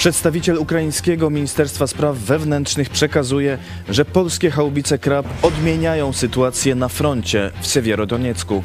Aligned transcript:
Przedstawiciel 0.00 0.58
ukraińskiego 0.58 1.30
Ministerstwa 1.30 1.86
Spraw 1.86 2.16
Wewnętrznych 2.16 2.90
przekazuje, 2.90 3.58
że 3.88 4.04
polskie 4.04 4.50
haubice 4.50 4.98
Krab 4.98 5.26
odmieniają 5.42 6.12
sytuację 6.12 6.74
na 6.74 6.88
froncie 6.88 7.50
w 7.60 7.66
Siewierodoniecku. 7.66 8.62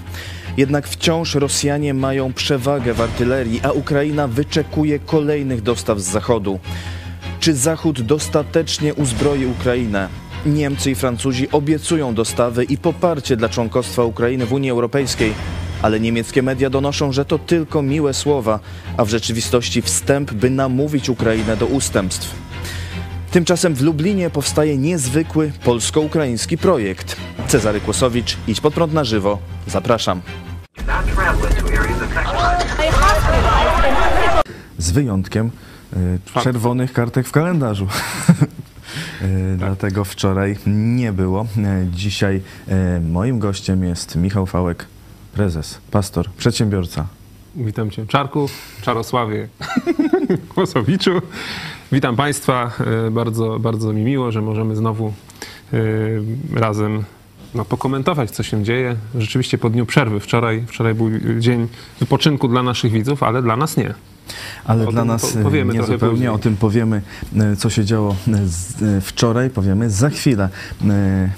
Jednak 0.58 0.88
wciąż 0.88 1.36
Rosjanie 1.36 1.94
mają 1.94 2.34
przewagę 2.34 2.94
w 2.94 3.02
artylerii, 3.02 3.60
a 3.64 3.72
Ukraina 3.72 4.28
wyczekuje 4.28 5.00
kolejnych 5.00 5.62
dostaw 5.62 6.00
z 6.00 6.04
zachodu. 6.04 6.60
Czy 7.40 7.54
Zachód 7.54 8.02
dostatecznie 8.02 8.94
uzbroi 8.94 9.46
Ukrainę? 9.46 10.10
Niemcy 10.46 10.92
i 10.92 10.96
Francuzi 10.96 11.52
obiecują 11.52 12.14
dostawy 12.14 12.64
i 12.64 12.78
poparcie 12.78 13.38
dla 13.38 13.50
członkostwa 13.50 14.04
Ukrainy 14.04 14.46
w 14.46 14.54
Unii 14.54 14.72
Europejskiej, 14.72 15.34
ale 15.82 16.00
niemieckie 16.00 16.42
media 16.44 16.70
donoszą, 16.70 17.12
że 17.12 17.26
to 17.26 17.40
tylko 17.40 17.82
miłe 17.82 18.14
słowa, 18.14 18.60
a 18.98 19.06
w 19.06 19.10
rzeczywistości 19.10 19.82
wstęp, 19.82 20.34
by 20.34 20.50
namówić 20.50 21.10
Ukrainę 21.10 21.58
do 21.58 21.66
ustępstw. 21.66 22.36
Tymczasem 23.32 23.76
w 23.76 23.82
Lublinie 23.82 24.30
powstaje 24.30 24.78
niezwykły 24.78 25.52
polsko-ukraiński 25.64 26.58
projekt. 26.58 27.16
Cezary 27.48 27.82
Kłosowicz, 27.82 28.38
idź 28.48 28.62
pod 28.62 28.74
prąd 28.74 28.94
na 28.94 29.04
żywo. 29.04 29.40
Zapraszam. 29.68 30.22
Z 34.78 34.92
wyjątkiem 34.92 35.52
y, 35.98 36.42
czerwonych 36.44 36.94
kartek 36.94 37.28
w 37.28 37.32
kalendarzu. 37.32 37.88
Y, 39.22 39.56
Dlatego 39.58 40.06
wczoraj 40.06 40.58
nie 40.68 41.14
było. 41.14 41.46
Y, 41.58 41.88
Dzisiaj 41.92 42.42
y, 42.98 43.02
moim 43.02 43.40
gościem 43.40 43.84
jest 43.84 44.16
Michał 44.16 44.46
Fałek, 44.46 44.86
prezes, 45.36 45.82
pastor, 45.92 46.30
przedsiębiorca. 46.38 47.08
Witam 47.56 47.92
Cię, 47.92 48.08
Czarku, 48.08 48.50
Czarosławie, 48.82 49.48
Kłosowiczu. 50.56 51.12
Witam 51.92 52.16
Państwa. 52.16 52.72
E, 53.08 53.12
Bardzo, 53.12 53.60
bardzo 53.60 53.94
mi 53.94 54.02
miło, 54.04 54.32
że 54.32 54.42
możemy 54.42 54.76
znowu 54.76 55.14
e, 55.74 55.80
razem 56.60 57.04
no, 57.56 57.66
pokomentować, 57.66 58.32
co 58.32 58.44
się 58.44 58.64
dzieje. 58.64 58.96
Rzeczywiście 59.16 59.58
po 59.58 59.70
dniu 59.70 59.86
przerwy. 59.86 60.20
Wczoraj, 60.20 60.64
wczoraj 60.68 60.94
był 60.94 61.10
dzień 61.40 61.68
wypoczynku 62.00 62.48
dla 62.48 62.64
naszych 62.64 62.92
widzów, 62.92 63.24
ale 63.24 63.42
dla 63.42 63.58
nas 63.58 63.78
nie. 63.78 63.94
Ale 64.66 64.88
O 64.88 64.92
dla 64.92 65.06
nas 65.06 65.36
y, 65.36 65.44
powiemy 65.44 65.74
nie 65.74 65.84
zupełnie. 65.84 66.10
później. 66.10 66.30
O 66.30 66.38
tym 66.38 66.58
powiemy, 66.58 67.02
y, 67.54 67.56
co 67.56 67.70
się 67.70 67.86
działo 67.86 68.16
y, 68.98 69.02
wczoraj, 69.02 69.50
powiemy 69.50 69.90
za 69.90 70.10
chwilę. 70.10 70.50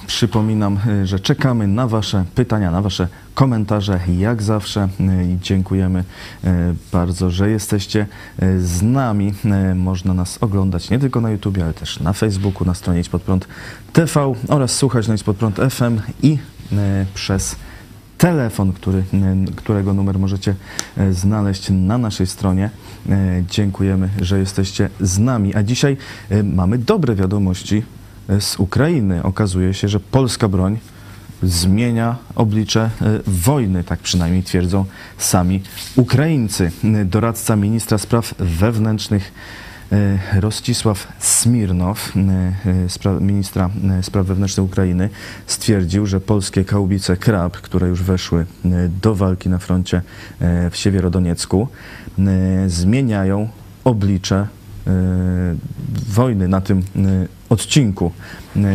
Przypominam, 0.08 0.80
że 1.04 1.20
czekamy 1.20 1.68
na 1.68 1.88
Wasze 1.88 2.26
pytania, 2.36 2.72
na 2.72 2.82
Wasze 2.82 3.08
komentarze, 3.34 4.00
jak 4.18 4.42
zawsze. 4.42 4.88
I 5.00 5.38
dziękujemy 5.42 6.04
bardzo, 6.92 7.30
że 7.30 7.50
jesteście 7.50 8.08
z 8.60 8.82
nami. 8.82 9.34
Można 9.76 10.14
nas 10.14 10.38
oglądać 10.42 10.90
nie 10.90 11.00
tylko 11.00 11.22
na 11.22 11.32
YouTube, 11.32 11.58
ale 11.64 11.74
też 11.74 12.00
na 12.00 12.14
Facebooku, 12.14 12.68
na 12.68 12.74
stronie 12.74 13.00
Idź 13.00 13.10
Pod 13.10 13.22
Prąd 13.22 13.48
TV 13.94 14.34
oraz 14.48 14.72
słuchać 14.76 15.08
na 15.08 15.14
Idź 15.14 15.24
Pod 15.24 15.38
Prąd 15.38 15.58
FM 15.58 16.00
i 16.24 16.38
przez 17.14 17.56
telefon, 18.18 18.74
który, 18.74 19.04
którego 19.56 19.94
numer 19.94 20.20
możecie 20.20 20.56
y, 20.98 21.14
znaleźć 21.14 21.70
na 21.70 21.98
naszej 21.98 22.28
stronie. 22.28 22.70
Y, 23.10 23.44
Dziękujemy, 23.50 24.10
że 24.22 24.40
jesteście 24.40 24.90
z 25.00 25.20
nami. 25.20 25.56
A 25.56 25.64
dzisiaj 25.64 25.98
y, 26.32 26.44
mamy 26.44 26.78
dobre 26.78 27.16
wiadomości 27.16 27.84
z 28.40 28.60
Ukrainy. 28.60 29.24
Okazuje 29.24 29.74
się, 29.74 29.88
że 29.88 30.00
polska 30.00 30.48
broń 30.48 30.78
zmienia 31.44 32.16
oblicze 32.36 32.90
wojny, 33.28 33.84
tak 33.84 34.00
przynajmniej 34.00 34.44
twierdzą 34.44 34.86
sami 35.18 35.64
Ukraińcy. 35.96 36.72
Doradca 37.06 37.56
ministra 37.56 37.98
spraw 37.98 38.36
wewnętrznych 38.40 39.34
y, 39.94 40.42
Roscisław 40.42 41.08
Smirnow, 41.20 42.14
y, 42.16 42.88
spra- 42.88 43.22
ministra 43.22 43.70
spraw 44.02 44.26
wewnętrznych 44.26 44.66
Ukrainy, 44.66 45.10
stwierdził, 45.48 46.06
że 46.06 46.22
polskie 46.22 46.66
kaubice 46.66 47.18
Krab, 47.18 47.58
które 47.58 47.88
już 47.88 48.04
weszły 48.04 48.46
do 49.02 49.16
walki 49.16 49.50
na 49.50 49.58
froncie 49.58 50.02
w 50.72 50.78
Siewierodoniecku, 50.78 51.68
zmieniają 52.68 53.50
oblicze 53.84 54.48
wojny 56.08 56.48
na 56.48 56.62
tym 56.62 56.84
odcinku. 57.50 58.12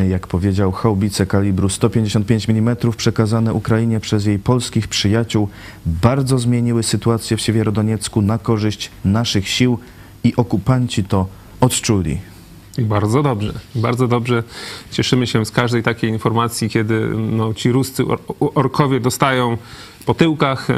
Jak 0.08 0.26
powiedział, 0.26 0.72
haubice 0.72 1.26
kalibru 1.26 1.68
155 1.68 2.48
mm 2.48 2.76
przekazane 2.96 3.54
Ukrainie 3.54 4.00
przez 4.00 4.26
jej 4.26 4.38
polskich 4.38 4.88
przyjaciół 4.88 5.48
bardzo 5.86 6.38
zmieniły 6.38 6.82
sytuację 6.82 7.36
w 7.36 7.40
Siewierodoniecku 7.40 8.22
na 8.22 8.38
korzyść 8.38 8.90
naszych 9.04 9.48
sił 9.48 9.78
i 10.24 10.36
okupanci 10.36 11.04
to 11.04 11.26
odczuli. 11.60 12.18
Bardzo 12.78 13.22
dobrze, 13.22 13.52
bardzo 13.74 14.08
dobrze. 14.08 14.42
Cieszymy 14.90 15.26
się 15.26 15.46
z 15.46 15.50
każdej 15.50 15.82
takiej 15.82 16.10
informacji, 16.10 16.70
kiedy 16.70 17.08
no, 17.16 17.54
ci 17.54 17.72
ruscy 17.72 18.04
or 18.06 18.18
orkowie 18.54 19.00
dostają 19.00 19.58
po 20.06 20.14
tyłkach, 20.14 20.70
e, 20.70 20.74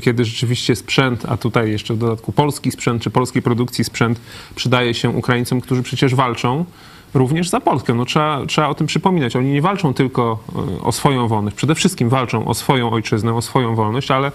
kiedy 0.00 0.24
rzeczywiście 0.24 0.76
sprzęt, 0.76 1.24
a 1.28 1.36
tutaj 1.36 1.70
jeszcze 1.70 1.94
w 1.94 1.98
dodatku 1.98 2.32
polski 2.32 2.70
sprzęt, 2.70 3.02
czy 3.02 3.10
polskiej 3.10 3.42
produkcji 3.42 3.84
sprzęt 3.84 4.20
przydaje 4.54 4.94
się 4.94 5.10
Ukraińcom, 5.10 5.60
którzy 5.60 5.82
przecież 5.82 6.14
walczą 6.14 6.64
również 7.14 7.48
za 7.48 7.60
Polskę. 7.60 7.94
No, 7.94 8.04
trzeba, 8.04 8.46
trzeba 8.46 8.68
o 8.68 8.74
tym 8.74 8.86
przypominać. 8.86 9.36
Oni 9.36 9.52
nie 9.52 9.62
walczą 9.62 9.94
tylko 9.94 10.38
e, 10.78 10.82
o 10.82 10.92
swoją 10.92 11.28
wolność, 11.28 11.56
przede 11.56 11.74
wszystkim 11.74 12.08
walczą 12.08 12.46
o 12.46 12.54
swoją 12.54 12.90
ojczyznę, 12.90 13.34
o 13.34 13.42
swoją 13.42 13.74
wolność, 13.74 14.10
ale 14.10 14.32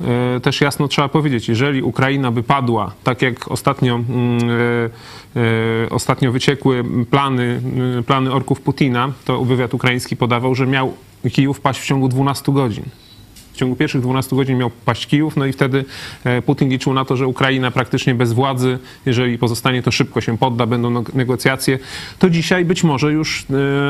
e, 0.00 0.40
też 0.40 0.60
jasno 0.60 0.88
trzeba 0.88 1.08
powiedzieć, 1.08 1.48
jeżeli 1.48 1.82
Ukraina 1.82 2.30
by 2.30 2.42
padła, 2.42 2.92
tak 3.04 3.22
jak 3.22 3.50
ostatnio, 3.50 3.94
mm, 3.94 4.40
e, 5.36 5.90
ostatnio 5.90 6.32
wyciekły 6.32 6.84
plany, 7.10 7.60
e, 7.98 8.02
plany 8.02 8.32
orków 8.32 8.60
Putina, 8.60 9.12
to 9.24 9.44
wywiad 9.44 9.74
ukraiński 9.74 10.16
podawał, 10.16 10.54
że 10.54 10.66
miał 10.66 10.94
Kijów 11.32 11.60
paść 11.60 11.80
w 11.80 11.86
ciągu 11.86 12.08
12 12.08 12.52
godzin. 12.52 12.84
W 13.54 13.56
ciągu 13.56 13.76
pierwszych 13.76 14.00
12 14.00 14.36
godzin 14.36 14.58
miał 14.58 14.70
paść 14.70 15.06
Kijów, 15.06 15.36
no 15.36 15.46
i 15.46 15.52
wtedy 15.52 15.84
e, 16.24 16.42
Putin 16.42 16.68
liczył 16.68 16.92
na 16.94 17.04
to, 17.04 17.16
że 17.16 17.26
Ukraina 17.26 17.70
praktycznie 17.70 18.14
bez 18.14 18.32
władzy, 18.32 18.78
jeżeli 19.06 19.38
pozostanie, 19.38 19.82
to 19.82 19.90
szybko 19.90 20.20
się 20.20 20.38
podda, 20.38 20.66
będą 20.66 21.04
negocjacje. 21.14 21.78
To 22.18 22.30
dzisiaj 22.30 22.64
być 22.64 22.84
może 22.84 23.12
już 23.12 23.46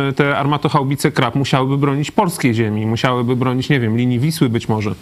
e, 0.09 0.13
te 0.13 0.39
armatochaubice 0.39 1.13
Krab 1.13 1.35
musiałyby 1.35 1.79
bronić 1.79 2.11
polskiej 2.11 2.55
ziemi, 2.55 2.87
musiałyby 2.87 3.37
bronić, 3.37 3.69
nie 3.69 3.81
wiem, 3.81 3.97
linii 3.97 4.19
Wisły 4.19 4.49
być 4.49 4.69
może. 4.69 4.95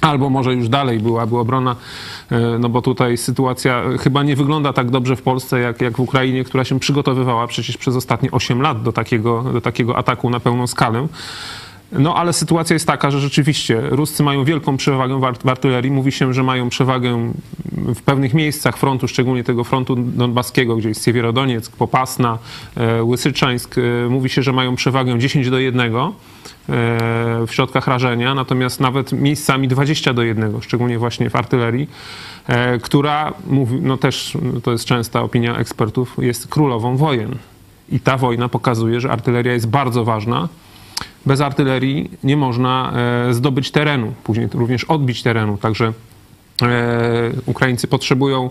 Albo 0.00 0.30
może 0.30 0.54
już 0.54 0.68
dalej 0.68 1.00
byłaby 1.00 1.38
obrona, 1.38 1.76
e, 2.30 2.58
no 2.58 2.68
bo 2.68 2.82
tutaj 2.82 3.16
sytuacja 3.16 3.82
chyba 4.00 4.22
nie 4.22 4.36
wygląda 4.36 4.72
tak 4.72 4.90
dobrze 4.90 5.16
w 5.16 5.22
Polsce, 5.22 5.60
jak, 5.60 5.80
jak 5.80 5.96
w 5.96 6.00
Ukrainie, 6.00 6.44
która 6.44 6.64
się 6.64 6.80
przygotowywała 6.80 7.46
przecież 7.46 7.76
przez 7.76 7.96
ostatnie 7.96 8.30
8 8.30 8.62
lat 8.62 8.82
do 8.82 8.92
takiego, 8.92 9.42
do 9.42 9.60
takiego 9.60 9.96
ataku 9.96 10.30
na 10.30 10.40
pełną 10.40 10.66
skalę. 10.66 11.08
No 11.92 12.14
ale 12.14 12.32
sytuacja 12.32 12.74
jest 12.74 12.86
taka, 12.86 13.10
że 13.10 13.20
rzeczywiście 13.20 13.80
Ruscy 13.90 14.22
mają 14.22 14.44
wielką 14.44 14.76
przewagę 14.76 15.20
w 15.20 15.24
art- 15.24 15.42
w 15.44 15.48
artylerii. 15.48 15.90
Mówi 15.90 16.12
się, 16.12 16.34
że 16.34 16.42
mają 16.42 16.68
przewagę 16.68 17.32
w 17.72 18.02
pewnych 18.02 18.34
miejscach 18.34 18.76
frontu, 18.76 19.08
szczególnie 19.08 19.44
tego 19.44 19.64
frontu 19.64 19.96
donbaskiego, 19.96 20.76
gdzie 20.76 20.88
jest 20.88 21.04
Siewierodonieck, 21.04 21.76
Popasna, 21.76 22.38
e, 22.76 23.04
Łysyczańsk. 23.04 23.76
E, 23.78 24.08
Mówi 24.08 24.28
się, 24.28 24.42
że 24.42 24.52
mają 24.52 24.76
przewagę 24.76 25.18
10 25.18 25.50
do 25.50 25.58
1 25.58 25.96
e, 25.96 26.10
w 27.46 27.50
środkach 27.50 27.86
rażenia, 27.86 28.34
natomiast 28.34 28.80
nawet 28.80 29.12
miejscami 29.12 29.68
20 29.68 30.12
do 30.14 30.22
1, 30.22 30.60
szczególnie 30.60 30.98
właśnie 30.98 31.30
w 31.30 31.36
artylerii, 31.36 31.88
która, 32.82 33.32
mówi, 33.46 33.80
no 33.82 33.96
też 33.96 34.38
to 34.62 34.72
jest 34.72 34.84
częsta 34.84 35.22
opinia 35.22 35.56
ekspertów, 35.56 36.16
jest 36.18 36.48
królową 36.48 36.96
wojen. 36.96 37.36
I 37.92 38.00
ta 38.00 38.16
wojna 38.16 38.48
pokazuje, 38.48 39.00
że 39.00 39.10
artyleria 39.10 39.52
jest 39.52 39.66
bardzo 39.68 40.04
ważna. 40.04 40.48
Bez 41.26 41.40
artylerii 41.40 42.10
nie 42.24 42.36
można 42.36 42.92
e, 43.28 43.34
zdobyć 43.34 43.70
terenu, 43.70 44.14
później 44.24 44.48
również 44.54 44.84
odbić 44.84 45.22
terenu. 45.22 45.58
Także 45.58 45.92
e, 46.62 47.30
Ukraińcy 47.46 47.88
potrzebują, 47.88 48.50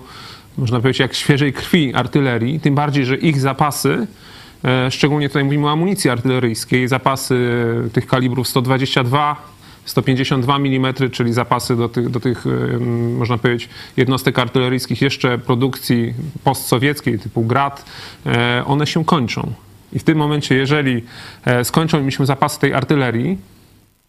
można 0.57 0.79
powiedzieć, 0.79 0.99
jak 0.99 1.13
świeżej 1.13 1.53
krwi 1.53 1.93
artylerii, 1.93 2.59
tym 2.59 2.75
bardziej, 2.75 3.05
że 3.05 3.15
ich 3.15 3.39
zapasy, 3.39 4.07
e, 4.65 4.91
szczególnie 4.91 5.29
tutaj 5.29 5.43
mówimy 5.43 5.67
o 5.67 5.71
amunicji 5.71 6.09
artyleryjskiej, 6.09 6.87
zapasy 6.87 7.63
tych 7.93 8.07
kalibrów 8.07 8.47
122, 8.47 9.35
152 9.85 10.55
mm, 10.55 10.93
czyli 11.11 11.33
zapasy 11.33 11.75
do 11.75 11.89
tych, 11.89 12.09
do 12.09 12.19
tych 12.19 12.45
można 13.17 13.37
powiedzieć, 13.37 13.69
jednostek 13.97 14.39
artyleryjskich 14.39 15.01
jeszcze 15.01 15.37
produkcji 15.37 16.13
postsowieckiej 16.43 17.19
typu 17.19 17.41
Grad, 17.41 17.85
one 18.65 18.87
się 18.87 19.05
kończą. 19.05 19.53
I 19.93 19.99
w 19.99 20.03
tym 20.03 20.17
momencie, 20.17 20.55
jeżeli 20.55 21.03
e, 21.45 21.65
skończą 21.65 21.99
im 21.99 22.11
się 22.11 22.25
zapasy 22.25 22.59
tej 22.59 22.73
artylerii, 22.73 23.37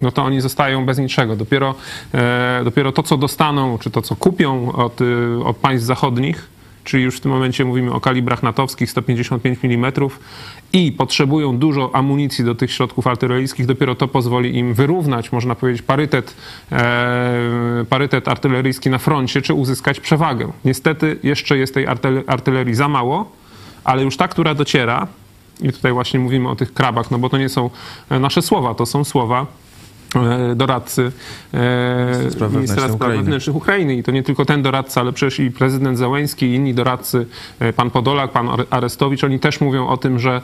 no 0.00 0.12
to 0.12 0.24
oni 0.24 0.40
zostają 0.40 0.86
bez 0.86 0.98
niczego. 0.98 1.36
Dopiero, 1.36 1.74
e, 2.14 2.60
dopiero 2.64 2.92
to, 2.92 3.02
co 3.02 3.16
dostaną, 3.16 3.78
czy 3.78 3.90
to, 3.90 4.02
co 4.02 4.16
kupią 4.16 4.72
od, 4.72 5.00
y, 5.00 5.44
od 5.44 5.56
państw 5.56 5.86
zachodnich, 5.86 6.48
czyli 6.84 7.04
już 7.04 7.16
w 7.16 7.20
tym 7.20 7.30
momencie 7.30 7.64
mówimy 7.64 7.92
o 7.92 8.00
kalibrach 8.00 8.42
natowskich 8.42 8.90
155 8.90 9.58
mm 9.64 9.92
i 10.72 10.92
potrzebują 10.92 11.58
dużo 11.58 11.90
amunicji 11.94 12.44
do 12.44 12.54
tych 12.54 12.72
środków 12.72 13.06
artyleryjskich, 13.06 13.66
dopiero 13.66 13.94
to 13.94 14.08
pozwoli 14.08 14.58
im 14.58 14.74
wyrównać, 14.74 15.32
można 15.32 15.54
powiedzieć, 15.54 15.82
parytet, 15.82 16.36
e, 16.72 17.84
parytet 17.88 18.28
artyleryjski 18.28 18.90
na 18.90 18.98
froncie, 18.98 19.42
czy 19.42 19.54
uzyskać 19.54 20.00
przewagę. 20.00 20.52
Niestety 20.64 21.18
jeszcze 21.22 21.58
jest 21.58 21.74
tej 21.74 21.86
artylerii 22.26 22.74
za 22.74 22.88
mało, 22.88 23.32
ale 23.84 24.02
już 24.02 24.16
ta, 24.16 24.28
która 24.28 24.54
dociera, 24.54 25.06
i 25.60 25.72
tutaj 25.72 25.92
właśnie 25.92 26.20
mówimy 26.20 26.48
o 26.48 26.56
tych 26.56 26.74
krabach, 26.74 27.10
no 27.10 27.18
bo 27.18 27.28
to 27.28 27.38
nie 27.38 27.48
są 27.48 27.70
nasze 28.10 28.42
słowa, 28.42 28.74
to 28.74 28.86
są 28.86 29.04
słowa 29.04 29.46
e, 30.16 30.54
doradcy 30.54 31.12
e, 31.54 32.50
ministra 32.50 32.88
spraw 32.88 33.10
Wewnętrznych 33.16 33.56
Ukrainy. 33.56 33.94
I 33.94 34.02
to 34.02 34.12
nie 34.12 34.22
tylko 34.22 34.44
ten 34.44 34.62
doradca, 34.62 35.00
ale 35.00 35.12
przecież 35.12 35.40
i 35.40 35.50
prezydent 35.50 35.98
Zełęński, 35.98 36.46
i 36.46 36.54
inni 36.54 36.74
doradcy, 36.74 37.26
e, 37.58 37.72
pan 37.72 37.90
Podolak, 37.90 38.32
pan 38.32 38.48
Are- 38.48 38.66
Arestowicz, 38.70 39.24
oni 39.24 39.40
też 39.40 39.60
mówią 39.60 39.88
o 39.88 39.96
tym, 39.96 40.18
że 40.18 40.40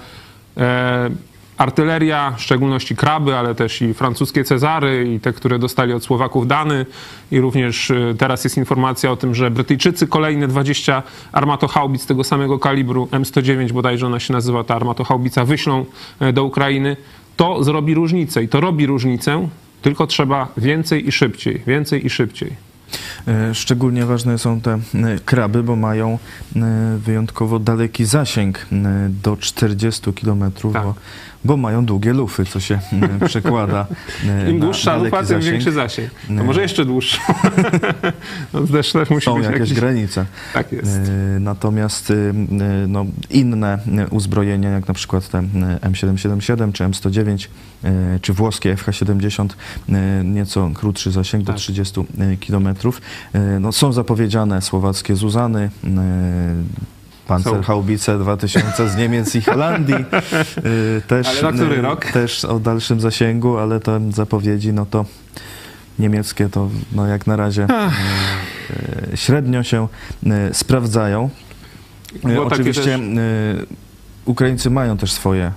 e, 0.56 1.10
artyleria, 1.58 2.34
w 2.36 2.42
szczególności 2.42 2.96
kraby, 2.96 3.36
ale 3.36 3.54
też 3.54 3.82
i 3.82 3.94
francuskie 3.94 4.44
Cezary 4.44 5.14
i 5.14 5.20
te, 5.20 5.32
które 5.32 5.58
dostali 5.58 5.92
od 5.92 6.04
Słowaków 6.04 6.46
Dany 6.46 6.86
i 7.30 7.40
również 7.40 7.90
e, 7.90 8.14
teraz 8.18 8.44
jest 8.44 8.56
informacja 8.56 9.10
o 9.10 9.16
tym, 9.16 9.34
że 9.34 9.50
Brytyjczycy 9.50 10.06
kolejne 10.06 10.48
20 10.48 11.02
armatochaubic 11.32 12.06
tego 12.06 12.24
samego 12.24 12.58
kalibru 12.58 13.06
M109 13.06 13.72
bodajże 13.72 14.06
ona 14.06 14.20
się 14.20 14.32
nazywa, 14.32 14.64
ta 14.64 14.74
armatochaubica, 14.74 15.44
wyślą 15.44 15.84
e, 16.20 16.32
do 16.32 16.44
Ukrainy. 16.44 16.96
To 17.36 17.64
zrobi 17.64 17.94
różnicę 17.94 18.42
i 18.42 18.48
to 18.48 18.60
robi 18.60 18.86
różnicę, 18.86 19.48
tylko 19.82 20.06
trzeba 20.06 20.48
więcej 20.56 21.08
i 21.08 21.12
szybciej, 21.12 21.62
więcej 21.66 22.06
i 22.06 22.10
szybciej. 22.10 22.52
E, 23.28 23.54
Szczególnie 23.54 24.06
ważne 24.06 24.38
są 24.38 24.60
te 24.60 24.78
kraby, 25.24 25.62
bo 25.62 25.76
mają 25.76 26.18
wyjątkowo 26.98 27.58
daleki 27.58 28.04
zasięg 28.04 28.66
do 29.22 29.36
40 29.36 30.12
km, 30.12 30.52
Tak. 30.72 30.84
Bo, 31.44 31.56
mają 31.56 31.84
długie 31.84 32.12
lufy, 32.12 32.44
co 32.44 32.60
się 32.60 32.78
e, 33.20 33.26
przekłada 33.28 33.86
e, 34.28 34.50
Im 34.50 34.58
na 34.58 34.64
dłuższa 34.64 34.96
lufa, 34.96 35.16
tym 35.16 35.26
zasięg. 35.26 35.44
większy 35.44 35.72
zasięg. 35.72 36.10
To 36.26 36.32
Nie. 36.32 36.42
może 36.42 36.62
jeszcze 36.62 36.84
dłuższy. 36.84 37.18
no, 38.52 38.60
też, 38.66 38.92
też 38.92 39.10
musi 39.10 39.24
Są 39.24 39.34
być 39.34 39.44
jakieś 39.44 39.60
jakiś... 39.60 39.74
granice. 39.74 40.26
Tak 40.54 40.72
jest. 40.72 40.96
E, 41.36 41.40
Natomiast 41.40 42.10
e, 42.10 42.14
no, 42.88 43.06
inne 43.30 43.78
e, 43.98 44.08
uzbrojenia, 44.08 44.70
jak 44.70 44.88
na 44.88 44.94
przykład 44.94 45.28
te 45.28 45.38
e, 45.38 45.42
M777 45.90 46.72
czy 46.72 46.84
M109, 46.84 47.48
e, 47.84 48.18
czy 48.22 48.32
włoskie 48.32 48.74
FH70, 48.74 49.48
e, 49.88 50.24
nieco 50.24 50.70
krótszy 50.74 51.10
zasięg 51.10 51.44
do 51.44 51.52
Tak. 51.52 51.60
30 51.60 52.00
km, 52.48 52.68
no, 53.60 53.72
są 53.72 53.92
zapowiedziane 53.92 54.62
słowackie 54.62 55.16
Zuzany, 55.16 55.70
e, 57.24 57.28
Panzerhaubice 57.28 58.18
2000 58.18 58.88
z 58.88 58.96
Niemiec 58.96 59.34
i 59.34 59.42
Holandii. 59.42 59.94
e, 59.94 61.00
Też, 61.08 61.26
Ale 61.26 61.42
na 61.42 61.52
który 61.52 61.78
e, 61.78 61.82
rok? 61.82 62.04
Też 62.04 62.44
o 62.44 62.60
dalszym 62.60 63.00
zasięgu, 63.00 63.58
ale 63.58 63.80
te 63.80 64.00
zapowiedzi, 64.12 64.72
no 64.72 64.86
to 64.86 65.04
niemieckie 65.98 66.48
to 66.48 66.68
no 66.92 67.06
jak 67.06 67.26
na 67.26 67.36
razie 67.36 67.66
e, 67.70 67.90
e, 69.12 69.16
średnio 69.16 69.62
się 69.62 69.88
sprawdzają. 70.52 71.30
Było 72.24 72.46
Oczywiście 72.46 72.98
Ukraińcy 74.24 74.70
mają 74.70 74.96
też 74.96 75.12
swoje 75.12 75.52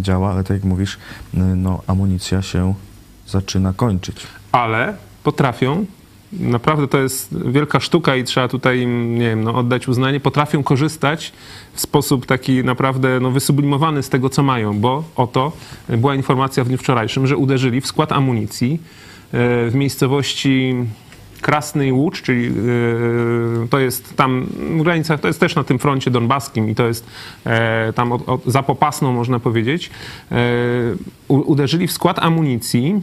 działa, 0.00 0.30
ale 0.32 0.44
tak 0.44 0.56
jak 0.56 0.64
mówisz, 0.64 0.98
no 1.34 1.82
amunicja 1.86 2.42
się 2.42 2.74
zaczyna 3.26 3.72
kończyć. 3.72 4.16
ale 4.52 4.94
potrafią, 5.22 5.86
naprawdę 6.32 6.88
to 6.88 6.98
jest 6.98 7.50
wielka 7.50 7.80
sztuka 7.80 8.16
i 8.16 8.24
trzeba 8.24 8.48
tutaj 8.48 8.80
im, 8.80 9.18
nie 9.18 9.28
wiem, 9.28 9.44
no, 9.44 9.54
oddać 9.54 9.88
uznanie, 9.88 10.20
potrafią 10.20 10.62
korzystać 10.62 11.32
w 11.72 11.80
sposób 11.80 12.26
taki 12.26 12.64
naprawdę 12.64 13.20
no, 13.20 13.30
wysublimowany 13.30 14.02
z 14.02 14.08
tego, 14.08 14.30
co 14.30 14.42
mają, 14.42 14.80
bo 14.80 15.04
oto 15.16 15.52
była 15.88 16.14
informacja 16.14 16.64
w 16.64 16.68
dniu 16.68 16.78
wczorajszym, 16.78 17.26
że 17.26 17.36
uderzyli 17.36 17.80
w 17.80 17.86
skład 17.86 18.12
amunicji 18.12 18.80
e, 19.32 19.70
w 19.70 19.74
miejscowości 19.74 20.74
Krasny 21.40 21.92
Łucz, 21.92 22.22
czyli 22.22 22.46
e, 22.46 22.52
to 23.68 23.78
jest 23.78 24.16
tam 24.16 24.46
granica, 24.82 25.18
to 25.18 25.26
jest 25.26 25.40
też 25.40 25.54
na 25.54 25.64
tym 25.64 25.78
froncie 25.78 26.10
donbaskim 26.10 26.70
i 26.70 26.74
to 26.74 26.86
jest 26.86 27.06
e, 27.46 27.92
tam 27.92 28.12
od, 28.12 28.28
od, 28.28 28.44
za 28.46 28.62
Popasną 28.62 29.12
można 29.12 29.40
powiedzieć, 29.40 29.90
e, 30.32 30.36
uderzyli 31.28 31.86
w 31.86 31.92
skład 31.92 32.18
amunicji, 32.18 33.02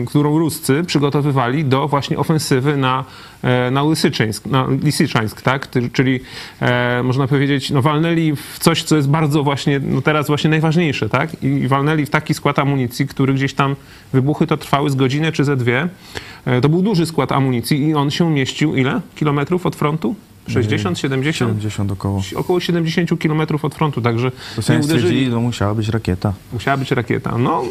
e, 0.00 0.04
którą 0.04 0.38
Ruscy 0.38 0.84
przygotowywali 0.84 1.64
do 1.64 1.88
właśnie 1.88 2.18
ofensywy 2.18 2.76
na, 2.76 3.04
na 3.70 3.82
Lysyczańsk, 3.82 4.46
na 4.46 4.66
Lisyczańsk, 4.82 5.42
tak? 5.42 5.66
Ty- 5.66 5.90
Czyli 5.92 6.20
e, 6.60 7.02
można 7.04 7.26
powiedzieć, 7.28 7.70
no 7.70 7.82
walnęli 7.82 8.36
w 8.36 8.58
coś, 8.58 8.82
co 8.82 8.96
jest 8.96 9.08
bardzo 9.08 9.42
właśnie, 9.42 9.80
no 9.80 10.02
teraz 10.02 10.26
właśnie 10.26 10.50
najważniejsze, 10.50 11.08
tak? 11.08 11.42
I 11.42 11.68
walnęli 11.68 12.06
w 12.06 12.10
taki 12.10 12.34
skład 12.34 12.58
amunicji, 12.58 13.06
który 13.06 13.34
gdzieś 13.34 13.54
tam 13.54 13.76
wybuchy 14.12 14.46
to 14.46 14.56
trwały 14.56 14.90
z 14.90 14.94
godzinę 14.94 15.32
czy 15.32 15.44
ze 15.44 15.56
dwie. 15.56 15.88
E, 16.44 16.60
To 16.60 16.68
był 16.68 16.82
duży 16.82 17.06
skład 17.06 17.32
amunicji 17.32 17.86
i 17.88 17.94
on 17.94 18.10
się 18.10 18.30
mieścił 18.30 18.76
ile? 18.76 19.00
Kilometrów 19.14 19.66
od 19.66 19.76
frontu? 19.76 20.14
60, 20.48 20.98
70? 20.98 21.50
70 21.50 21.92
około. 21.92 22.22
Około 22.36 22.60
70 22.60 23.18
kilometrów 23.20 23.64
od 23.64 23.74
frontu, 23.74 24.00
także 24.00 24.30
Rosjanie 24.56 24.80
nie 24.80 24.86
uderzyli. 24.86 25.28
no 25.28 25.40
musiała 25.40 25.74
być 25.74 25.88
rakieta. 25.88 26.32
Musiała 26.52 26.76
być 26.76 26.90
rakieta. 26.90 27.38
No, 27.38 27.62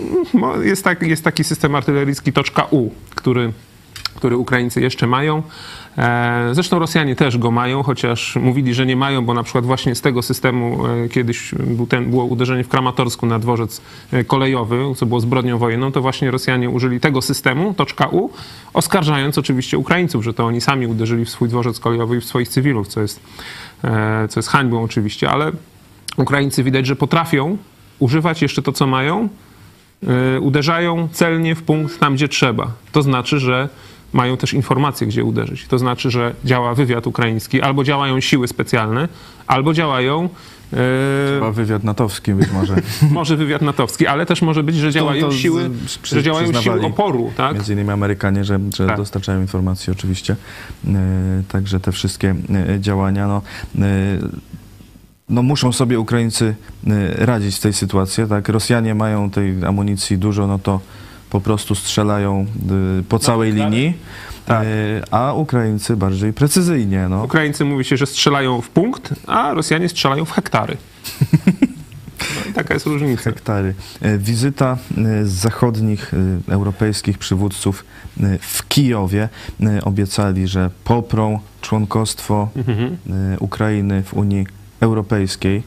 jest, 0.63 0.83
tak, 0.83 1.01
jest 1.01 1.23
taki 1.23 1.43
system 1.43 1.75
artyleryjski 1.75 2.33
toczka 2.33 2.67
U, 2.71 2.89
który, 3.15 3.53
który 4.23 4.37
Ukraińcy 4.37 4.81
jeszcze 4.81 5.07
mają. 5.07 5.43
E, 5.97 6.49
Zresztą 6.51 6.79
Rosjanie 6.79 7.15
też 7.15 7.37
go 7.37 7.51
mają, 7.51 7.83
chociaż 7.83 8.35
mówili, 8.35 8.73
że 8.73 8.85
nie 8.85 8.95
mają, 8.95 9.25
bo 9.25 9.33
na 9.33 9.43
przykład 9.43 9.65
właśnie 9.65 9.95
z 9.95 10.01
tego 10.01 10.21
systemu 10.21 10.87
e, 10.87 11.09
kiedyś 11.09 11.55
był 11.55 11.87
ten, 11.87 12.09
było 12.09 12.25
uderzenie 12.25 12.63
w 12.63 12.69
Kramatorsku 12.69 13.25
na 13.25 13.39
dworzec 13.39 13.81
e, 14.11 14.23
kolejowy, 14.23 14.83
co 14.95 15.05
było 15.05 15.19
zbrodnią 15.19 15.57
wojenną, 15.57 15.91
to 15.91 16.01
właśnie 16.01 16.31
Rosjanie 16.31 16.69
użyli 16.69 16.99
tego 16.99 17.21
systemu, 17.21 17.73
toczka 17.73 18.07
U, 18.07 18.29
oskarżając 18.73 19.37
oczywiście 19.37 19.77
Ukraińców, 19.77 20.23
że 20.23 20.33
to 20.33 20.45
oni 20.45 20.61
sami 20.61 20.87
uderzyli 20.87 21.25
w 21.25 21.29
swój 21.29 21.49
dworzec 21.49 21.79
kolejowy 21.79 22.17
i 22.17 22.21
w 22.21 22.25
swoich 22.25 22.47
cywilów, 22.47 22.87
co 22.87 23.01
jest, 23.01 23.19
co 24.29 24.39
jest 24.39 24.49
hańbą 24.49 24.83
oczywiście, 24.83 25.29
ale 25.29 25.51
Ukraińcy 26.17 26.63
widać, 26.63 26.87
że 26.87 26.95
potrafią 26.95 27.57
używać 27.99 28.41
jeszcze 28.41 28.61
to, 28.61 28.71
co 28.71 28.87
mają, 28.87 29.29
uderzają 30.41 31.07
celnie 31.11 31.55
w 31.55 31.63
punkt 31.63 31.99
tam, 31.99 32.15
gdzie 32.15 32.27
trzeba. 32.27 32.71
To 32.91 33.01
znaczy, 33.01 33.39
że 33.39 33.69
mają 34.13 34.37
też 34.37 34.53
informacje, 34.53 35.07
gdzie 35.07 35.23
uderzyć. 35.23 35.67
To 35.67 35.77
znaczy, 35.79 36.11
że 36.11 36.33
działa 36.45 36.75
wywiad 36.75 37.07
ukraiński, 37.07 37.61
albo 37.61 37.83
działają 37.83 38.19
siły 38.19 38.47
specjalne, 38.47 39.07
albo 39.47 39.73
działają 39.73 40.29
y, 40.73 40.77
Chyba 41.35 41.51
wywiad 41.51 41.83
natowski 41.83 42.33
być 42.33 42.51
może. 42.51 42.75
może 43.11 43.37
wywiad 43.37 43.61
natowski, 43.61 44.07
ale 44.07 44.25
też 44.25 44.41
może 44.41 44.63
być, 44.63 44.75
że 44.75 44.91
działają 44.91 45.31
siły, 45.31 45.69
przy- 46.01 46.15
że 46.15 46.23
działają 46.23 46.53
siły 46.53 46.85
oporu, 46.85 47.31
tak? 47.37 47.53
Między 47.55 47.73
innymi 47.73 47.89
Amerykanie, 47.89 48.43
że, 48.45 48.59
że 48.75 48.87
Tak. 48.87 48.97
dostarczają 48.97 49.41
informacji 49.41 49.91
oczywiście. 49.93 50.35
E, 50.87 50.89
Także 51.47 51.79
te 51.79 51.91
wszystkie 51.91 52.35
e, 52.69 52.79
działania, 52.79 53.27
no, 53.27 53.41
no 55.29 55.43
muszą 55.43 55.71
sobie 55.71 55.99
Ukraińcy 55.99 56.55
radzić 57.17 57.55
w 57.55 57.59
tej 57.59 57.73
sytuacji, 57.73 58.23
tak? 58.29 58.49
Rosjanie 58.49 58.95
mają 58.95 59.29
tej 59.29 59.65
amunicji 59.65 60.17
dużo, 60.17 60.47
no 60.47 60.59
to 60.59 60.79
po 61.33 61.41
prostu 61.41 61.75
strzelają 61.75 62.45
e, 62.99 63.03
po 63.03 63.19
całej 63.19 63.53
linii, 63.53 63.93
Tak. 64.45 64.63
e, 64.65 64.67
a 65.13 65.33
Ukraińcy 65.33 65.97
bardziej 65.97 66.33
precyzyjnie, 66.33 67.07
no. 67.09 67.23
Ukraińcy 67.23 67.65
mówi 67.65 67.83
się, 67.85 67.97
że 67.97 68.05
strzelają 68.05 68.61
w 68.61 68.69
punkt, 68.69 69.13
a 69.27 69.53
Rosjanie 69.53 69.89
strzelają 69.89 70.25
w 70.25 70.31
hektary. 70.31 70.77
No 72.47 72.53
taka 72.55 72.73
jest 72.73 72.85
różnica. 72.85 73.23
hektary. 73.23 73.73
E, 74.01 74.17
Wizyta 74.17 74.77
z 75.23 75.29
zachodnich 75.31 76.11
europejskich 76.49 77.17
przywódców 77.17 77.85
w 78.41 78.67
Kijowie 78.67 79.29
obiecali, 79.83 80.47
że 80.47 80.69
poprą 80.83 81.39
członkostwo 81.61 82.49
Mhm. 82.55 82.97
Ukrainy 83.39 84.03
w 84.03 84.13
Unii 84.13 84.47
Europejskiej. 84.79 85.63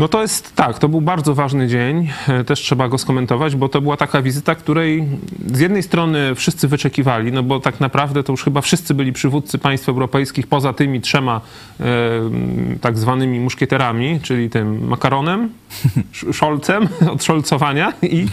No 0.00 0.08
to 0.08 0.22
jest 0.22 0.56
tak, 0.56 0.78
to 0.78 0.88
był 0.88 1.00
bardzo 1.00 1.34
ważny 1.34 1.68
dzień, 1.68 2.08
e, 2.28 2.44
też 2.44 2.60
trzeba 2.60 2.88
go 2.88 2.98
skomentować, 2.98 3.56
bo 3.56 3.68
to 3.68 3.80
była 3.80 3.96
taka 3.96 4.22
wizyta, 4.22 4.54
której 4.54 5.06
z 5.46 5.60
jednej 5.60 5.82
strony 5.82 6.34
wszyscy 6.34 6.68
wyczekiwali, 6.68 7.32
no 7.32 7.42
bo 7.42 7.60
tak 7.60 7.80
naprawdę 7.80 8.22
to 8.22 8.32
już 8.32 8.44
chyba 8.44 8.60
wszyscy 8.60 8.94
byli 8.94 9.12
przywódcy 9.12 9.58
państw 9.58 9.88
europejskich 9.88 10.46
poza 10.46 10.72
tymi 10.72 11.00
trzema 11.00 11.40
e, 11.80 11.84
tak 12.80 12.98
zwanymi 12.98 13.40
muszkieterami, 13.40 14.20
czyli 14.22 14.50
tym 14.50 14.88
Makaronem, 14.88 15.48
Sz- 16.12 16.36
Scholzem 16.36 16.88
od 17.14 17.24
szolcowania 17.24 17.92
i, 18.02 18.26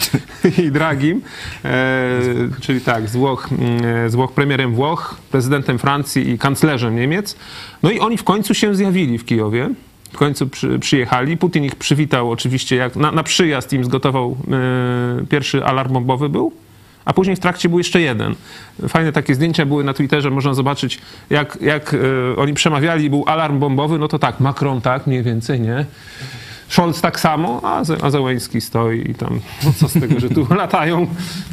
i 0.58 0.72
Dragim, 0.72 1.22
e, 1.66 2.20
czyli 2.62 2.82
tak, 2.82 3.10
z 3.10 3.16
Włoch, 3.16 3.50
mm, 3.52 4.10
z 4.10 4.16
Włoch 4.16 4.32
premierem 4.32 4.76
Włoch, 4.76 5.18
prezydentem 5.32 5.80
Francji 5.80 6.30
i 6.30 6.38
kanclerzem 6.38 6.96
Niemiec. 6.96 7.36
No 7.84 7.92
i 7.92 8.00
oni 8.00 8.18
w 8.18 8.24
końcu 8.24 8.54
się 8.54 8.76
zjawili 8.76 9.18
w 9.18 9.26
Kijowie. 9.26 9.70
W 10.14 10.18
końcu 10.18 10.48
przy, 10.48 10.80
przyjechali. 10.80 11.38
Putin 11.38 11.64
ich 11.64 11.76
przywitał 11.76 12.32
oczywiście, 12.32 12.76
jak 12.76 12.96
na, 12.96 13.12
na 13.12 13.24
przyjazd 13.24 13.74
im 13.74 13.86
zgotował 13.86 14.38
e, 15.22 15.26
pierwszy 15.26 15.66
alarm 15.66 15.94
bombowy 15.94 16.30
był. 16.30 16.52
a 17.06 17.14
później 17.14 17.36
w 17.36 17.40
trakcie 17.40 17.70
był 17.70 17.78
jeszcze 17.78 18.02
jeden. 18.02 18.36
Fajne 18.88 19.12
takie 19.12 19.36
zdjęcia 19.36 19.66
były 19.66 19.84
na 19.84 19.94
Twitterze, 19.94 20.30
można 20.32 20.54
zobaczyć, 20.54 21.00
jak, 21.30 21.58
jak 21.62 21.94
e, 21.94 21.98
oni 22.38 22.54
przemawiali, 22.54 23.10
był 23.10 23.24
alarm 23.28 23.60
bombowy, 23.60 23.98
no 23.98 24.08
to 24.08 24.20
tak, 24.20 24.40
Macron 24.40 24.82
tak, 24.82 25.08
mniej 25.08 25.24
więcej, 25.24 25.62
nie? 25.62 25.86
Scholz 26.68 27.02
tak 27.02 27.20
samo, 27.20 27.62
a, 27.64 27.84
Ze- 27.84 27.98
a 28.04 28.12
stoi 28.60 29.12
i 29.12 29.16
tam, 29.16 29.40
no 29.66 29.74
co 29.74 29.88
z 29.88 29.94
tego, 29.94 30.20
że 30.20 30.30
tu 30.30 30.48
latają 30.56 31.08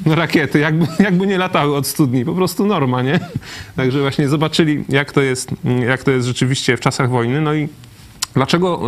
rakiety, 0.07 0.59
jakby, 0.59 0.87
jakby 1.01 1.27
nie 1.27 1.39
latały 1.39 1.77
od 1.77 1.87
studni, 1.87 2.25
po 2.25 2.35
prostu 2.35 2.67
norma, 2.67 3.03
nie? 3.03 3.21
Także 3.77 4.01
właśnie 4.01 4.29
zobaczyli, 4.29 4.85
jak 4.89 5.13
to 5.13 5.21
jest, 5.23 5.51
jak 5.87 6.03
to 6.03 6.11
jest 6.11 6.27
rzeczywiście 6.27 6.77
w 6.77 6.81
czasach 6.81 7.11
wojny, 7.11 7.41
no 7.41 7.55
i 7.55 7.69
Dlaczego, 8.35 8.81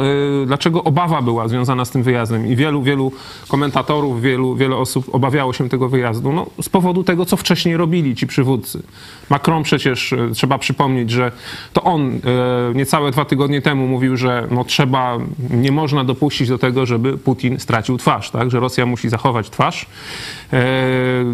y, 0.43 0.47
dlaczego 0.47 0.85
obawa 0.85 1.23
była 1.23 1.49
związana 1.49 1.85
z 1.85 1.91
tym 1.91 2.03
wyjazdem? 2.03 2.47
I 2.47 2.57
wielu, 2.57 2.83
wielu 2.83 3.13
komentatorów, 3.49 4.23
wielu, 4.23 4.55
wiele 4.55 4.77
osób 4.77 5.15
obawiało 5.15 5.53
się 5.53 5.69
tego 5.69 5.89
wyjazdu. 5.89 6.33
No, 6.33 6.47
z 6.63 6.69
powodu 6.69 7.05
tego, 7.05 7.27
co 7.27 7.37
wcześniej 7.37 7.77
robili 7.77 8.15
ci 8.15 8.27
przywódcy. 8.27 8.83
Macron 9.31 9.63
przecież, 9.63 10.13
y, 10.13 10.31
trzeba 10.35 10.59
przypomnieć, 10.59 11.11
że 11.11 11.33
to 11.73 11.83
on 11.83 12.15
y, 12.15 12.21
niecałe 12.75 13.11
dwa 13.11 13.25
tygodnie 13.25 13.63
temu 13.63 13.87
mówił, 13.87 14.17
że 14.17 14.47
no, 14.51 14.65
trzeba, 14.65 15.19
nie 15.51 15.73
można 15.73 16.05
dopuścić 16.05 16.49
do 16.49 16.59
tego, 16.59 16.87
żeby 16.87 17.19
Putin 17.19 17.61
stracił 17.61 17.99
twarz, 17.99 18.31
tak? 18.31 18.51
że 18.51 18.61
Rosja 18.61 18.87
musi 18.87 19.09
zachować 19.09 19.51
twarz. 19.51 19.87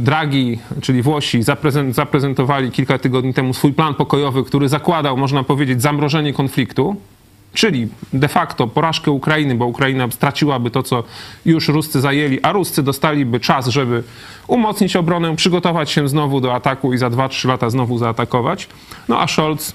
Draghi, 0.01 0.59
czyli 0.81 1.03
Włosi, 1.03 1.43
zaprezent, 1.43 1.95
zaprezentowali 1.95 2.71
kilka 2.71 2.99
tygodni 2.99 3.35
temu 3.35 3.55
swój 3.55 3.73
plan 3.73 3.95
pokojowy, 3.95 4.45
który 4.45 4.69
zakładał, 4.69 5.17
można 5.17 5.43
powiedzieć, 5.43 5.83
zamrożenie 5.83 6.33
konfliktu. 6.33 6.97
Czyli 7.55 7.89
de 8.13 8.29
facto 8.29 8.67
porażkę 8.67 9.11
Ukrainy, 9.11 9.55
bo 9.55 9.67
Ukraina 9.67 10.11
straciłaby 10.11 10.71
to, 10.71 10.83
co 10.83 11.05
już 11.45 11.69
Ruscy 11.69 12.01
zajęli, 12.01 12.43
a 12.43 12.53
Ruscy 12.53 12.83
dostaliby 12.83 13.41
czas, 13.41 13.69
żeby 13.69 14.03
umocnić 14.47 14.97
obronę, 14.97 15.37
przygotować 15.37 15.91
się 15.91 16.09
znowu 16.09 16.41
do 16.41 16.55
ataku 16.55 16.93
i 16.93 16.99
za 16.99 17.11
2-3 17.11 17.49
lata 17.49 17.71
znowu 17.71 17.99
zaatakować. 17.99 18.69
No 19.09 19.21
a 19.21 19.27
Scholz, 19.27 19.75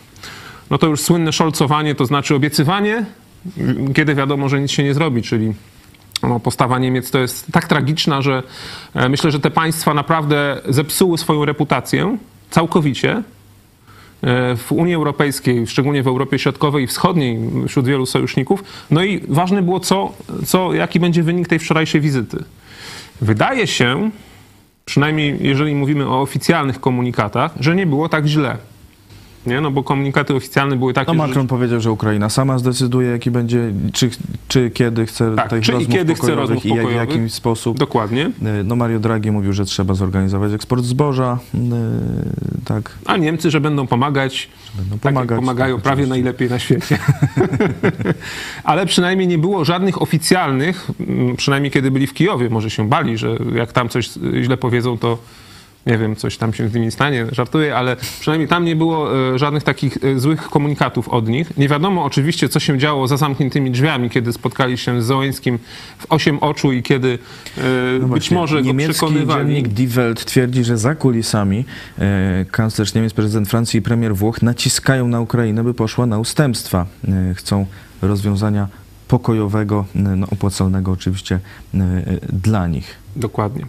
no 0.69 0.77
to 0.77 0.87
już 0.87 1.01
słynne 1.01 1.31
szolcowanie, 1.31 1.95
to 1.95 2.05
znaczy 2.05 2.35
obiecywanie, 2.35 3.05
kiedy 3.95 4.15
wiadomo, 4.15 4.49
że 4.49 4.61
nic 4.61 4.71
się 4.71 4.83
nie 4.83 4.93
zrobi, 4.93 5.21
czyli 5.21 5.53
no, 6.23 6.39
postawa 6.39 6.79
Niemiec 6.79 7.11
to 7.11 7.19
jest 7.19 7.51
tak 7.51 7.67
tragiczna, 7.67 8.21
że 8.21 8.43
e, 8.93 9.09
myślę, 9.09 9.31
że 9.31 9.39
te 9.39 9.51
państwa 9.51 9.93
naprawdę 9.93 10.61
zepsuły 10.69 11.17
swoją 11.17 11.45
reputację 11.45 12.17
całkowicie 12.49 13.23
w 14.57 14.67
Unii 14.69 14.95
Europejskiej, 14.95 15.67
szczególnie 15.67 16.03
w 16.03 16.07
Europie 16.07 16.39
Środkowej 16.39 16.83
i 16.83 16.87
Wschodniej, 16.87 17.39
wśród 17.67 17.85
wielu 17.85 18.05
sojuszników. 18.05 18.63
No 18.91 19.03
i 19.03 19.23
ważne 19.27 19.61
było, 19.61 19.79
co, 19.79 20.13
co, 20.45 20.73
jaki 20.73 20.99
będzie 20.99 21.23
wynik 21.23 21.47
tej 21.47 21.59
wczorajszej 21.59 22.01
wizyty. 22.01 22.43
Wydaje 23.21 23.67
się, 23.67 24.11
przynajmniej 24.85 25.37
jeżeli 25.41 25.75
mówimy 25.75 26.07
o 26.09 26.21
oficjalnych 26.21 26.79
komunikatach, 26.79 27.51
że 27.59 27.75
nie 27.75 27.85
było 27.85 28.09
tak 28.09 28.25
źle. 28.25 28.57
Nie? 29.47 29.61
No 29.61 29.71
bo 29.71 29.83
komunikaty 29.83 30.35
oficjalne 30.35 30.75
były 30.75 30.93
takie, 30.93 31.11
No 31.13 31.21
że 31.21 31.27
Macron 31.27 31.47
powiedział, 31.47 31.79
że 31.81 31.91
Ukraina 31.91 32.29
sama 32.29 32.57
zdecyduje, 32.59 33.09
jaki 33.09 33.31
będzie, 33.31 33.71
czy, 33.93 34.09
czy 34.47 34.69
kiedy 34.71 35.05
chce 35.05 35.35
Tak, 35.35 35.49
tych 35.49 35.63
czy 35.63 35.71
i 35.71 35.73
rozmów 35.75 35.93
kiedy 35.93 36.15
chce 36.15 36.35
rozmów 36.35 36.65
i 36.65 36.69
jak, 36.69 36.87
w 36.87 36.91
jakim 36.93 37.29
sposób. 37.29 37.77
dokładnie. 37.77 38.25
Y, 38.59 38.63
No 38.63 38.75
Mario 38.75 38.99
Draghi 38.99 39.31
mówił, 39.31 39.53
że 39.53 39.65
trzeba 39.65 39.93
zorganizować 39.93 40.53
eksport 40.53 40.83
zboża, 40.83 41.39
y, 41.55 41.57
tak, 42.65 42.91
A 43.05 43.17
Niemcy, 43.17 43.51
że 43.51 43.61
będą 43.61 43.87
pomagać, 43.87 44.49
będą 44.75 44.91
tak 44.99 45.01
pomagać. 45.13 45.29
jak 45.31 45.39
pomagają 45.39 45.75
tak, 45.75 45.83
prawie 45.83 46.07
najlepiej 46.07 46.49
na 46.49 46.59
świecie. 46.59 46.97
Ale 48.63 48.85
przynajmniej 48.85 49.27
nie 49.27 49.37
było 49.37 49.65
żadnych 49.65 50.01
oficjalnych, 50.01 50.87
przynajmniej 51.37 51.71
kiedy 51.71 51.91
byli 51.91 52.07
w 52.07 52.13
Kijowie, 52.13 52.49
może 52.49 52.69
się 52.69 52.89
bali, 52.89 53.17
że 53.17 53.37
jak 53.55 53.71
tam 53.71 53.89
coś 53.89 54.09
źle 54.41 54.57
powiedzą, 54.57 54.97
to 54.97 55.17
nie 55.87 55.97
wiem, 55.97 56.15
coś 56.15 56.37
tam 56.37 56.53
się 56.53 56.69
z 56.69 56.73
nimi 56.73 56.91
stanie, 56.91 57.25
żartuję, 57.31 57.75
ale 57.75 57.95
przynajmniej 58.19 58.47
tam 58.47 58.65
nie 58.65 58.75
było 58.75 59.29
e, 59.33 59.39
żadnych 59.39 59.63
takich 59.63 59.97
e, 60.03 60.19
złych 60.19 60.41
komunikatów 60.41 61.09
od 61.09 61.27
nich. 61.27 61.57
Nie 61.57 61.69
wiadomo 61.69 62.03
oczywiście, 62.03 62.49
co 62.49 62.59
się 62.59 62.77
działo 62.77 63.07
za 63.07 63.17
zamkniętymi 63.17 63.71
drzwiami, 63.71 64.09
kiedy 64.09 64.33
spotkali 64.33 64.77
się 64.77 65.01
z 65.01 65.05
Zołańskim 65.05 65.59
w 65.97 66.05
osiem 66.11 66.39
oczu 66.39 66.71
i 66.71 66.83
kiedy 66.83 67.19
e, 67.57 67.61
No 67.93 67.99
być 67.99 68.07
właśnie, 68.07 68.37
może 68.37 68.61
go 68.61 68.73
przekonywali. 68.73 69.47
dziennik 69.47 69.67
Die 69.67 69.87
Welt 69.87 70.25
twierdzi, 70.25 70.63
że 70.63 70.77
za 70.77 70.95
kulisami 70.95 71.65
kanclerz 72.51 72.93
Niemiec, 72.93 73.13
prezydent 73.13 73.49
Francji 73.49 73.77
i 73.79 73.81
premier 73.81 74.15
Włoch 74.15 74.41
naciskają 74.41 75.07
na 75.07 75.21
Ukrainę, 75.21 75.63
by 75.63 75.73
poszła 75.73 76.05
na 76.05 76.19
ustępstwa. 76.19 76.85
Chcą 77.35 77.65
rozwiązania 78.01 78.67
pokojowego, 79.07 79.85
no, 79.95 80.27
opłacalnego 80.31 80.91
oczywiście 80.91 81.39
dla 82.33 82.67
nich. 82.67 82.95
Dokładnie. 83.15 83.65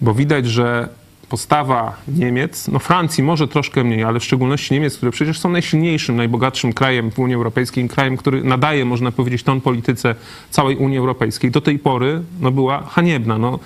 Bo 0.00 0.14
widać, 0.14 0.46
że 0.46 0.88
postawa 1.32 1.96
Niemiec, 2.08 2.68
no 2.68 2.78
Francji 2.78 3.24
może 3.24 3.48
troszkę 3.48 3.84
mniej, 3.84 4.04
ale 4.04 4.20
w 4.20 4.24
szczególności 4.24 4.74
Niemiec, 4.74 4.96
które 4.96 5.12
przecież 5.12 5.38
są 5.38 5.48
najsilniejszym, 5.48 6.16
najbogatszym 6.16 6.72
krajem 6.72 7.10
w 7.10 7.18
Unii 7.18 7.34
Europejskiej, 7.34 7.88
krajem, 7.88 8.16
który 8.16 8.44
nadaje, 8.44 8.84
można 8.84 9.12
powiedzieć, 9.12 9.42
ton 9.42 9.60
polityce 9.60 10.14
całej 10.50 10.76
Unii 10.76 10.98
Europejskiej, 10.98 11.50
do 11.50 11.60
tej 11.60 11.78
pory 11.78 12.22
no, 12.40 12.50
była 12.50 12.82
haniebna. 12.82 13.38
No, 13.38 13.58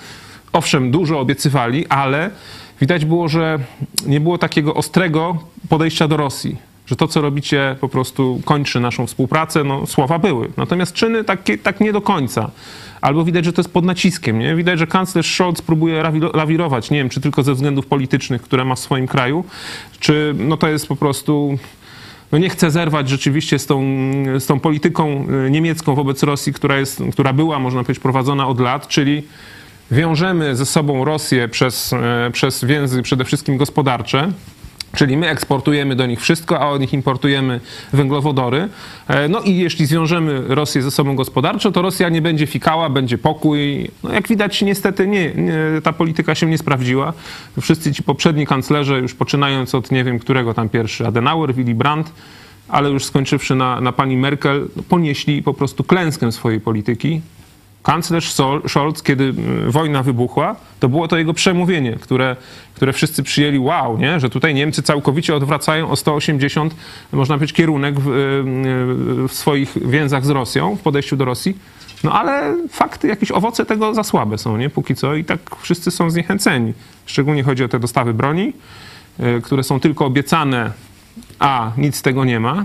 owszem, 0.52 0.90
dużo 0.90 1.20
obiecywali, 1.20 1.86
ale 1.86 2.30
widać 2.80 3.04
było, 3.04 3.28
że 3.28 3.58
nie 4.06 4.20
było 4.20 4.38
takiego 4.38 4.74
ostrego 4.74 5.38
podejścia 5.68 6.08
do 6.08 6.16
Rosji. 6.16 6.56
Że 6.86 6.96
to, 6.96 7.08
co 7.08 7.20
robicie, 7.20 7.76
po 7.80 7.88
prostu 7.88 8.40
kończy 8.44 8.80
naszą 8.80 9.06
współpracę. 9.06 9.64
No, 9.64 9.86
słowa 9.86 10.18
były. 10.18 10.48
Natomiast 10.56 10.92
czyny 10.92 11.24
takie, 11.24 11.58
tak 11.58 11.80
nie 11.80 11.92
do 11.92 12.00
końca. 12.00 12.50
Albo 13.00 13.24
widać, 13.24 13.44
że 13.44 13.52
to 13.52 13.60
jest 13.60 13.72
pod 13.72 13.84
naciskiem. 13.84 14.38
Nie? 14.38 14.56
Widać, 14.56 14.78
że 14.78 14.86
kanclerz 14.86 15.34
Scholz 15.34 15.62
próbuje 15.62 16.02
lawirować. 16.34 16.90
Nie 16.90 16.98
wiem, 16.98 17.08
czy 17.08 17.20
tylko 17.20 17.42
ze 17.42 17.54
względów 17.54 17.86
politycznych, 17.86 18.42
które 18.42 18.64
ma 18.64 18.74
w 18.74 18.78
swoim 18.78 19.06
kraju, 19.06 19.44
czy 20.00 20.34
no, 20.38 20.56
to 20.56 20.68
jest 20.68 20.86
po 20.86 20.96
prostu 20.96 21.58
no 22.32 22.38
nie 22.38 22.50
chce 22.50 22.70
zerwać 22.70 23.08
rzeczywiście 23.08 23.58
z 23.58 23.66
tą, 23.66 23.82
z 24.38 24.46
tą 24.46 24.60
polityką 24.60 25.26
y, 25.46 25.50
niemiecką 25.50 25.94
wobec 25.94 26.22
Rosji, 26.22 26.52
która, 26.52 26.78
jest, 26.78 27.02
która 27.12 27.32
była, 27.32 27.58
można 27.58 27.82
powiedzieć, 27.84 28.02
prowadzona 28.02 28.48
od 28.48 28.60
lat, 28.60 28.88
czyli 28.88 29.22
wiążemy 29.90 30.56
ze 30.56 30.66
sobą 30.66 31.04
Rosję 31.04 31.48
przez, 31.48 31.92
e, 31.92 32.30
przez 32.32 32.64
więzy 32.64 33.02
przede 33.02 33.24
wszystkim 33.24 33.56
gospodarcze. 33.56 34.32
Czyli 34.96 35.16
my 35.16 35.28
eksportujemy 35.28 35.96
do 35.96 36.06
nich 36.06 36.20
wszystko, 36.20 36.60
a 36.60 36.68
od 36.68 36.80
nich 36.80 36.92
importujemy 36.92 37.60
węglowodory. 37.92 38.68
E, 39.08 39.28
No 39.28 39.40
i 39.40 39.56
jeśli 39.56 39.86
zwiążemy 39.86 40.42
Rosję 40.48 40.82
ze 40.82 40.90
sobą 40.90 41.16
gospodarczo, 41.16 41.72
to 41.72 41.82
Rosja 41.82 42.08
nie 42.08 42.22
będzie 42.22 42.46
fikała, 42.46 42.90
będzie 42.90 43.18
pokój. 43.18 43.90
No 44.02 44.12
jak 44.12 44.28
widać, 44.28 44.62
niestety 44.62 45.06
nie, 45.06 45.34
nie, 45.34 45.54
ta 45.82 45.92
polityka 45.92 46.34
się 46.34 46.46
nie 46.46 46.58
sprawdziła. 46.58 47.12
Wszyscy 47.60 47.92
ci 47.92 48.02
poprzedni 48.02 48.46
kanclerze, 48.46 48.98
już 48.98 49.14
poczynając 49.14 49.74
od 49.74 49.90
nie 49.90 50.04
wiem 50.04 50.18
którego 50.18 50.54
tam 50.54 50.68
pierwszy, 50.68 51.06
Adenauer, 51.06 51.54
Willy 51.54 51.74
Brandt, 51.74 52.12
ale 52.68 52.90
już 52.90 53.04
skończywszy 53.04 53.54
na, 53.54 53.80
na 53.80 53.92
pani 53.92 54.16
Merkel, 54.16 54.68
no, 54.76 54.82
ponieśli 54.88 55.42
po 55.42 55.54
prostu 55.54 55.84
klęskę 55.84 56.32
swojej 56.32 56.60
polityki. 56.60 57.20
Kanclerz 57.86 58.34
Scholz, 58.68 59.02
kiedy 59.02 59.34
wojna 59.68 60.02
wybuchła, 60.02 60.56
to 60.80 60.88
było 60.88 61.08
to 61.08 61.18
jego 61.18 61.34
przemówienie, 61.34 61.92
które, 61.92 62.36
które 62.74 62.92
wszyscy 62.92 63.22
przyjęli, 63.22 63.58
wow, 63.58 63.98
nie? 63.98 64.20
że 64.20 64.30
tutaj 64.30 64.54
Niemcy 64.54 64.82
całkowicie 64.82 65.34
odwracają 65.34 65.90
o 65.90 65.96
180, 65.96 66.74
można 67.12 67.34
powiedzieć, 67.34 67.56
kierunek 67.56 68.00
w, 68.00 68.08
y, 68.08 69.28
w 69.28 69.32
swoich 69.32 69.88
więzach 69.88 70.24
z 70.24 70.30
Rosją, 70.30 70.76
w 70.76 70.80
podejściu 70.80 71.16
do 71.16 71.24
Rosji. 71.24 71.58
No 72.04 72.12
ale 72.12 72.56
fakty, 72.70 73.08
jakieś 73.08 73.30
owoce 73.30 73.66
tego 73.66 73.94
za 73.94 74.04
słabe 74.04 74.38
są, 74.38 74.56
nie? 74.56 74.70
Póki 74.70 74.94
co 74.94 75.14
i 75.14 75.24
tak 75.24 75.40
wszyscy 75.60 75.90
są 75.90 76.10
zniechęceni. 76.10 76.72
Szczególnie 77.06 77.42
chodzi 77.42 77.64
o 77.64 77.68
te 77.68 77.78
dostawy 77.78 78.14
broni, 78.14 78.52
y, 79.20 79.40
które 79.42 79.62
są 79.62 79.80
tylko 79.80 80.06
obiecane, 80.06 80.72
a 81.38 81.72
nic 81.78 81.96
z 81.96 82.02
tego 82.02 82.24
nie 82.24 82.40
ma. 82.40 82.64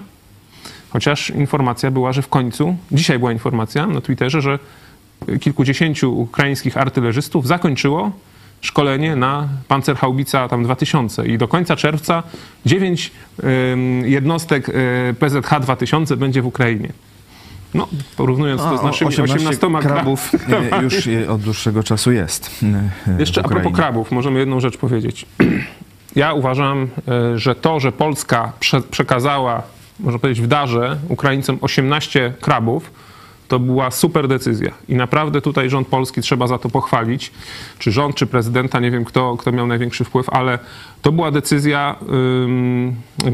Chociaż 0.90 1.30
informacja 1.30 1.92
była, 1.92 2.14
że 2.14 2.22
w 2.22 2.28
końcu, 2.28 2.76
dzisiaj 2.92 3.20
była 3.20 3.32
informacja 3.32 3.88
na 3.88 4.02
Twitterze, 4.02 4.42
że 4.42 4.60
kilkudziesięciu 5.40 6.20
ukraińskich 6.20 6.78
artylerzystów 6.78 7.48
zakończyło 7.48 8.12
szkolenie 8.62 9.16
na 9.16 9.48
Panzerhaubica 9.68 10.48
tam 10.48 10.64
2000 10.64 11.28
i 11.28 11.38
do 11.38 11.48
końca 11.48 11.76
czerwca 11.76 12.24
9 12.66 13.12
ym, 13.74 14.04
jednostek 14.06 14.70
y, 14.70 14.74
PZH 15.20 15.60
2000 15.62 16.18
będzie 16.18 16.42
w 16.42 16.46
Ukrainie. 16.46 16.94
No, 17.74 17.88
porównując 18.18 18.62
to 18.62 18.78
z 18.78 18.84
naszymi 18.84 19.10
18 19.10 19.50
18 19.68 19.68
krabów 19.82 20.32
e, 20.72 20.84
już 20.84 21.08
e, 21.08 21.30
od 21.30 21.42
dłuższego 21.42 21.84
czasu 21.84 22.12
jest. 22.12 22.64
e, 23.08 23.20
Jeszcze 23.20 23.46
a 23.46 23.48
propos 23.48 23.74
krabów, 23.74 24.12
możemy 24.12 24.40
jedną 24.40 24.60
rzecz 24.60 24.78
powiedzieć. 24.78 25.26
Ja 26.16 26.34
uważam, 26.34 26.88
e, 27.08 27.40
że 27.40 27.56
to, 27.56 27.80
że 27.80 27.92
Polska 27.92 28.52
prze, 28.60 28.82
przekazała, 28.82 29.64
można 30.00 30.20
powiedzieć, 30.20 30.44
w 30.44 30.48
darze 30.48 30.98
Ukraińcom 31.10 31.58
18 31.62 32.34
krabów, 32.42 32.92
to 33.52 33.60
była 33.60 33.92
super 33.92 34.28
decyzja. 34.28 34.72
I 34.90 34.96
naprawdę 34.96 35.42
tutaj 35.42 35.70
rząd 35.70 35.88
polski 35.88 36.22
trzeba 36.22 36.48
za 36.48 36.58
to 36.58 36.70
pochwalić. 36.70 37.32
Czy 37.80 37.92
rząd, 37.92 38.16
czy 38.16 38.28
prezydenta, 38.28 38.80
nie 38.80 38.92
wiem 38.92 39.06
kto, 39.06 39.38
kto 39.38 39.52
miał 39.52 39.68
największy 39.68 40.04
wpływ, 40.04 40.30
ale 40.30 40.60
to 41.02 41.12
była 41.12 41.32
decyzja, 41.32 41.96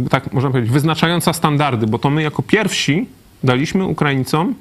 tak 0.09 0.33
można 0.33 0.49
powiedzieć, 0.49 0.71
wyznaczająca 0.71 1.33
standardy, 1.33 1.87
bo 1.87 1.99
to 1.99 2.09
my 2.09 2.23
jako 2.23 2.41
pierwsi 2.41 3.09
daliśmy 3.43 3.85
Ukraińcom 3.85 4.55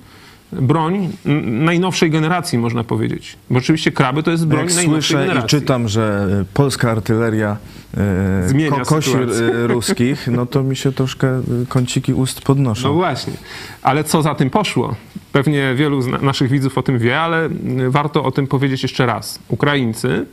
broń 0.52 1.08
najnowszej 1.44 2.10
generacji, 2.10 2.58
można 2.58 2.84
powiedzieć. 2.84 3.36
Bo 3.50 3.58
oczywiście 3.58 3.92
kraby 3.92 4.22
to 4.22 4.30
jest 4.30 4.46
broń 4.46 4.64
Jak 4.66 4.74
najnowszej 4.74 5.02
słyszę 5.02 5.24
i 5.24 5.28
generacji. 5.28 5.48
czytam, 5.60 5.88
że 5.88 6.28
e, 6.40 6.44
polska 6.54 6.90
artyleria 6.90 7.56
e, 7.96 8.48
Zmienia 8.48 8.70
kokosi 8.70 9.10
sytuację. 9.12 9.46
e, 9.46 9.66
ruskich, 9.74 10.28
no 10.32 10.46
to 10.46 10.62
mi 10.62 10.76
się 10.76 10.92
troszkę 10.92 11.28
e, 11.28 11.42
kąciki 11.68 12.14
ust 12.14 12.40
podnoszą. 12.42 12.88
No 12.88 12.94
właśnie. 12.94 13.32
Ale 13.82 14.04
co 14.04 14.22
za 14.22 14.34
tym 14.34 14.50
poszło? 14.50 14.94
Pewnie 15.32 15.74
wielu 15.74 16.02
z 16.02 16.06
na- 16.06 16.18
naszych 16.18 16.50
widzów 16.50 16.78
o 16.78 16.82
tym 16.82 16.98
wie, 16.98 17.20
ale 17.20 17.48
warto 17.88 18.24
o 18.24 18.30
tym 18.30 18.46
powiedzieć 18.46 18.82
jeszcze 18.82 19.06
raz. 19.06 19.38
Ukraińcy 19.48 20.26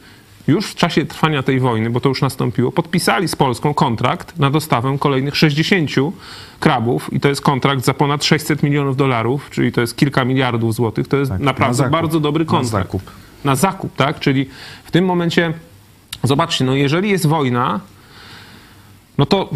już 0.48 0.68
w 0.68 0.76
czasie 0.76 1.06
trwania 1.06 1.44
tej 1.44 1.60
wojny, 1.60 1.90
bo 1.90 2.00
to 2.00 2.10
już 2.10 2.22
nastąpiło, 2.22 2.72
podpisali 2.72 3.28
z 3.28 3.36
Polską 3.36 3.74
kontrakt 3.74 4.40
na 4.40 4.50
dostawę 4.50 4.98
kolejnych 5.00 5.36
60 5.36 5.90
krabów 6.60 7.14
i 7.14 7.20
to 7.20 7.30
jest 7.30 7.42
kontrakt 7.42 7.86
za 7.86 7.94
ponad 7.94 8.24
600 8.24 8.64
milionów 8.64 8.98
dolarów, 8.98 9.50
czyli 9.50 9.72
to 9.72 9.82
jest 9.82 9.98
kilka 9.98 10.26
miliardów 10.26 10.74
złotych. 10.76 11.08
To 11.08 11.18
jest 11.18 11.32
Tak, 11.32 11.40
na 11.40 11.46
naprawdę 11.46 11.76
zakup. 11.78 11.92
bardzo 11.92 12.20
dobry 12.20 12.46
Na 12.46 12.52
kontrakt. 12.52 12.86
zakup. 12.88 13.02
Na 13.44 13.56
zakup, 13.56 13.96
tak? 13.96 14.20
Czyli 14.20 14.46
w 14.84 14.92
tym 14.92 15.06
momencie, 15.06 15.54
zobaczcie, 16.24 16.66
no 16.66 16.76
jeżeli 16.76 17.10
jest 17.10 17.26
wojna, 17.28 17.80
no 19.18 19.26
to 19.26 19.50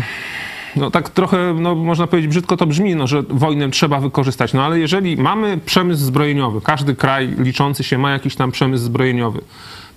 no 0.75 0.91
tak 0.91 1.10
trochę, 1.10 1.53
no 1.60 1.75
można 1.75 2.08
powiedzieć, 2.08 2.29
brzydko 2.29 2.58
to 2.58 2.65
brzmi, 2.67 2.96
no, 2.96 3.08
że 3.08 3.22
wojnę 3.29 3.70
trzeba 3.70 4.00
wykorzystać. 4.00 4.53
No 4.53 4.63
ale 4.65 4.79
jeżeli 4.79 5.17
mamy 5.17 5.58
przemysł 5.65 6.03
zbrojeniowy, 6.06 6.62
każdy 6.62 6.96
kraj 6.96 7.36
liczący 7.39 7.84
się 7.84 7.98
ma 7.98 8.12
jakiś 8.12 8.36
tam 8.36 8.51
przemysł 8.51 8.84
zbrojeniowy, 8.84 9.41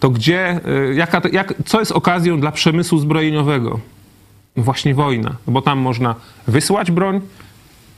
to 0.00 0.10
gdzie, 0.10 0.60
y, 0.90 0.94
jaka, 0.94 1.22
jak, 1.32 1.54
co 1.66 1.80
jest 1.80 1.92
okazją 1.92 2.40
dla 2.40 2.52
przemysłu 2.52 2.98
zbrojeniowego? 2.98 3.80
No 4.56 4.62
Właśnie 4.62 4.94
wojna, 4.94 5.36
No 5.46 5.52
bo 5.52 5.62
tam 5.62 5.78
można 5.78 6.14
wysłać 6.46 6.90
broń, 6.90 7.20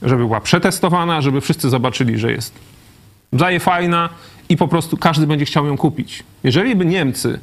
żeby 0.02 0.26
była 0.26 0.40
przetestowana, 0.40 1.20
żeby 1.20 1.40
wszyscy 1.40 1.70
zobaczyli, 1.70 2.18
że 2.18 2.32
jest 2.32 2.54
Zaje 3.32 3.60
fajna 3.60 4.08
i 4.48 4.56
po 4.56 4.68
prostu 4.68 4.96
każdy 4.96 5.26
będzie 5.26 5.44
chciał 5.44 5.66
ją 5.66 5.76
kupić. 5.76 6.22
Jeżeli 6.44 6.76
by 6.76 6.84
Niemcy 6.84 7.40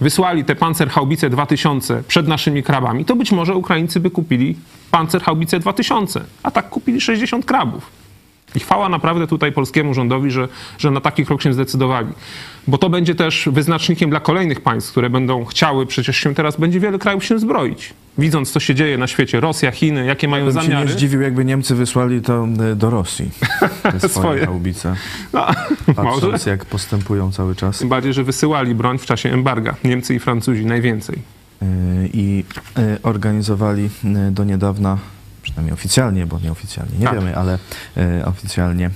wysłali 0.00 0.44
te 0.44 0.56
Panzerhaubice 0.56 1.30
2000 1.30 2.02
przed 2.08 2.28
naszymi 2.28 2.62
krabami, 2.62 3.04
to 3.04 3.16
być 3.16 3.32
może 3.32 3.54
Ukraińcy 3.54 4.00
by 4.00 4.10
kupili 4.10 4.56
Panzerhaubice 4.90 5.60
2000, 5.60 6.24
a 6.42 6.50
tak 6.50 6.68
kupili 6.68 7.00
60 7.00 7.44
krabów. 7.44 7.90
I 8.54 8.60
chwała 8.60 8.88
naprawdę 8.88 9.26
tutaj 9.26 9.52
polskiemu 9.52 9.94
rządowi, 9.94 10.30
że, 10.30 10.48
że 10.78 10.90
na 10.90 11.00
taki 11.00 11.26
krok 11.26 11.42
się 11.42 11.52
zdecydowali. 11.52 12.08
Bo 12.66 12.78
to 12.78 12.90
będzie 12.90 13.14
też 13.14 13.48
wyznacznikiem 13.52 14.10
dla 14.10 14.20
kolejnych 14.20 14.60
państw, 14.60 14.90
które 14.90 15.10
będą 15.10 15.44
chciały, 15.44 15.86
przecież 15.86 16.16
się 16.16 16.34
teraz 16.34 16.56
będzie 16.56 16.80
wiele 16.80 16.98
krajów 16.98 17.24
się 17.24 17.38
zbroić. 17.38 17.94
Widząc, 18.18 18.50
co 18.50 18.60
się 18.60 18.74
dzieje 18.74 18.98
na 18.98 19.06
świecie, 19.06 19.40
Rosja, 19.40 19.70
Chiny, 19.70 20.06
jakie 20.06 20.28
mają 20.28 20.44
Bym 20.44 20.54
się 20.54 20.62
zamiary. 20.62 20.86
nie 20.86 20.92
zdziwił, 20.92 21.20
jakby 21.20 21.44
Niemcy 21.44 21.74
wysłali 21.74 22.22
to 22.22 22.48
e, 22.72 22.76
do 22.76 22.90
Rosji. 22.90 23.30
Te 24.00 24.08
swoje, 24.08 24.46
haubice. 24.46 24.96
No, 25.32 25.46
może. 25.86 26.10
Patrząc, 26.10 26.46
jak 26.46 26.64
postępują 26.64 27.32
cały 27.32 27.54
czas. 27.56 27.78
Tym 27.78 27.88
bardziej, 27.88 28.12
że 28.12 28.24
wysyłali 28.24 28.74
broń 28.74 28.98
w 28.98 29.06
czasie 29.06 29.32
embarga. 29.32 29.74
Niemcy 29.84 30.14
i 30.14 30.18
Francuzi 30.18 30.66
najwięcej. 30.66 31.18
E, 31.62 31.66
I 32.12 32.44
e, 32.76 32.98
organizowali 33.02 33.90
do 34.30 34.44
niedawna, 34.44 34.98
przynajmniej 35.58 35.74
oficjalnie, 35.74 36.26
bo 36.26 36.38
nieoficjalnie, 36.38 36.98
nie 36.98 37.04
Tak. 37.04 37.14
wiemy, 37.14 37.36
ale 37.36 37.58
e, 37.96 38.24
oficjalnie 38.24 38.86
e, 38.86 38.90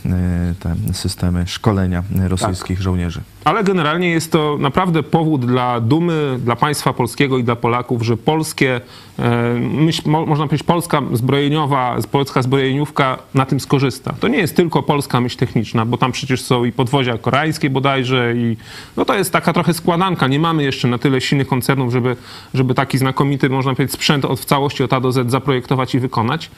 te 0.61 0.75
systemy 0.92 1.46
szkolenia 1.46 2.03
e, 2.18 2.29
rosyjskich 2.29 2.79
Tak. 2.79 2.83
żołnierzy. 2.83 3.20
Ale 3.44 3.64
generalnie 3.64 4.11
jest 4.11 4.33
to 4.33 4.57
naprawdę 4.61 5.02
powód 5.02 5.46
dla 5.46 5.81
dumy, 5.81 6.38
dla 6.44 6.57
państwa 6.57 6.92
polskiego 6.92 7.38
i 7.38 7.44
dla 7.44 7.57
Polaków, 7.57 8.02
że 8.02 8.16
polskie, 8.16 8.81
e, 9.18 9.55
myśl, 9.61 10.02
mo, 10.11 10.26
można 10.26 10.46
powiedzieć, 10.46 10.66
polska 10.66 11.02
zbrojeniowa, 11.12 11.96
polska 12.11 12.42
zbrojeniówka 12.42 13.18
na 13.35 13.46
tym 13.46 13.61
skorzysta. 13.61 14.14
To 14.20 14.28
nie 14.28 14.38
jest 14.38 14.57
tylko 14.57 14.83
polska 14.83 15.20
myśl 15.20 15.37
techniczna, 15.37 15.87
bo 15.87 15.96
tam 15.96 16.12
przecież 16.12 16.42
są 16.42 16.64
i 16.64 16.72
podwozia 16.72 17.18
koreańskie 17.18 17.70
bodajże 17.70 18.35
i 18.37 18.57
no 18.96 19.05
to 19.05 19.14
jest 19.14 19.33
taka 19.33 19.52
trochę 19.52 19.74
składanka. 19.74 20.28
Nie 20.28 20.38
mamy 20.38 20.62
jeszcze 20.62 20.88
na 20.88 20.98
tyle 20.98 21.20
silnych 21.20 21.48
koncernów, 21.48 21.92
żeby, 21.92 22.16
żeby 22.55 22.74
taki 22.74 22.98
znakomity, 22.98 23.48
można 23.48 23.74
powiedzieć, 23.74 23.94
sprzęt 23.94 24.24
od 24.24 24.40
w 24.40 24.44
całości 24.44 24.85
od 24.85 24.92
A 24.92 25.00
do 25.00 25.12
Z 25.12 25.31
zaprojektować 25.31 25.94
i 25.94 25.98
wykonać. 25.98 26.50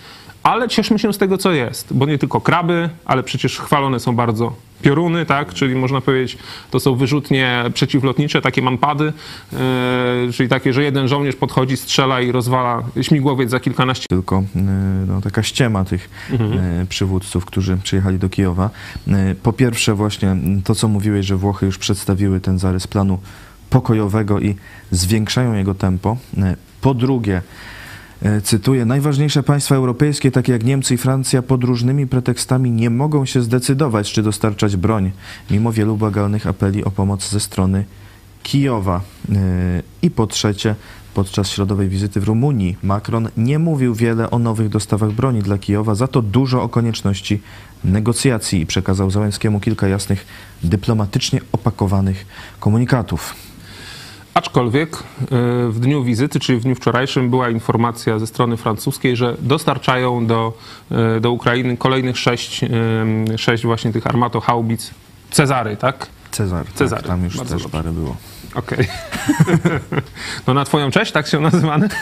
Ale 0.43 0.69
cieszmy 0.69 0.99
się 0.99 1.13
z 1.13 1.19
tego, 1.19 1.39
co 1.39 1.53
jest, 1.53 1.93
bo 1.97 2.07
nie 2.07 2.19
tylko 2.19 2.41
kraby, 2.41 2.89
ale 3.05 3.23
przecież 3.23 3.59
chwalone 3.59 4.01
są 4.01 4.17
bardzo 4.17 4.53
pioruny, 4.85 5.27
tak? 5.27 5.55
Czyli 5.55 5.75
można 5.75 6.01
powiedzieć, 6.01 6.39
to 6.71 6.81
są 6.81 6.95
wyrzutnie 6.95 7.65
przeciwlotnicze, 7.75 8.43
takie 8.43 8.63
manpady, 8.63 9.13
yy, 9.53 9.59
czyli 10.33 10.49
takie, 10.49 10.73
że 10.73 10.83
jeden 10.83 11.09
żołnierz 11.09 11.37
podchodzi, 11.37 11.77
strzela 11.77 12.21
i 12.21 12.33
rozwala 12.33 12.83
śmigłowiec 13.03 13.51
za 13.51 13.61
kilkanaście 13.61 14.07
Tylko 14.09 14.37
e, 14.57 14.61
no, 15.09 15.21
taka 15.21 15.43
ściema 15.43 15.85
tych 15.85 16.11
e, 16.33 16.87
przywódców, 16.89 17.45
którzy 17.45 17.77
przyjechali 17.77 18.19
do 18.19 18.29
Kijowa. 18.29 18.71
E, 19.09 19.35
Po 19.43 19.53
pierwsze 19.53 19.95
właśnie 19.95 20.37
to, 20.65 20.75
co 20.75 20.89
mówiłeś, 20.89 21.27
że 21.27 21.37
Włochy 21.37 21.67
już 21.67 21.79
przedstawiły 21.79 22.41
ten 22.41 22.59
zarys 22.59 22.87
planu 22.87 23.19
pokojowego 23.71 24.41
i 24.41 24.57
zwiększają 24.91 25.55
jego 25.55 25.75
tempo. 25.75 26.17
E, 26.39 26.57
Po 26.81 26.95
drugie, 26.95 27.37
e, 27.37 27.43
cytuję, 28.43 28.85
najważniejsze 28.85 29.43
państwa 29.43 29.75
europejskie, 29.75 30.31
takie 30.31 30.53
jak 30.53 30.65
Niemcy 30.65 30.95
i 30.95 30.97
Francja, 30.97 31.43
pod 31.43 31.65
różnymi 31.65 32.07
pretekstami 32.07 32.71
nie 32.71 32.91
mogą 32.91 33.27
się 33.27 33.43
zdecydować, 33.43 34.13
czy 34.13 34.23
dostarczać 34.23 34.77
broń, 34.77 35.11
mimo 35.51 35.73
wielu 35.73 35.97
błagalnych 35.97 36.47
apeli 36.47 36.85
o 36.85 36.91
pomoc 36.91 37.31
ze 37.31 37.41
strony 37.41 37.85
Kijowa. 38.43 39.01
E, 39.33 39.83
I 40.03 40.11
po 40.11 40.27
trzecie, 40.27 40.75
podczas 41.15 41.51
środowej 41.51 41.89
wizyty 41.89 42.21
w 42.21 42.25
Rumunii 42.25 42.77
Macron 42.83 43.29
nie 43.37 43.59
mówił 43.59 43.95
wiele 43.95 44.31
o 44.31 44.39
nowych 44.39 44.69
dostawach 44.69 45.13
broni 45.13 45.43
dla 45.43 45.59
Kijowa, 45.59 45.95
za 45.95 46.09
to 46.09 46.23
dużo 46.23 46.63
o 46.63 46.69
konieczności 46.69 47.43
negocjacji 47.85 48.61
i 48.61 48.67
przekazał 48.67 49.11
Załęckiemu 49.11 49.61
kilka 49.61 49.89
jasnych, 49.89 50.27
dyplomatycznie 50.63 51.41
opakowanych 51.53 52.27
komunikatów. 52.61 53.35
Aczkolwiek 54.35 54.97
e, 54.97 55.03
w 55.69 55.81
dniu 55.81 56.05
wizyty, 56.05 56.41
czyli 56.41 56.59
w 56.59 56.63
dniu 56.63 56.75
wczorajszym, 56.75 57.31
była 57.31 57.51
informacja 57.51 58.19
ze 58.19 58.27
strony 58.27 58.57
francuskiej, 58.57 59.17
że 59.17 59.37
dostarczają 59.41 60.27
do, 60.27 60.53
e, 60.91 61.21
do 61.21 61.31
Ukrainy 61.33 61.77
kolejnych 61.77 62.19
sześć, 62.19 62.65
e, 62.65 62.69
sześć 63.39 63.65
właśnie 63.65 63.93
tych 63.93 64.05
armato-haubic 64.05 64.91
Cezary, 65.31 65.77
tak? 65.77 66.07
Cezar, 66.31 66.67
Cezary. 66.75 67.03
Tak, 67.03 67.09
tam 67.09 67.25
już 67.25 67.37
Bardzo 67.37 67.55
też 67.55 67.63
dobrze. 67.63 67.79
parę 67.79 67.93
było. 67.93 68.17
Okej. 68.55 68.89
no 70.47 70.55
na 70.55 70.65
twoją 70.65 70.91
cześć, 70.91 71.13
tak 71.13 71.27
się 71.27 71.41
nazywany? 71.41 71.89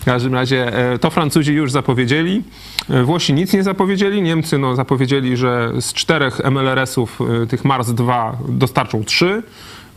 W 0.00 0.04
każdym 0.04 0.34
razie 0.34 0.72
to 1.00 1.10
Francuzi 1.10 1.52
już 1.52 1.72
zapowiedzieli. 1.72 2.42
Włosi 3.04 3.34
nic 3.34 3.52
nie 3.52 3.62
zapowiedzieli. 3.62 4.22
Niemcy 4.22 4.58
no, 4.58 4.74
zapowiedzieli, 4.74 5.36
że 5.36 5.72
z 5.80 5.92
czterech 5.92 6.40
MLRS-ów 6.44 7.18
tych 7.48 7.64
Mars 7.64 7.90
2 7.90 8.38
dostarczą 8.48 9.04
trzy 9.04 9.42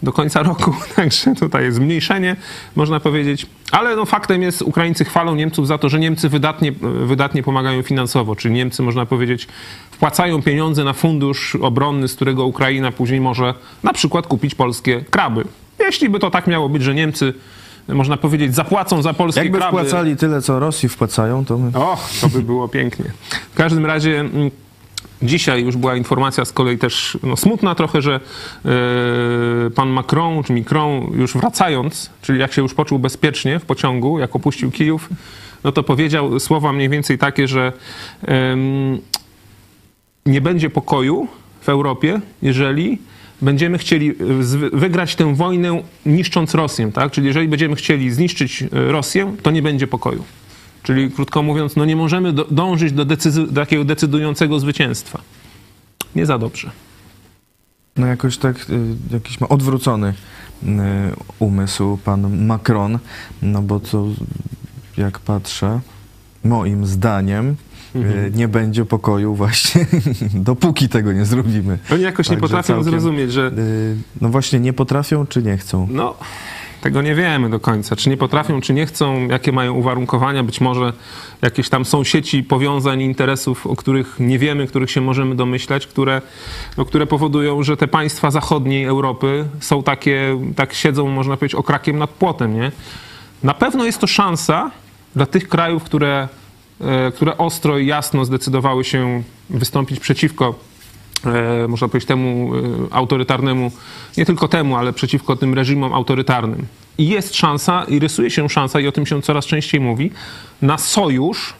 do 0.03 0.13
końca 0.13 0.43
roku, 0.43 0.73
także 0.95 1.35
tutaj 1.35 1.63
jest 1.63 1.77
zmniejszenie, 1.77 2.35
można 2.75 2.99
powiedzieć. 2.99 3.45
Ale 3.71 3.95
no, 3.95 4.05
faktem 4.05 4.41
jest, 4.41 4.61
Ukraińcy 4.61 5.05
chwalą 5.05 5.35
Niemców 5.35 5.67
za 5.67 5.77
to, 5.77 5.89
że 5.89 5.99
Niemcy 5.99 6.29
wydatnie, 6.29 6.71
wydatnie 7.05 7.43
pomagają 7.43 7.81
finansowo, 7.81 8.35
czyli 8.35 8.53
Niemcy, 8.53 8.83
można 8.83 9.05
powiedzieć, 9.05 9.47
wpłacają 9.91 10.41
pieniądze 10.41 10.83
na 10.83 10.93
fundusz 10.93 11.55
obronny, 11.55 12.07
z 12.07 12.15
którego 12.15 12.45
Ukraina 12.45 12.91
później 12.91 13.21
może 13.21 13.53
na 13.83 13.93
przykład 13.93 14.27
kupić 14.27 14.55
polskie 14.55 15.01
kraby. 15.09 15.43
Jeśli 15.79 16.09
by 16.09 16.19
to 16.19 16.31
tak 16.31 16.47
miało 16.47 16.69
być, 16.69 16.83
że 16.83 16.95
Niemcy, 16.95 17.33
można 17.87 18.17
powiedzieć, 18.17 18.55
zapłacą 18.55 19.01
za 19.01 19.13
polskie 19.13 19.41
Jakby 19.41 19.57
kraby... 19.57 19.77
wpłacali 19.77 20.17
tyle, 20.17 20.41
co 20.41 20.59
Rosji 20.59 20.89
wpłacają, 20.89 21.45
to 21.45 21.57
my... 21.57 21.71
Och, 21.79 22.09
to 22.21 22.29
by 22.29 22.41
było 22.41 22.67
pięknie. 22.67 23.05
W 23.51 23.55
każdym 23.55 23.85
razie 23.85 24.19
mm, 24.19 24.51
dzisiaj 25.23 25.63
już 25.63 25.77
była 25.77 25.95
informacja 25.95 26.45
z 26.45 26.53
kolei 26.53 26.77
też 26.77 27.17
no, 27.23 27.37
smutna 27.37 27.75
trochę, 27.75 28.01
że 28.01 28.19
e, 28.65 29.69
pan 29.69 29.89
Macron 29.89 30.43
czy 30.43 30.53
Macron 30.53 31.11
już 31.13 31.33
wracając, 31.33 32.09
czyli 32.21 32.39
jak 32.39 32.53
się 32.53 32.61
już 32.61 32.73
poczuł 32.73 32.99
bezpiecznie 32.99 33.59
w 33.59 33.65
pociągu, 33.65 34.19
jak 34.19 34.35
opuścił 34.35 34.71
Kijów, 34.71 35.09
no 35.63 35.71
to 35.71 35.83
powiedział 35.83 36.39
słowa 36.39 36.73
mniej 36.73 36.89
więcej 36.89 37.17
takie, 37.17 37.47
że 37.47 37.73
nie 40.25 40.41
będzie 40.41 40.69
pokoju 40.69 41.27
w 41.61 41.69
Europie, 41.69 42.21
jeżeli 42.41 42.97
będziemy 43.41 43.77
chcieli 43.77 44.09
e, 44.09 44.13
wygrać 44.73 45.15
tę 45.15 45.35
wojnę 45.35 45.83
niszcząc 46.05 46.55
Rosję, 46.55 46.91
tak? 46.91 47.11
Czyli 47.11 47.27
jeżeli 47.27 47.47
będziemy 47.47 47.75
chcieli 47.75 48.11
zniszczyć 48.11 48.63
e, 48.63 48.67
Rosję, 48.71 49.35
to 49.43 49.51
nie 49.51 49.61
będzie 49.61 49.87
pokoju. 49.87 50.23
Czyli 50.83 51.11
krótko 51.11 51.43
mówiąc, 51.43 51.75
no 51.75 51.85
nie 51.85 51.95
możemy 51.95 52.33
do, 52.33 52.45
dążyć 52.51 52.93
do, 52.93 53.05
decyzy, 53.05 53.47
do 53.47 53.61
takiego 53.61 53.83
decydującego 53.85 54.59
zwycięstwa. 54.59 55.21
Nie 56.15 56.25
za 56.25 56.37
dobrze. 56.37 56.71
No 57.97 58.07
jakoś 58.07 58.37
tak, 58.37 58.55
y, 58.69 58.79
jakiś 59.13 59.39
ma 59.41 59.47
odwrócony 59.49 60.13
y, 60.63 60.67
umysł 61.39 61.97
pan 61.97 62.45
Macron, 62.45 62.99
no 63.41 63.61
bo 63.61 63.79
to 63.79 64.05
jak 64.97 65.19
patrzę, 65.19 65.79
moim 66.43 66.85
zdaniem 66.85 67.55
y, 67.95 68.31
nie 68.35 68.47
będzie 68.47 68.85
pokoju 68.85 69.35
właśnie 69.35 69.85
dopóki 70.33 70.89
tego 70.89 71.13
nie 71.13 71.25
zrobimy. 71.25 71.79
Oni 71.93 72.01
jakoś 72.03 72.29
nie 72.29 72.35
Także 72.35 72.41
potrafią 72.41 72.67
całkiem- 72.73 72.83
zrozumieć, 72.91 73.31
że 73.31 73.51
No 74.21 74.29
właśnie 74.29 74.59
nie 74.59 74.73
potrafią 74.73 75.25
czy 75.27 75.43
nie 75.43 75.57
chcą? 75.57 75.87
no, 75.91 76.15
Tego 76.81 77.01
nie 77.01 77.15
wiemy 77.15 77.49
do 77.49 77.59
końca. 77.59 77.95
Czy 77.95 78.09
nie 78.09 78.17
potrafią, 78.17 78.61
czy 78.61 78.73
nie 78.73 78.85
chcą, 78.85 79.27
jakie 79.27 79.51
mają 79.51 79.73
uwarunkowania. 79.73 80.43
Być 80.43 80.61
może 80.61 80.93
jakieś 81.41 81.69
tam 81.69 81.85
są 81.85 82.03
sieci 82.03 82.43
powiązań, 82.43 83.01
interesów, 83.01 83.67
o 83.67 83.75
których 83.75 84.15
nie 84.19 84.39
wiemy, 84.39 84.67
których 84.67 84.91
się 84.91 85.01
możemy 85.01 85.35
domyślać, 85.35 85.87
które, 85.87 86.21
no, 86.77 86.85
które 86.85 87.07
powodują, 87.07 87.63
że 87.63 87.77
te 87.77 87.87
państwa 87.87 88.31
zachodniej 88.31 88.85
Europy 88.85 89.45
są 89.59 89.83
takie, 89.83 90.39
tak 90.55 90.73
siedzą, 90.73 91.07
można 91.07 91.37
powiedzieć, 91.37 91.55
okrakiem 91.55 91.97
nad 91.97 92.09
płotem. 92.09 92.53
Nie? 92.53 92.71
Na 93.43 93.53
pewno 93.53 93.85
jest 93.85 94.01
to 94.01 94.07
szansa 94.07 94.71
dla 95.15 95.25
tych 95.25 95.47
krajów, 95.49 95.83
które, 95.83 96.27
e, 96.81 97.11
które 97.11 97.37
ostro 97.37 97.77
i 97.77 97.87
jasno 97.87 98.25
zdecydowały 98.25 98.83
się 98.83 99.23
wystąpić 99.49 99.99
przeciwko 99.99 100.70
można 101.67 101.87
powiedzieć, 101.87 102.07
temu 102.07 102.51
e, 102.55 102.93
autorytarnemu, 102.93 103.71
nie 104.17 104.25
tylko 104.25 104.47
temu, 104.47 104.75
ale 104.75 104.93
przeciwko 104.93 105.35
tym 105.35 105.53
reżimom 105.53 105.93
autorytarnym. 105.93 106.65
I 106.97 107.09
jest 107.09 107.35
szansa, 107.35 107.83
i 107.87 107.99
rysuje 107.99 108.29
się 108.29 108.49
szansa, 108.49 108.79
i 108.79 108.87
o 108.87 108.91
tym 108.91 109.05
się 109.05 109.21
coraz 109.21 109.45
częściej 109.45 109.81
mówi, 109.81 110.11
na 110.61 110.77
sojusz 110.77 111.53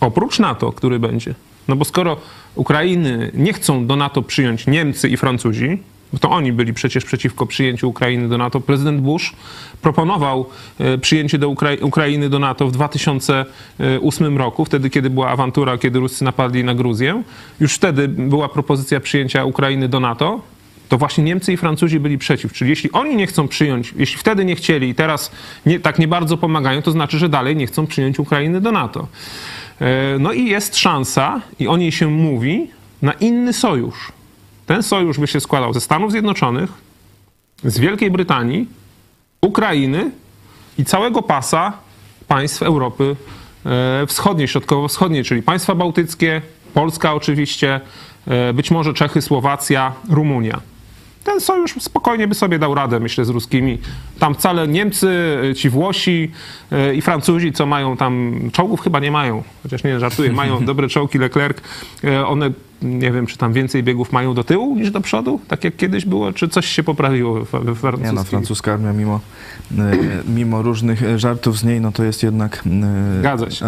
oprócz 0.00 0.38
NATO, 0.38 0.72
który 0.72 0.98
będzie. 0.98 1.34
No 1.68 1.76
bo 1.76 1.84
skoro 1.84 2.16
Ukrainy 2.54 3.30
nie 3.34 3.52
chcą 3.52 3.86
do 3.86 3.96
NATO 3.96 4.22
przyjąć 4.22 4.66
Niemcy 4.66 5.08
i 5.08 5.16
Francuzi, 5.16 5.82
bo 6.12 6.18
to 6.18 6.30
oni 6.30 6.52
byli 6.52 6.74
przecież 6.74 7.04
przeciwko 7.04 7.46
przyjęciu 7.46 7.88
Ukrainy 7.88 8.28
do 8.28 8.38
NATO. 8.38 8.60
Prezydent 8.60 9.00
Bush 9.00 9.32
proponował 9.82 10.46
e, 10.78 10.98
przyjęcie 10.98 11.38
do 11.38 11.48
Ukra 11.48 11.70
Ukrainy 11.82 12.28
do 12.28 12.38
NATO 12.38 12.66
w 12.66 12.72
2008 12.72 14.38
roku, 14.38 14.64
wtedy 14.64 14.90
kiedy 14.90 15.10
była 15.10 15.28
awantura, 15.28 15.78
kiedy 15.78 15.98
Ruscy 15.98 16.24
napadli 16.24 16.64
na 16.64 16.74
Gruzję. 16.74 17.22
Już 17.60 17.74
wtedy 17.74 18.08
była 18.08 18.48
propozycja 18.48 19.00
przyjęcia 19.00 19.44
Ukrainy 19.44 19.88
do 19.88 20.00
NATO. 20.00 20.40
To 20.88 20.98
właśnie 20.98 21.24
Niemcy 21.24 21.52
i 21.52 21.56
Francuzi 21.56 22.00
byli 22.00 22.18
przeciw. 22.18 22.52
Czyli 22.52 22.70
jeśli 22.70 22.92
oni 22.92 23.16
nie 23.16 23.26
chcą 23.26 23.48
przyjąć, 23.48 23.94
jeśli 23.96 24.18
wtedy 24.18 24.44
nie 24.44 24.56
chcieli 24.56 24.88
i 24.88 24.94
teraz 24.94 25.30
nie, 25.66 25.80
tak 25.80 25.98
nie 25.98 26.08
bardzo 26.08 26.36
pomagają, 26.36 26.82
to 26.82 26.90
znaczy, 26.90 27.18
że 27.18 27.28
dalej 27.28 27.56
nie 27.56 27.66
chcą 27.66 27.86
przyjąć 27.86 28.18
Ukrainy 28.18 28.60
do 28.60 28.72
NATO. 28.72 29.08
E, 29.80 30.18
no 30.18 30.32
i 30.32 30.44
jest 30.44 30.76
szansa, 30.76 31.40
i 31.58 31.68
o 31.68 31.76
niej 31.76 31.92
się 31.92 32.10
mówi, 32.10 32.70
na 33.02 33.12
inny 33.12 33.52
sojusz. 33.52 34.12
Ten 34.72 34.82
sojusz 34.82 35.18
by 35.18 35.26
się 35.26 35.40
składał 35.40 35.74
ze 35.74 35.80
Stanów 35.80 36.10
Zjednoczonych, 36.10 36.70
z 37.64 37.78
Wielkiej 37.78 38.10
Brytanii, 38.10 38.68
Ukrainy 39.40 40.10
i 40.78 40.84
całego 40.84 41.22
pasa 41.22 41.72
państw 42.28 42.62
Europy 42.62 43.16
e, 43.66 44.06
Wschodniej, 44.06 44.48
Środkowo-Wschodniej, 44.48 45.24
czyli 45.24 45.42
państwa 45.42 45.74
bałtyckie, 45.74 46.42
Polska 46.74 47.14
oczywiście, 47.14 47.80
e, 48.26 48.52
być 48.52 48.70
może 48.70 48.94
Czechy, 48.94 49.22
Słowacja, 49.22 49.92
Rumunia 50.10 50.60
ten 51.22 51.40
sojusz 51.40 51.74
spokojnie 51.78 52.28
by 52.28 52.34
sobie 52.34 52.58
dał 52.58 52.74
radę, 52.74 53.00
myślę, 53.00 53.24
z 53.24 53.28
ruskimi. 53.28 53.78
Tam 54.18 54.34
wcale 54.34 54.68
Niemcy, 54.68 55.38
ci 55.56 55.70
Włosi 55.70 56.30
e, 56.72 56.94
i 56.94 57.02
Francuzi, 57.02 57.52
co 57.52 57.66
mają 57.66 57.96
tam, 57.96 58.40
czołgów 58.52 58.80
chyba 58.80 59.00
nie 59.00 59.10
mają, 59.10 59.42
chociaż 59.62 59.84
nie 59.84 60.00
żartuję, 60.00 60.32
mają 60.42 60.64
dobre 60.64 60.88
czołgi 60.88 61.18
Leclerc, 61.18 61.58
e, 62.04 62.26
one 62.26 62.50
nie 62.82 63.12
wiem, 63.12 63.26
czy 63.26 63.38
tam 63.38 63.52
więcej 63.52 63.82
biegów 63.82 64.12
mają 64.12 64.34
do 64.34 64.44
tyłu 64.44 64.76
niż 64.76 64.90
do 64.90 65.00
przodu, 65.00 65.40
tak 65.48 65.64
jak 65.64 65.76
kiedyś 65.76 66.04
było, 66.04 66.32
czy 66.32 66.48
coś 66.48 66.66
się 66.66 66.82
poprawiło 66.82 67.34
we 67.34 67.74
francuskiej? 67.74 68.10
Nie 68.10 68.12
no, 68.12 68.24
francuska 68.24 68.72
armia 68.72 68.92
mimo, 68.92 69.20
mimo 70.26 70.62
różnych 70.62 71.18
żartów 71.18 71.58
z 71.58 71.64
niej, 71.64 71.80
no 71.80 71.92
to 71.92 72.04
jest 72.04 72.22
jednak 72.22 72.62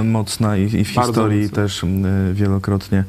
mocna 0.04 0.56
i, 0.56 0.62
i 0.62 0.84
w 0.84 0.88
historii 0.88 1.42
mocno. 1.42 1.56
też 1.56 1.84
wielokrotnie 2.32 3.04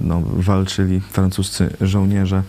no, 0.00 0.22
walczyli 0.24 1.00
francuscy 1.00 1.70
żołnierze 1.80 2.42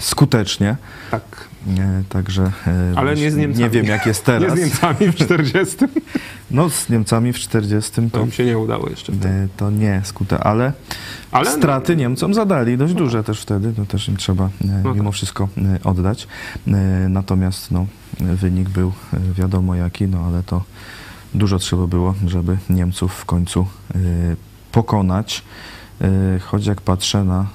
skutecznie. 0.00 0.76
Tak. 1.10 1.48
E, 1.78 2.02
także 2.08 2.52
Ale 2.96 3.16
nie 3.16 3.30
z 3.30 3.36
Niemcami. 3.36 3.64
Nie 3.64 3.70
wiem, 3.70 3.86
jak 3.86 4.06
jest 4.06 4.24
teraz. 4.24 4.50
Nie 4.50 4.56
z 4.56 4.60
Niemcami 4.60 5.12
w 5.12 5.14
40. 5.14 5.76
No, 6.50 6.70
z 6.70 6.88
Niemcami 6.88 7.32
w 7.32 7.38
40 7.38 7.92
to, 7.92 8.18
to 8.18 8.24
im 8.24 8.30
się 8.30 8.44
nie 8.44 8.58
udało 8.58 8.88
jeszcze. 8.88 9.12
Wtedy. 9.12 9.48
To 9.56 9.70
nie 9.70 10.00
skute, 10.04 10.38
ale, 10.38 10.72
ale 11.32 11.50
straty 11.50 11.96
Niemcom 11.96 12.34
zadali 12.34 12.78
dość 12.78 12.94
duże 12.94 13.24
też 13.24 13.40
wtedy. 13.40 13.72
To 13.72 13.86
też 13.86 14.08
im 14.08 14.16
trzeba 14.16 14.50
no 14.84 14.94
mimo 14.94 15.10
tak. 15.10 15.14
wszystko 15.14 15.48
oddać. 15.84 16.28
Natomiast 17.08 17.70
no, 17.70 17.86
wynik 18.20 18.68
był 18.68 18.92
wiadomo 19.34 19.74
jaki, 19.74 20.06
no 20.06 20.24
ale 20.26 20.42
to 20.42 20.62
dużo 21.34 21.58
trzeba 21.58 21.86
było, 21.86 22.14
żeby 22.26 22.56
Niemców 22.70 23.14
w 23.14 23.24
końcu 23.24 23.66
pokonać. 24.72 25.42
Choć 26.40 26.66
jak 26.66 26.80
patrzę 26.80 27.24
na 27.24 27.46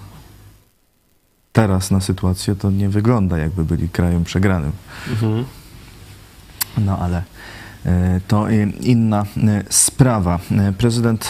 teraz 1.53 1.91
na 1.91 2.01
sytuację, 2.01 2.55
to 2.55 2.71
nie 2.71 2.89
wygląda 2.89 3.37
jakby 3.37 3.65
byli 3.65 3.89
krajem 3.89 4.23
przegranym. 4.23 4.71
Mhm. 5.09 5.45
No 6.77 6.97
ale 6.97 7.23
e, 7.85 8.21
to 8.27 8.49
inna 8.81 9.25
e, 9.37 9.63
sprawa. 9.69 10.39
E, 10.51 10.73
prezydent 10.73 11.29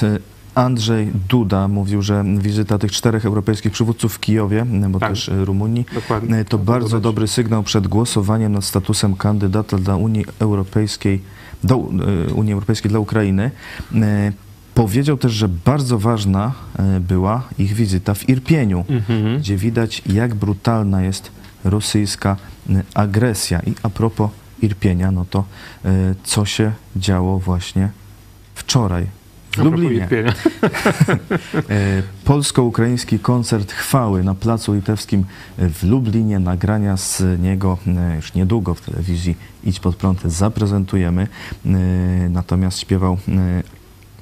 Andrzej 0.55 1.11
Duda 1.29 1.67
mówił, 1.67 2.01
że 2.01 2.23
wizyta 2.37 2.77
tych 2.77 2.91
czterech 2.91 3.25
europejskich 3.25 3.71
przywódców 3.71 4.13
w 4.13 4.19
Kijowie, 4.19 4.65
bo 4.89 4.99
tak. 4.99 5.09
też 5.09 5.31
Rumunii, 5.33 5.85
Dokładnie. 5.93 6.45
to 6.45 6.57
bardzo 6.57 6.99
dobry 6.99 7.27
sygnał 7.27 7.63
przed 7.63 7.87
głosowaniem 7.87 8.51
nad 8.51 8.63
statusem 8.63 9.15
kandydata 9.15 9.77
dla 9.77 9.95
Unii 9.95 10.25
Europejskiej, 10.39 11.21
do 11.63 11.77
Unii 12.35 12.53
Europejskiej 12.53 12.89
dla 12.89 12.99
Ukrainy. 12.99 13.51
Powiedział 14.75 15.17
też, 15.17 15.31
że 15.31 15.49
bardzo 15.49 15.99
ważna 15.99 16.51
e, 16.79 16.99
była 16.99 17.43
ich 17.57 17.73
wizyta 17.73 18.13
w 18.13 18.29
Irpieniu, 18.29 18.85
mhm. 18.89 19.39
gdzie 19.39 19.57
widać, 19.57 20.01
jak 20.05 20.35
brutalna 20.35 21.01
jest 21.01 21.31
rosyjska 21.63 22.37
e, 22.69 22.83
agresja. 22.93 23.59
I 23.59 23.73
a 23.83 23.89
propos 23.89 24.31
Irpienia, 24.61 25.11
no 25.11 25.25
to 25.29 25.43
e, 25.85 25.89
co 26.23 26.45
się 26.45 26.71
działo 26.95 27.39
właśnie 27.39 27.89
wczoraj 28.55 29.07
w 29.51 29.57
Lublinie. 29.57 30.07
Polsko-ukraiński 32.25 33.19
koncert 33.19 33.71
chwały 33.71 34.23
na 34.23 34.35
Placu 34.35 34.73
Litewskim 34.73 35.25
w 35.57 35.83
Lublinie. 35.83 36.39
Nagrania 36.39 36.97
z 36.97 37.23
niego 37.41 37.77
już 38.15 38.33
niedługo 38.33 38.73
w 38.73 38.81
telewizji 38.81 39.35
Idź 39.63 39.79
Pod 39.79 39.95
Prąd 39.95 40.21
zaprezentujemy. 40.23 41.27
Natomiast 42.29 42.79
śpiewał 42.79 43.17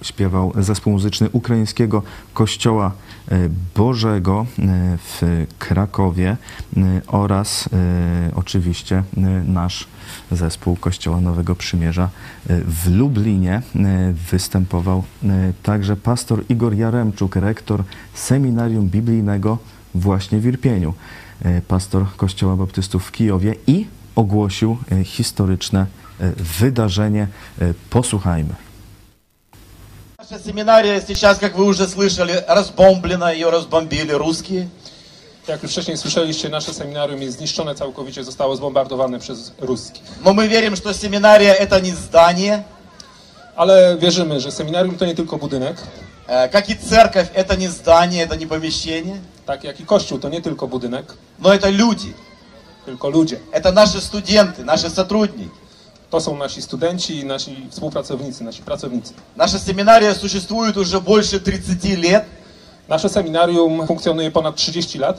śpiewał 0.01 0.53
zespół 0.59 0.93
muzyczny 0.93 1.29
Ukraińskiego 1.31 2.03
Kościoła 2.33 2.91
e, 3.31 3.49
Bożego 3.75 4.45
e, 4.59 4.97
w 4.97 5.45
Krakowie 5.59 6.38
e, 6.77 7.01
oraz 7.07 7.69
oczywiście 8.35 9.03
nasz 9.45 9.88
zespół 10.31 10.75
Kościoła 10.75 11.21
Nowego 11.21 11.55
Przymierza 11.55 12.09
w 12.45 12.89
Lublinie. 12.91 13.62
Występował 14.31 15.03
także 15.63 15.95
pastor 15.95 16.43
Igor 16.49 16.75
Jaremczuk, 16.75 17.35
rektor 17.35 17.83
Seminarium 18.13 18.89
Biblijnego 18.89 19.57
właśnie 19.95 20.39
w 20.39 20.45
Irpieniu, 20.45 20.93
pastor 21.67 22.05
Kościoła 22.17 22.55
Baptystów 22.55 23.05
w 23.05 23.12
Kijowie 23.12 23.55
i 23.67 23.88
ogłosił 24.15 24.77
historyczne 25.03 25.85
wydarzenie. 26.59 27.27
Posłuchajmy. 27.89 28.68
Наша 30.31 30.43
семинария 30.43 31.01
сейчас, 31.01 31.39
как 31.39 31.55
вы 31.55 31.65
уже 31.65 31.87
слышали, 31.87 32.45
разбомблена, 32.47 33.31
ее 33.31 33.49
разбомбили 33.49 34.11
русские. 34.11 34.69
Jak 35.47 35.63
już 35.63 35.71
wcześniej 35.71 35.97
słyszeliście, 35.97 36.49
nasze 36.49 36.73
seminarium 36.73 37.21
jest 37.21 37.37
zniszczone 37.37 37.75
całkowicie, 37.75 38.23
zostało 38.23 38.55
zbombardowane 38.55 39.19
przez 39.19 39.51
Ruskich. 39.59 40.03
Но 40.23 40.33
мы 40.33 40.47
верим, 40.47 40.75
что 40.75 40.93
семинария 40.93 41.55
это 41.55 41.81
не 41.81 41.95
здание. 41.95 42.63
Ale 43.55 43.97
wierzymy, 43.97 44.39
że 44.39 44.51
seminarium 44.51 44.97
to 44.97 45.05
nie 45.05 45.15
tylko 45.15 45.37
budynek. 45.37 45.77
Как 46.51 46.69
и 46.69 46.75
церковь 46.75 47.27
это 47.33 47.57
не 47.57 47.67
здание, 47.67 48.27
это 48.27 48.37
не 48.37 48.47
помещение. 48.47 49.17
Tak 49.45 49.63
jak 49.63 49.79
i 49.79 49.85
kościół 49.85 50.19
to 50.19 50.29
nie 50.29 50.41
tylko 50.41 50.67
budynek. 50.67 51.13
Но 51.39 51.53
это 51.53 51.69
люди. 51.71 52.13
Tylko 52.85 53.09
ludzie. 53.09 53.39
Это 53.51 53.71
наши 53.71 53.99
студенты, 54.01 54.63
наши 54.63 54.89
сотрудники. 54.89 55.49
To 56.11 56.20
są 56.20 56.37
nasi 56.37 56.62
studenci 56.62 57.16
i 57.16 57.24
nasi 57.24 57.66
współpracownicy, 57.70 58.44
nasi 58.44 58.62
pracownicy. 58.62 59.14
Наша 59.37 59.59
семинария 59.59 60.14
существует 60.14 60.76
уже 60.76 61.00
больше 61.00 61.40
30 61.40 61.96
лет. 61.96 62.24
Nasze 62.88 63.09
seminarium 63.09 63.87
funkcjonuje 63.87 64.30
ponad 64.30 64.57
30 64.57 64.98
lat. 64.98 65.18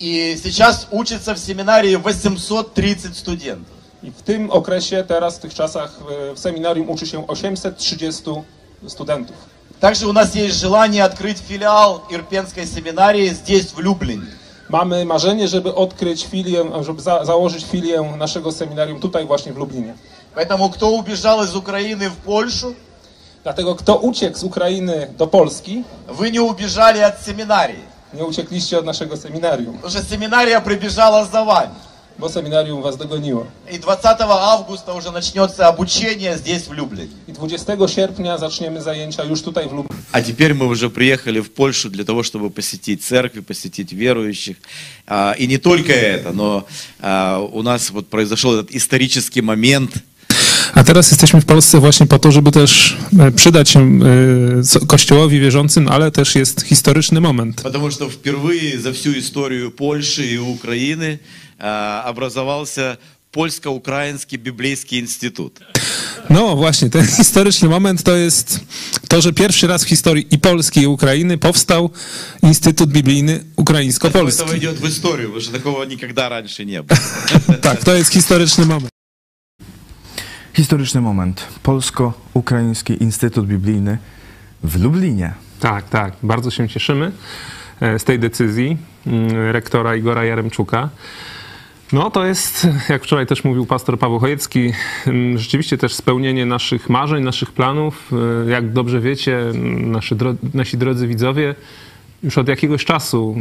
И 0.00 0.36
сейчас 0.42 0.86
учится 0.90 1.34
в 1.34 1.38
семинарии 1.38 1.96
830 1.96 3.16
студентов. 3.16 3.74
I 4.02 4.10
w 4.10 4.22
tym 4.22 4.50
okresie, 4.50 5.04
teraz, 5.04 5.36
w 5.36 5.38
tych 5.38 5.54
czasach, 5.54 5.98
w 6.34 6.38
seminarium 6.38 6.90
uczy 6.90 7.06
się 7.06 7.26
830 7.26 8.22
studentów. 8.88 9.36
Также 9.80 10.06
у 10.06 10.12
нас 10.12 10.34
есть 10.36 10.56
желание 10.56 11.04
открыть 11.04 11.38
филиал 11.38 12.02
Ирпенской 12.10 12.66
семинарии 12.66 13.28
здесь, 13.34 13.72
в 13.72 13.80
Люблине. 13.80 14.26
Mamy 14.68 15.04
marzenie, 15.04 15.48
żeby 15.48 15.74
odkryć 15.74 16.26
filię, 16.26 16.64
żeby 16.80 17.02
za, 17.02 17.24
założyć 17.24 17.64
filię 17.64 18.02
naszego 18.18 18.52
seminarium 18.52 19.00
tutaj 19.00 19.26
właśnie 19.26 19.52
w 19.52 19.56
Lublinie. 19.56 19.94
Поэтому 20.34 20.70
кто 20.70 20.90
убежал 20.90 21.44
из 21.44 21.54
Украины 21.54 22.08
в 22.08 22.16
Польшу, 22.16 22.74
Dlatego 23.42 23.74
kto 23.74 23.96
uciekł 23.96 24.38
z 24.38 24.44
Ukrainy 24.44 25.14
do 25.18 25.26
Polski, 25.26 25.84
вы 26.08 26.30
не 26.30 26.40
убежали 26.40 27.00
от 27.00 27.18
семинарии. 27.20 27.82
nie 28.14 28.24
uciekliście 28.24 28.78
od 28.78 28.84
naszego 28.84 29.16
seminarium. 29.16 29.76
Потому 29.76 29.90
что 29.90 30.02
семинария 30.02 30.60
прибежала 30.60 31.24
за 31.24 31.44
вами. 31.44 31.74
Bo 32.19 32.29
seminarium 32.29 32.81
was 32.81 32.97
dogoniło. 32.97 33.47
И 33.71 33.77
20 33.77 34.21
августа 34.21 34.93
уже 34.93 35.11
начнется 35.11 35.67
обучение 35.67 36.37
здесь, 36.37 36.67
в 36.67 36.73
Люблине. 36.73 37.09
I 37.27 37.33
20 37.33 37.67
sierpnia 37.87 38.37
zaczniemy 38.37 38.81
zajęcia 38.81 39.23
już 39.23 39.41
tutaj 39.41 39.69
w 39.69 39.71
Lublinie. 39.71 40.03
А 40.11 40.21
теперь 40.21 40.53
мы 40.53 40.65
уже 40.67 40.89
приехали 40.89 41.39
в 41.41 41.51
Польшу 41.51 41.89
для 41.89 42.03
того, 42.03 42.23
чтобы 42.23 42.49
посетить 42.49 43.03
церкви, 43.03 43.41
посетить 43.41 43.93
верующих. 43.93 44.57
А, 45.07 45.33
И 45.37 45.47
не 45.47 45.57
только 45.57 45.93
это, 45.93 46.33
но 46.33 46.65
а, 46.99 47.39
у 47.39 47.61
нас 47.61 47.91
вот 47.91 48.07
произошел 48.07 48.53
этот 48.53 48.71
исторический 48.75 49.41
момент, 49.41 49.91
A 50.74 50.84
teraz 50.84 51.10
jesteśmy 51.10 51.40
w 51.40 51.44
Polsce 51.44 51.78
właśnie 51.80 52.06
po 52.06 52.18
to, 52.18 52.32
żeby 52.32 52.50
też 52.52 52.96
e, 53.18 53.30
przydać 53.32 53.70
się 53.70 53.80
e, 54.60 54.62
co- 54.62 54.86
Kościołowi 54.86 55.40
wierzącym, 55.40 55.88
ale 55.88 56.10
też 56.10 56.34
jest 56.34 56.62
historyczny 56.62 57.20
moment. 57.20 57.60
потому 57.62 57.90
что 57.90 58.08
впервые 58.08 58.80
за 58.80 58.90
всю 58.92 59.18
историю 59.18 59.70
Польши 59.70 60.22
и 60.26 60.38
Украины 60.38 61.18
а, 61.58 62.02
образовался 62.06 62.96
польско-украинский 63.32 64.38
библейский 64.38 64.98
институт. 65.00 65.60
No 66.30 66.56
właśnie, 66.56 66.90
ten 66.90 67.06
historyczny 67.06 67.68
moment 67.68 68.02
to 68.02 68.16
jest 68.16 68.60
to, 69.08 69.20
że 69.20 69.32
pierwszy 69.32 69.66
raz 69.66 69.84
w 69.84 69.88
historii 69.88 70.26
i 70.30 70.38
Polski, 70.38 70.80
i 70.80 70.86
Ukrainy 70.86 71.38
powstał 71.38 71.90
Instytut 72.42 72.90
Biblijny 72.90 73.36
Это 73.38 73.44
Ukraińsko-Polski. 73.56 74.48
войдет 74.48 74.78
в 74.80 74.88
историю, 74.88 75.28
потому 75.28 75.40
что 75.40 75.52
такого 75.52 75.84
никогда 75.84 76.28
раньше 76.28 76.64
не 76.64 76.82
было. 76.82 76.98
Tak, 77.60 77.84
to 77.84 77.94
jest 77.94 78.12
historyczny 78.12 78.66
moment. 78.66 78.88
Historyczny 80.57 81.01
moment. 81.01 81.47
Polsko-Ukraiński 81.63 83.03
Instytut 83.03 83.47
Biblijny 83.47 83.97
w 84.63 84.83
Lublinie. 84.83 85.33
Tak, 85.59 85.89
tak. 85.89 86.13
Bardzo 86.23 86.51
się 86.51 86.69
cieszymy 86.69 87.11
e, 87.81 87.99
z 87.99 88.03
tej 88.03 88.19
decyzji 88.19 88.77
mm, 89.07 89.51
rektora 89.51 89.95
Igora 89.95 90.25
Jaremczuka. 90.25 90.89
No 91.93 92.11
to 92.11 92.25
jest, 92.25 92.67
jak 92.89 93.03
wczoraj 93.03 93.27
też 93.27 93.43
mówił 93.43 93.65
pastor 93.65 93.99
Paweł 93.99 94.19
Chojecki, 94.19 94.71
mm, 95.07 95.37
rzeczywiście 95.37 95.77
też 95.77 95.93
spełnienie 95.95 96.45
naszych 96.45 96.89
marzeń, 96.89 97.23
naszych 97.23 97.51
planów. 97.51 98.11
E, 98.47 98.49
Jak 98.49 98.73
dobrze 98.73 99.01
wiecie, 99.01 99.39
mm, 99.39 99.91
naszy 99.91 100.15
dro- 100.15 100.35
nasi 100.53 100.77
drodzy 100.77 101.07
widzowie, 101.07 101.55
już 102.23 102.37
od 102.37 102.47
jakiegoś 102.47 102.85
czasu 102.85 103.35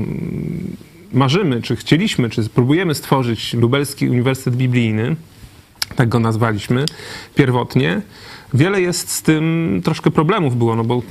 marzymy, 1.12 1.62
czy 1.62 1.76
chcieliśmy, 1.76 2.30
czy 2.30 2.48
próbujemy 2.48 2.94
stworzyć 2.94 3.54
Lubelski 3.54 4.08
Uniwersytet 4.10 4.56
Biblijny 4.56 5.16
tak 5.96 6.08
go 6.08 6.20
nazwaliśmy 6.20 6.84
pierwotnie. 7.34 8.02
Wiele 8.54 8.80
jest 8.80 9.10
z 9.10 9.22
tym 9.22 9.80
troszkę 9.84 10.10
problemów 10.10 10.56
było, 10.56 10.76
no 10.76 10.84
bo 10.84 11.02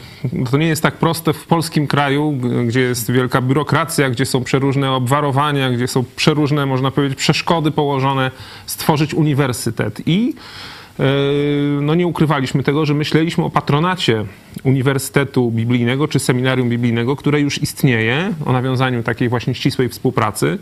to 0.51 0.57
nie 0.57 0.67
jest 0.67 0.83
tak 0.83 0.97
proste 0.97 1.33
w 1.33 1.45
polskim 1.45 1.87
kraju, 1.87 2.33
gdzie 2.67 2.79
jest 2.79 3.11
wielka 3.11 3.41
biurokracja, 3.41 4.09
gdzie 4.09 4.25
są 4.25 4.43
przeróżne 4.43 4.91
obwarowania, 4.91 5.71
gdzie 5.71 5.87
są 5.87 6.03
przeróżne, 6.15 6.65
można 6.65 6.91
powiedzieć, 6.91 7.17
przeszkody 7.17 7.71
położone, 7.71 8.31
stworzyć 8.65 9.13
uniwersytet. 9.13 10.01
I 10.05 10.33
yy, 10.99 11.05
no 11.81 11.95
nie 11.95 12.07
ukrywaliśmy 12.07 12.63
tego, 12.63 12.85
że 12.85 12.93
myśleliśmy 12.93 13.43
o 13.43 13.49
patronacie 13.49 14.25
Uniwersytetu 14.63 15.51
Biblijnego 15.51 16.07
czy 16.07 16.19
Seminarium 16.19 16.69
Biblijnego, 16.69 17.15
które 17.15 17.41
już 17.41 17.61
istnieje, 17.61 18.33
o 18.45 18.53
nawiązaniu 18.53 19.03
takiej 19.03 19.29
właśnie 19.29 19.55
ścisłej 19.55 19.89
współpracy. 19.89 20.57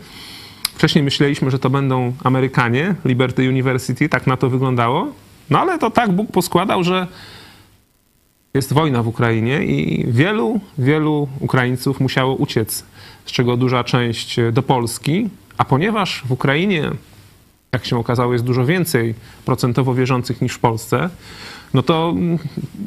Wcześniej 0.74 1.04
myśleliśmy, 1.04 1.50
że 1.50 1.58
to 1.58 1.70
będą 1.70 2.12
Amerykanie, 2.24 2.94
Liberty 3.04 3.48
University, 3.48 4.08
tak 4.08 4.26
na 4.26 4.36
to 4.36 4.50
wyglądało. 4.50 5.06
No 5.50 5.60
ale 5.60 5.78
to 5.78 5.90
tak 5.90 6.12
Bóg 6.12 6.32
poskładał, 6.32 6.84
że 6.84 7.06
jest 8.54 8.72
wojna 8.72 9.02
w 9.02 9.08
Ukrainie 9.08 9.64
i 9.64 10.06
wielu, 10.08 10.60
wielu 10.78 11.28
Ukraińców 11.40 12.00
musiało 12.00 12.34
uciec, 12.34 12.84
z 13.24 13.32
czego 13.32 13.56
duża 13.56 13.84
część 13.84 14.36
do 14.52 14.62
Polski. 14.62 15.28
A 15.58 15.64
ponieważ 15.64 16.22
w 16.26 16.32
Ukrainie, 16.32 16.90
jak 17.72 17.84
się 17.86 17.98
okazało, 17.98 18.32
jest 18.32 18.44
dużo 18.44 18.66
więcej 18.66 19.14
procentowo 19.44 19.94
wierzących 19.94 20.42
niż 20.42 20.52
w 20.52 20.58
Polsce, 20.58 21.10
no 21.74 21.82
to 21.82 22.14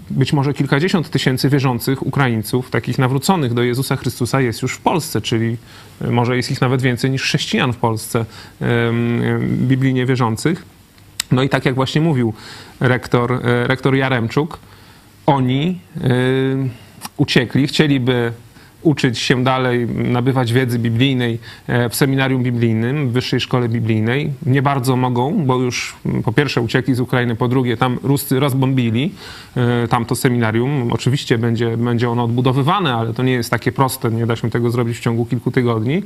być 0.10 0.34
może 0.34 0.54
kilkadziesiąt 0.54 1.10
tysięcy 1.10 1.50
wierzących 1.50 2.06
Ukraińców, 2.06 2.69
takich 2.69 2.97
nawróconych 2.97 3.54
do 3.54 3.63
Jezusa 3.63 3.95
Chrystusa 3.95 4.41
jest 4.41 4.62
już 4.62 4.73
w 4.73 4.82
Polsce, 4.82 5.21
czyli 5.21 5.58
e, 6.02 6.12
może 6.12 6.38
jest 6.38 6.52
ich 6.52 6.62
nawet 6.62 6.82
więcej 6.82 7.12
niż 7.12 7.23
chrześcijan 7.23 7.73
w 7.73 7.78
Polsce 7.78 8.26
biblijnie 9.41 10.06
wierzących. 10.06 10.65
No 11.32 11.43
i 11.43 11.50
tak 11.50 11.65
jak 11.65 11.76
właśnie 11.76 12.02
mówił 12.02 12.34
rektor, 12.80 13.34
e, 13.34 13.67
rektor 13.67 13.95
Jaremczuk, 13.95 14.60
oni 15.28 15.80
y, 15.97 16.69
uciekli, 17.17 17.67
chcieliby 17.67 18.32
uczyć 18.88 19.19
się 19.19 19.43
dalej, 19.43 19.88
nabywać 19.88 20.54
wiedzy 20.54 20.80
biblijnej 20.80 21.39
e, 21.67 21.89
w 21.89 21.95
seminarium 21.95 22.43
biblijnym, 22.43 23.10
w 23.10 23.12
wyższej 23.12 23.39
szkole 23.39 23.69
biblijnej. 23.69 24.34
Nie 24.45 24.62
bardzo 24.62 24.95
mogą, 24.95 25.45
bo 25.45 25.56
już 25.56 25.95
mm, 26.06 26.23
po 26.23 26.34
pierwsze 26.34 26.62
uciekli 26.62 26.95
z 26.95 27.00
Ukrainy, 27.00 27.36
po 27.36 27.47
drugie 27.47 27.78
tam 27.78 28.00
Ruscy 28.04 28.39
rozbombili 28.39 29.12
e, 29.56 29.88
tamto 29.88 30.15
seminarium. 30.15 30.93
Oczywiście 30.93 31.38
będzie, 31.38 31.78
będzie 31.78 32.10
ono 32.10 32.23
odbudowywane, 32.23 32.93
ale 32.93 33.13
to 33.13 33.23
nie 33.23 33.34
jest 33.34 33.50
takie 33.50 33.71
proste, 33.71 34.12
nie 34.12 34.26
da 34.26 34.36
się 34.36 34.50
tego 34.50 34.71
zrobić 34.71 34.97
w 34.97 35.02
ciągu 35.02 35.26
kilku 35.26 35.52
tygodni. 35.52 36.04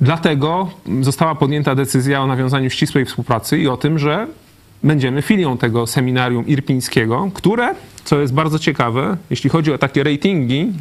Dlatego 0.00 0.70
została 1.00 1.34
podjęta 1.34 1.74
decyzja 1.74 2.22
o 2.22 2.26
nawiązaniu 2.26 2.70
ścisłej 2.70 3.04
współpracy 3.04 3.58
i 3.58 3.68
o 3.68 3.76
tym, 3.76 3.98
że 3.98 4.26
będziemy 4.82 5.22
filią 5.22 5.58
tego 5.58 5.86
seminarium 5.86 6.46
irpińskiego, 6.46 7.30
które, 7.34 7.74
co 8.04 8.20
jest 8.20 8.34
bardzo 8.34 8.58
ciekawe, 8.58 9.16
jeśli 9.30 9.50
chodzi 9.50 9.72
o 9.72 9.78
takie 9.78 10.04
ratingi 10.04 10.72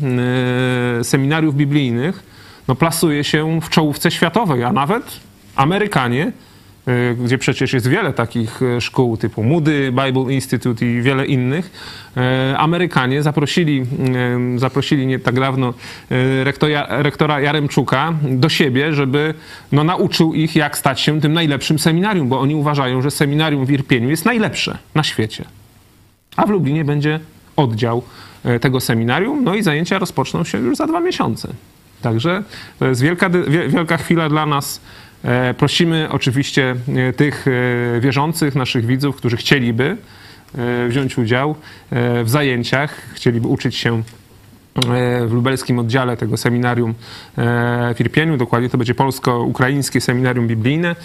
yy, 0.97 1.03
seminariów 1.03 1.55
biblijnych, 1.55 2.23
no 2.67 2.75
plasuje 2.75 3.23
się 3.23 3.59
w 3.61 3.69
czołówce 3.69 4.11
światowej, 4.11 4.63
a 4.63 4.73
nawet 4.73 5.19
Amerykanie, 5.55 6.31
gdzie 7.23 7.37
przecież 7.37 7.73
jest 7.73 7.87
wiele 7.87 8.13
takich 8.13 8.61
yy, 8.61 8.81
szkół 8.81 9.17
typu 9.17 9.43
Moody, 9.43 9.91
Bible 9.91 10.33
Institute 10.33 10.85
i 10.85 11.01
wiele 11.01 11.25
innych, 11.25 11.71
yy, 12.15 12.21
Amerykanie 12.57 13.23
zaprosili, 13.23 13.85
zaprosili 14.55 15.07
nie 15.07 15.19
tak 15.19 15.39
dawno 15.39 15.73
rektora, 16.43 16.87
rektora 16.89 17.41
Jaremczuka 17.41 18.13
do 18.21 18.49
siebie, 18.49 18.93
żeby 18.93 19.33
no, 19.71 19.83
nauczył 19.83 20.33
ich, 20.33 20.55
jak 20.55 20.77
stać 20.77 21.01
się 21.01 21.21
tym 21.21 21.33
najlepszym 21.33 21.79
seminarium, 21.79 22.29
bo 22.29 22.39
oni 22.39 22.55
uważają, 22.55 23.01
że 23.01 23.11
seminarium 23.11 23.65
w 23.65 23.71
Irpieniu 23.71 24.09
jest 24.09 24.25
najlepsze 24.25 24.77
na 24.95 25.03
świecie. 25.03 25.45
A 26.35 26.45
w 26.45 26.49
Lublinie 26.49 26.85
będzie 26.85 27.19
oddział 27.55 28.03
tego 28.61 28.79
seminarium, 28.79 29.43
no 29.43 29.55
i 29.55 29.63
zajęcia 29.63 29.99
rozpoczną 29.99 30.43
się 30.43 30.57
już 30.57 30.77
za 30.77 30.87
dwa 30.87 30.99
miesiące. 30.99 31.47
Także 32.01 32.43
to 32.79 32.87
jest 32.87 33.01
wielka, 33.01 33.29
wielka 33.67 33.97
chwila 33.97 34.29
dla 34.29 34.45
nas. 34.45 34.81
E, 35.25 35.53
Prosimy 35.53 36.07
oczywiście 36.11 36.75
e, 36.95 37.13
tych 37.13 37.45
e, 37.47 38.01
wierzących, 38.01 38.55
naszych 38.55 38.85
widzów, 38.85 39.15
którzy 39.15 39.37
chcieliby 39.37 39.97
wziąć 40.89 41.17
udział 41.17 41.55
w 42.23 42.29
zajęciach, 42.29 43.01
chcieliby 43.13 43.47
uczyć 43.47 43.75
się 43.75 44.03
w 45.27 45.31
lubelskim 45.31 45.79
oddziale 45.79 46.17
tego 46.17 46.37
seminarium 46.37 46.93
w 47.95 47.95
Irpieniu. 47.99 48.37
Dokładnie 48.37 48.69
to 48.69 48.77
będzie 48.77 48.95
polsko-ukraińskie 48.95 50.01
seminarium 50.01 50.47
biblijne. 50.47 50.95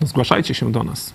Zgłaszajcie 0.00 0.54
się 0.54 0.72
do 0.72 0.82
nas. 0.82 1.14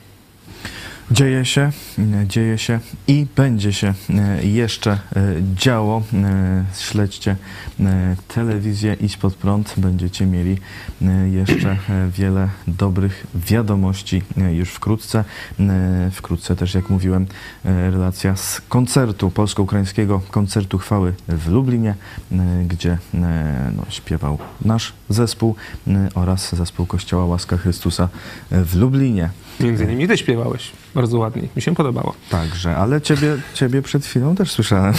Dzieje 1.12 1.46
się, 1.46 1.72
e, 2.00 2.28
dzieje 2.28 2.58
się 2.58 2.80
i 3.08 3.28
będzie 3.36 3.74
się 3.74 3.94
e, 4.10 4.46
jeszcze 4.46 4.92
e, 4.92 5.00
działo. 5.56 6.04
Śledźcie 6.80 7.36
telewizję 8.28 8.94
Idź 9.02 9.18
Pod 9.18 9.36
Prąd. 9.36 9.74
Będziecie 9.78 10.26
mieli 10.26 10.58
jeszcze 11.32 11.78
wiele 12.10 12.50
dobrych 12.68 13.28
wiadomości 13.36 14.22
już 14.52 14.70
wkrótce. 14.70 15.24
Wkrótce 16.12 16.56
też, 16.56 16.74
jak 16.74 16.90
mówiłem, 16.90 17.28
relacja 17.64 18.36
z 18.36 18.62
koncertu, 18.70 19.32
polsko-ukraińskiego 19.32 20.22
koncertu 20.32 20.78
chwały 20.78 21.14
w 21.28 21.48
Lublinie, 21.48 21.96
gdzie 22.68 22.98
no, 23.76 23.86
śpiewał 23.90 24.38
nasz 24.66 24.94
zespół 25.10 25.56
e, 25.88 26.10
oraz 26.16 26.56
zespół 26.56 26.86
Kościoła 26.86 27.26
Łaska 27.26 27.58
Chrystusa 27.58 28.10
e, 28.52 28.64
w 28.64 28.76
Lublinie. 28.76 29.30
Między 29.60 29.84
innymi 29.84 30.08
ty 30.08 30.18
śpiewałeś 30.18 30.72
bardzo 30.96 31.18
ładnie. 31.20 31.48
Mi 31.56 31.62
się 31.62 31.76
podobało. 31.76 32.14
Także, 32.30 32.78
ale 32.78 33.02
ciebie, 33.02 33.38
ciebie 33.54 33.82
przed 33.82 34.06
chwilą 34.06 34.36
też 34.36 34.52
słyszałem 34.52 34.94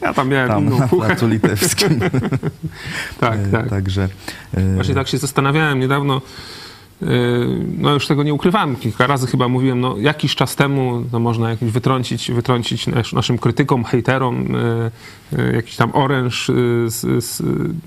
Ja 0.00 0.14
tam 0.14 0.28
miałem 0.28 0.48
tam 0.48 0.66
inną 0.66 0.78
na 0.78 0.88
fuchę. 0.88 1.06
placu 1.06 1.28
litewskim. 1.28 2.00
Tak, 3.20 3.38
E, 3.38 3.46
tak. 3.52 3.68
Także 3.70 4.08
Właśnie 4.74 4.94
tak 4.94 5.08
się 5.08 5.18
zastanawiałem 5.18 5.80
niedawno. 5.80 6.20
Yy, 7.04 7.64
No 7.78 7.92
już 7.92 8.06
tego 8.06 8.22
nie 8.22 8.34
ukrywałem, 8.34 8.76
kilka 8.76 9.06
razy 9.06 9.26
chyba 9.26 9.48
mówiłem, 9.48 9.80
no 9.80 9.96
jakiś 9.98 10.34
czas 10.34 10.56
temu 10.56 11.04
no 11.12 11.18
można 11.18 11.50
jakiś 11.50 11.70
wytrącić, 11.70 12.30
wytrącić 12.30 12.86
nasz, 12.86 13.12
naszym 13.12 13.38
krytykom, 13.38 13.84
hejterom 13.84 14.44
yy, 15.32 15.38
yy, 15.38 15.52
jakiś 15.52 15.76
tam 15.76 15.90
oręż 15.92 16.50
z, 16.86 17.24
z, 17.24 17.42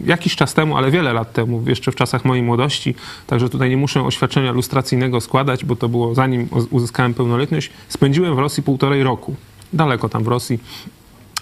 jakiś 0.05 0.35
czas 0.35 0.53
temu, 0.53 0.77
ale 0.77 0.91
wiele 0.91 1.13
lat 1.13 1.33
temu, 1.33 1.63
jeszcze 1.67 1.91
w 1.91 1.95
czasach 1.95 2.25
mojej 2.25 2.43
młodości, 2.43 2.95
także 3.27 3.49
tutaj 3.49 3.69
nie 3.69 3.77
muszę 3.77 4.03
oświadczenia 4.03 4.51
lustracyjnego 4.51 5.21
składać, 5.21 5.65
bo 5.65 5.75
to 5.75 5.89
było 5.89 6.15
zanim 6.15 6.47
uzyskałem 6.69 7.13
pełnoletność. 7.13 7.69
Spędziłem 7.89 8.35
w 8.35 8.39
Rosji 8.39 8.63
półtorej 8.63 9.03
roku, 9.03 9.35
daleko 9.73 10.09
tam 10.09 10.23
w 10.23 10.27
Rosji. 10.27 10.59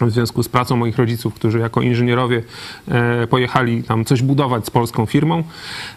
W 0.01 0.11
związku 0.11 0.43
z 0.43 0.49
pracą 0.49 0.75
moich 0.75 0.97
rodziców, 0.97 1.33
którzy 1.33 1.59
jako 1.59 1.81
inżynierowie 1.81 2.43
e, 2.87 3.27
pojechali 3.27 3.83
tam 3.83 4.05
coś 4.05 4.21
budować 4.21 4.65
z 4.65 4.69
polską 4.69 5.05
firmą. 5.05 5.43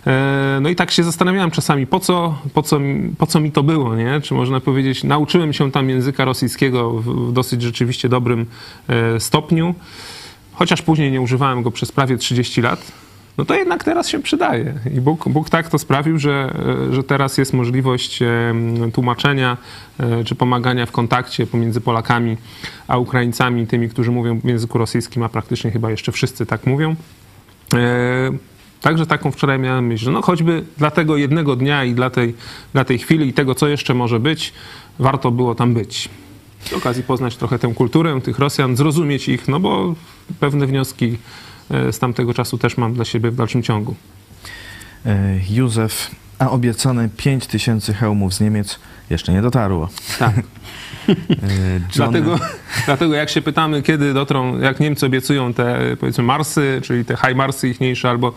E, 0.06 0.58
no 0.60 0.68
i 0.68 0.76
tak 0.76 0.90
się 0.90 1.04
zastanawiałem 1.04 1.50
czasami, 1.50 1.86
po 1.86 2.00
co, 2.00 2.38
po 2.54 2.62
co, 2.62 2.80
po 3.18 3.26
co 3.26 3.40
mi 3.40 3.52
to 3.52 3.62
było, 3.62 3.96
nie? 3.96 4.20
Czy 4.20 4.34
można 4.34 4.60
powiedzieć, 4.60 5.04
nauczyłem 5.04 5.52
się 5.52 5.72
tam 5.72 5.90
języka 5.90 6.24
rosyjskiego 6.24 6.90
w, 6.90 7.28
w 7.28 7.32
dosyć 7.32 7.62
rzeczywiście 7.62 8.08
dobrym 8.08 8.46
e, 8.88 9.20
stopniu, 9.20 9.74
chociaż 10.52 10.82
później 10.82 11.12
nie 11.12 11.20
używałem 11.20 11.62
go 11.62 11.70
przez 11.70 11.92
prawie 11.92 12.16
30 12.16 12.62
lat. 12.62 13.07
No 13.38 13.44
to 13.44 13.54
jednak 13.54 13.84
teraz 13.84 14.08
się 14.08 14.22
przydaje. 14.22 14.74
I 14.94 15.00
Bóg, 15.00 15.28
Bóg 15.28 15.50
tak 15.50 15.68
to 15.68 15.78
sprawił, 15.78 16.18
że, 16.18 16.54
e, 16.90 16.94
że 16.94 17.02
teraz 17.02 17.38
jest 17.38 17.52
możliwość 17.52 18.22
em, 18.22 18.92
tłumaczenia 18.92 19.56
e, 20.00 20.24
czy 20.24 20.34
pomagania 20.34 20.86
w 20.86 20.92
kontakcie 20.92 21.46
pomiędzy 21.46 21.80
Polakami 21.80 22.36
a 22.88 22.98
Ukraińcami, 22.98 23.66
tymi, 23.66 23.88
którzy 23.88 24.10
mówią 24.10 24.40
w 24.40 24.44
języku 24.44 24.78
rosyjskim, 24.78 25.22
a 25.22 25.28
praktycznie 25.28 25.70
chyba 25.70 25.90
jeszcze 25.90 26.12
wszyscy 26.12 26.46
tak 26.46 26.66
mówią. 26.66 26.96
E, 27.74 28.30
Także 28.80 29.06
taką 29.06 29.30
wczoraj 29.30 29.58
miałem 29.58 29.86
myśl, 29.86 30.04
że 30.04 30.10
no 30.10 30.22
choćby 30.22 30.64
dla 30.78 30.90
tego 30.90 31.16
jednego 31.16 31.56
dnia 31.56 31.84
i 31.84 31.94
dla 31.94 32.10
tej, 32.10 32.34
dla 32.72 32.84
tej 32.84 32.98
chwili 32.98 33.28
i 33.28 33.32
tego, 33.32 33.54
co 33.54 33.68
jeszcze 33.68 33.94
może 33.94 34.20
być, 34.20 34.52
warto 34.98 35.30
było 35.30 35.54
tam 35.54 35.74
być. 35.74 36.08
Przy 36.64 36.76
okazji 36.76 37.02
poznać 37.02 37.36
trochę 37.36 37.58
tę 37.58 37.74
kulturę 37.74 38.20
tych 38.20 38.38
Rosjan, 38.38 38.76
zrozumieć 38.76 39.28
ich, 39.28 39.48
no 39.48 39.60
bo 39.60 39.94
pewne 40.40 40.66
wnioski 40.66 41.06
e, 41.06 41.47
z 41.70 41.98
tamtego 41.98 42.34
czasu 42.34 42.58
też 42.58 42.76
mam 42.76 42.94
dla 42.94 43.04
siebie 43.04 43.30
w 43.30 43.36
dalszym 43.36 43.62
ciągu. 43.62 43.94
E, 45.06 45.40
Józef, 45.50 46.10
a 46.38 46.50
obiecane 46.50 47.08
5 47.16 47.46
tysięcy 47.46 47.94
hełmów 47.94 48.34
z 48.34 48.40
Niemiec 48.40 48.78
jeszcze 49.10 49.32
nie 49.32 49.42
dotarło. 49.42 49.88
Tak. 50.18 50.34
E, 51.08 51.80
Dlatego, 51.96 52.38
dlatego 52.86 53.14
jak 53.14 53.30
się 53.30 53.42
pytamy, 53.42 53.82
kiedy 53.82 54.14
dotrą, 54.14 54.58
jak 54.58 54.80
Niemcy 54.80 55.06
obiecują 55.06 55.54
te 55.54 55.96
powiedzmy 56.00 56.24
Marsy, 56.24 56.80
czyli 56.84 57.04
te 57.04 57.16
HIMARSy 57.16 57.68
ichniejsze 57.68 58.10
albo 58.10 58.32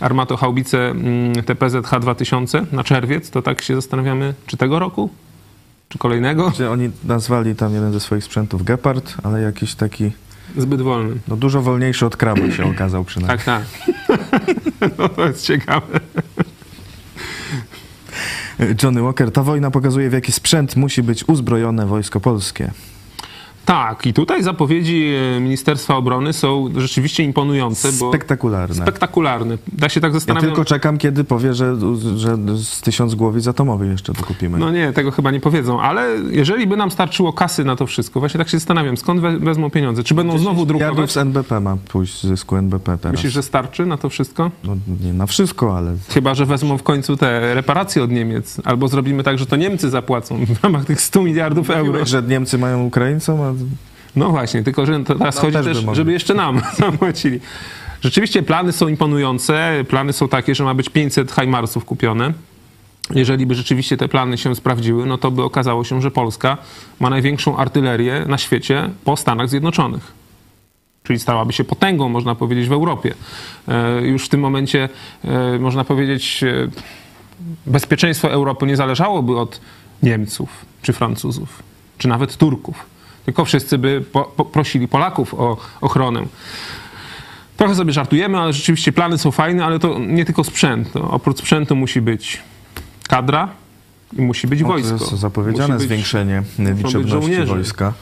armatochaubice 0.00 0.90
mm, 0.90 1.34
te 1.34 1.54
PZH-2000 1.54 2.72
na 2.72 2.84
czerwiec, 2.84 3.30
to 3.30 3.42
tak 3.42 3.62
się 3.62 3.74
zastanawiamy, 3.74 4.34
czy 4.46 4.56
tego 4.56 4.78
roku? 4.78 5.10
Czy 5.88 5.98
kolejnego? 5.98 6.50
Gdzie 6.50 6.70
oni 6.70 6.90
nazwali 7.04 7.54
tam 7.54 7.74
jeden 7.74 7.92
ze 7.92 8.00
swoich 8.00 8.24
sprzętów 8.24 8.64
Gepard, 8.64 9.14
ale 9.22 9.40
jakiś 9.40 9.74
taki, 9.74 10.12
Zbyt 10.56 10.82
wolny. 10.82 11.16
no 11.28 11.36
dużo 11.36 11.62
wolniejszy 11.62 12.06
od 12.06 12.16
kraba 12.16 12.50
się 12.50 12.64
okazał 12.74 13.04
przynajmniej. 13.04 13.38
Tak, 13.38 13.66
tak. 13.66 13.66
No 14.98 15.08
to 15.08 15.26
jest 15.26 15.44
ciekawe. 15.46 16.00
Johnny 18.82 19.02
Walker, 19.02 19.32
ta 19.32 19.42
wojna 19.42 19.70
pokazuje 19.70 20.10
w 20.10 20.12
jaki 20.12 20.32
sprzęt 20.32 20.76
musi 20.76 21.02
być 21.02 21.28
uzbrojone 21.28 21.86
wojsko 21.86 22.20
polskie. 22.20 22.70
Tak, 23.66 24.06
i 24.06 24.12
tutaj 24.12 24.42
zapowiedzi 24.42 25.12
e, 25.36 25.40
Ministerstwa 25.40 25.96
Obrony 25.96 26.32
są 26.32 26.68
rzeczywiście 26.76 27.22
imponujące, 27.24 27.92
bo 27.92 28.08
Spektakularne. 28.08 28.74
spektakularne. 28.74 29.58
Da 29.72 29.88
się 29.88 30.00
tak 30.00 30.10
Ja 30.10 30.14
zastanawiać. 30.14 30.48
tylko 30.48 30.64
czekam, 30.64 30.98
kiedy 30.98 31.24
powie, 31.24 31.54
że, 31.54 31.76
że 32.16 32.36
z 32.56 32.80
tysiąc 32.80 33.14
głowic 33.14 33.48
atomowych 33.48 33.90
jeszcze 33.90 34.12
dokupimy. 34.12 34.58
No 34.58 34.70
nie, 34.70 34.92
tego 34.92 35.10
chyba 35.10 35.30
nie 35.30 35.40
powiedzą, 35.40 35.80
ale 35.80 36.08
jeżeli 36.30 36.66
by 36.66 36.76
nam 36.76 36.90
starczyło 36.90 37.32
kasy 37.32 37.64
na 37.64 37.76
to 37.76 37.86
wszystko, 37.86 38.20
właśnie 38.20 38.38
tak 38.38 38.48
się 38.48 38.58
zastanawiam, 38.58 38.96
skąd 38.96 39.20
we, 39.20 39.38
wezmą 39.38 39.70
pieniądze? 39.70 40.04
Czy 40.04 40.14
będą 40.14 40.38
znowu 40.38 40.66
drukować? 40.66 41.12
z 41.12 41.16
NBP 41.16 41.60
ma 41.60 41.76
pójść 41.88 42.20
z 42.20 42.26
zysku 42.26 42.56
NBP 42.56 42.98
teraz. 42.98 43.12
Myślisz, 43.16 43.32
że 43.32 43.42
starczy 43.42 43.86
na 43.86 43.96
to 43.96 44.08
wszystko? 44.08 44.50
No 44.64 44.76
nie 45.04 45.12
na 45.12 45.26
wszystko, 45.26 45.76
ale 45.76 45.94
Chyba, 46.08 46.34
że 46.34 46.46
wezmą 46.46 46.78
w 46.78 46.82
końcu 46.82 47.16
te 47.16 47.54
reparacje 47.54 48.02
od 48.02 48.10
Niemiec. 48.10 48.60
Albo 48.64 48.88
zrobimy 48.88 49.22
tak, 49.22 49.38
że 49.38 49.46
to 49.46 49.56
Niemcy 49.56 49.90
zapłacą 49.90 50.46
w 50.46 50.64
ramach 50.64 50.84
tych 50.84 51.00
100 51.00 51.22
miliardów 51.22 51.70
euro. 51.70 52.04
że 52.06 52.22
Niemcy 52.22 52.58
mają 52.58 52.84
Ukraińcom, 52.84 53.40
a 53.40 53.55
No 54.16 54.30
właśnie, 54.30 54.62
tylko 54.62 54.86
że 54.86 55.04
teraz 55.04 55.34
No, 55.36 55.40
chodzi 55.40 55.52
też 55.52 55.64
też, 55.66 55.96
żeby 55.96 56.12
jeszcze 56.12 56.34
nam 56.34 56.60
zapłacili. 56.78 57.40
Rzeczywiście 58.00 58.42
plany 58.42 58.72
są 58.72 58.88
imponujące. 58.88 59.84
Plany 59.88 60.12
są 60.12 60.28
takie, 60.28 60.54
że 60.54 60.64
ma 60.64 60.74
być 60.74 60.88
500 60.88 61.32
Heimarsów 61.32 61.84
kupione. 61.84 62.32
Jeżeli 63.14 63.46
by 63.46 63.54
rzeczywiście 63.54 63.96
te 63.96 64.08
plany 64.08 64.38
się 64.38 64.54
sprawdziły, 64.54 65.06
no 65.06 65.18
to 65.18 65.30
by 65.30 65.42
okazało 65.42 65.84
się, 65.84 66.02
że 66.02 66.10
Polska 66.10 66.56
ma 67.00 67.10
największą 67.10 67.56
artylerię 67.56 68.24
na 68.28 68.38
świecie 68.38 68.90
po 69.04 69.16
Stanach 69.16 69.48
Zjednoczonych. 69.48 70.12
Czyli 71.02 71.18
stałaby 71.18 71.52
się 71.52 71.64
potęgą, 71.64 72.08
można 72.08 72.34
powiedzieć, 72.34 72.68
w 72.68 72.72
Europie. 72.72 73.14
E, 73.68 74.02
Już 74.02 74.26
w 74.26 74.28
tym 74.28 74.40
momencie, 74.40 74.88
e, 75.24 75.58
można 75.58 75.84
powiedzieć, 75.84 76.44
e, 76.44 76.68
bezpieczeństwo 77.66 78.30
Europy 78.30 78.66
nie 78.66 78.76
zależałoby 78.76 79.38
od 79.38 79.60
Niemców, 80.02 80.48
czy 80.82 80.92
Francuzów, 80.92 81.62
czy 81.98 82.08
nawet 82.08 82.36
Turków. 82.36 82.95
Tylko 83.26 83.44
wszyscy 83.44 83.78
by 83.78 84.04
po, 84.12 84.24
po, 84.24 84.44
prosili 84.44 84.88
Polaków 84.88 85.34
o 85.34 85.56
ochronę. 85.80 86.22
Trochę 87.56 87.74
sobie 87.74 87.92
żartujemy, 87.92 88.38
ale 88.38 88.52
rzeczywiście 88.52 88.92
plany 88.92 89.18
są 89.18 89.30
fajne, 89.30 89.64
ale 89.64 89.78
to 89.78 89.98
nie 89.98 90.24
tylko 90.24 90.44
sprzęt. 90.44 90.92
To 90.92 91.10
oprócz 91.10 91.38
sprzętu 91.38 91.76
musi 91.76 92.00
być 92.00 92.42
kadra 93.08 93.48
i 94.12 94.22
musi 94.22 94.46
być 94.46 94.60
no, 94.60 94.66
to 94.66 94.72
wojsko. 94.72 94.92
jest 94.92 95.10
zapowiedziane 95.10 95.74
Musi 95.74 95.86
zwiększenie 95.86 96.42
być 96.58 96.84
liczebności 96.84 97.44
wojska. 97.44 97.92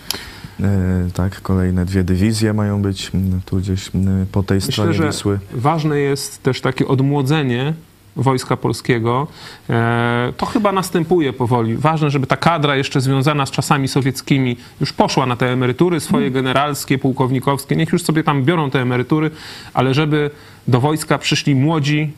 E, 0.61 1.09
tak, 1.15 1.41
kolejne 1.43 1.85
dwie 1.85 2.05
dywizje 2.05 2.53
mają 2.53 2.83
być 2.83 3.11
tu 3.47 3.57
gdzieś 3.57 3.91
po 4.33 4.43
tej 4.43 4.61
stronie 4.61 4.89
Myślę, 4.89 5.05
że 5.05 5.13
Wisły. 5.13 5.39
ważne 5.53 5.99
jest 5.99 6.43
też 6.43 6.61
takie 6.61 6.89
odmłodzenie 6.89 7.75
wojska 8.17 8.57
polskiego. 8.57 9.27
E, 9.71 10.33
To 10.37 10.47
chyba 10.47 10.73
następuje 10.73 11.33
powoli. 11.33 11.77
Ważne, 11.77 12.11
żeby 12.11 12.27
ta 12.27 12.37
kadra 12.37 12.77
jeszcze 12.77 13.01
związana 13.01 13.47
z 13.47 13.51
czasami 13.51 13.89
sowieckimi 13.89 14.57
już 14.81 14.93
poszła 14.93 15.27
na 15.27 15.37
te 15.37 15.53
emerytury 15.53 16.01
swoje 16.01 16.31
generalskie, 16.31 16.99
pułkownikowskie. 16.99 17.77
Niech 17.77 17.93
już 17.93 18.03
sobie 18.03 18.25
tam 18.25 18.45
biorą 18.45 18.71
te 18.71 18.81
emerytury, 18.81 19.31
ale 19.75 19.95
żeby 19.95 20.31
do 20.69 20.81
wojska 20.81 21.19
przyszli 21.19 21.55
młodzi, 21.55 22.13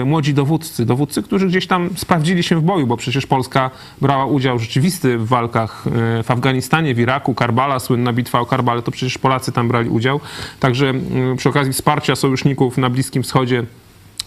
e, 0.00 0.04
młodzi 0.04 0.34
dowódcy. 0.34 0.86
Dowódcy, 0.86 1.22
którzy 1.22 1.46
gdzieś 1.46 1.66
tam 1.66 1.90
sprawdzili 1.96 2.42
się 2.42 2.56
w 2.56 2.62
boju, 2.62 2.86
bo 2.86 2.96
przecież 2.96 3.26
Polska 3.26 3.70
brała 4.00 4.26
udział 4.26 4.58
rzeczywisty 4.58 5.18
w 5.18 5.26
walkach 5.26 5.84
e, 5.86 6.22
w 6.22 6.30
Afganistanie, 6.30 6.94
w 6.94 6.98
Iraku, 6.98 7.34
Karbala, 7.34 7.78
słynna 7.78 8.12
bitwa 8.12 8.40
o 8.40 8.46
Karbale, 8.46 8.82
to 8.82 8.90
przecież 8.90 9.18
Polacy 9.18 9.52
tam 9.52 9.68
brali 9.68 9.88
udział. 9.88 10.20
Także 10.60 10.94
przy 11.36 11.48
okazji 11.48 11.72
wsparcia 11.72 12.16
sojuszników 12.16 12.78
na 12.78 12.90
Bliskim 12.90 13.22
Wschodzie 13.22 13.64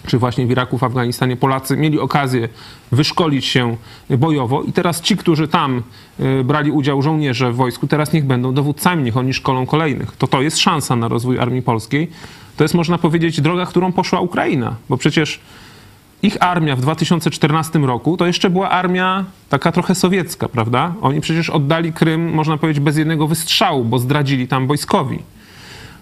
czy 0.07 0.17
właśnie 0.17 0.47
w 0.47 0.51
Iraku, 0.51 0.77
w 0.77 0.83
Afganistanie, 0.83 1.37
Polacy 1.37 1.77
mieli 1.77 1.99
okazję 1.99 2.49
wyszkolić 2.91 3.45
się 3.45 3.77
bojowo 4.09 4.63
i 4.63 4.73
teraz 4.73 5.01
ci, 5.01 5.17
którzy 5.17 5.47
tam 5.47 5.83
y, 6.19 6.43
brali 6.43 6.71
udział 6.71 7.01
żołnierze 7.01 7.51
w 7.51 7.55
wojsku, 7.55 7.87
teraz 7.87 8.13
niech 8.13 8.25
będą 8.25 8.53
dowódcami, 8.53 9.03
niech 9.03 9.17
oni 9.17 9.33
szkolą 9.33 9.65
kolejnych. 9.65 10.15
To 10.17 10.27
to 10.27 10.41
jest 10.41 10.57
szansa 10.57 10.95
na 10.95 11.07
rozwój 11.07 11.39
armii 11.39 11.61
polskiej. 11.61 12.09
To 12.57 12.63
jest, 12.63 12.73
można 12.73 12.97
powiedzieć, 12.97 13.41
droga, 13.41 13.65
którą 13.65 13.91
poszła 13.91 14.19
Ukraina, 14.19 14.75
bo 14.89 14.97
przecież 14.97 15.39
ich 16.23 16.37
armia 16.39 16.75
w 16.75 16.81
2014 16.81 17.79
roku 17.79 18.17
to 18.17 18.25
jeszcze 18.25 18.49
była 18.49 18.69
armia 18.69 19.25
taka 19.49 19.71
trochę 19.71 19.95
sowiecka, 19.95 20.49
prawda? 20.49 20.93
Oni 21.01 21.21
przecież 21.21 21.49
oddali 21.49 21.93
Krym, 21.93 22.33
można 22.33 22.57
powiedzieć, 22.57 22.83
bez 22.83 22.97
jednego 22.97 23.27
wystrzału, 23.27 23.85
bo 23.85 23.99
zdradzili 23.99 24.47
tam 24.47 24.67
wojskowi. 24.67 25.19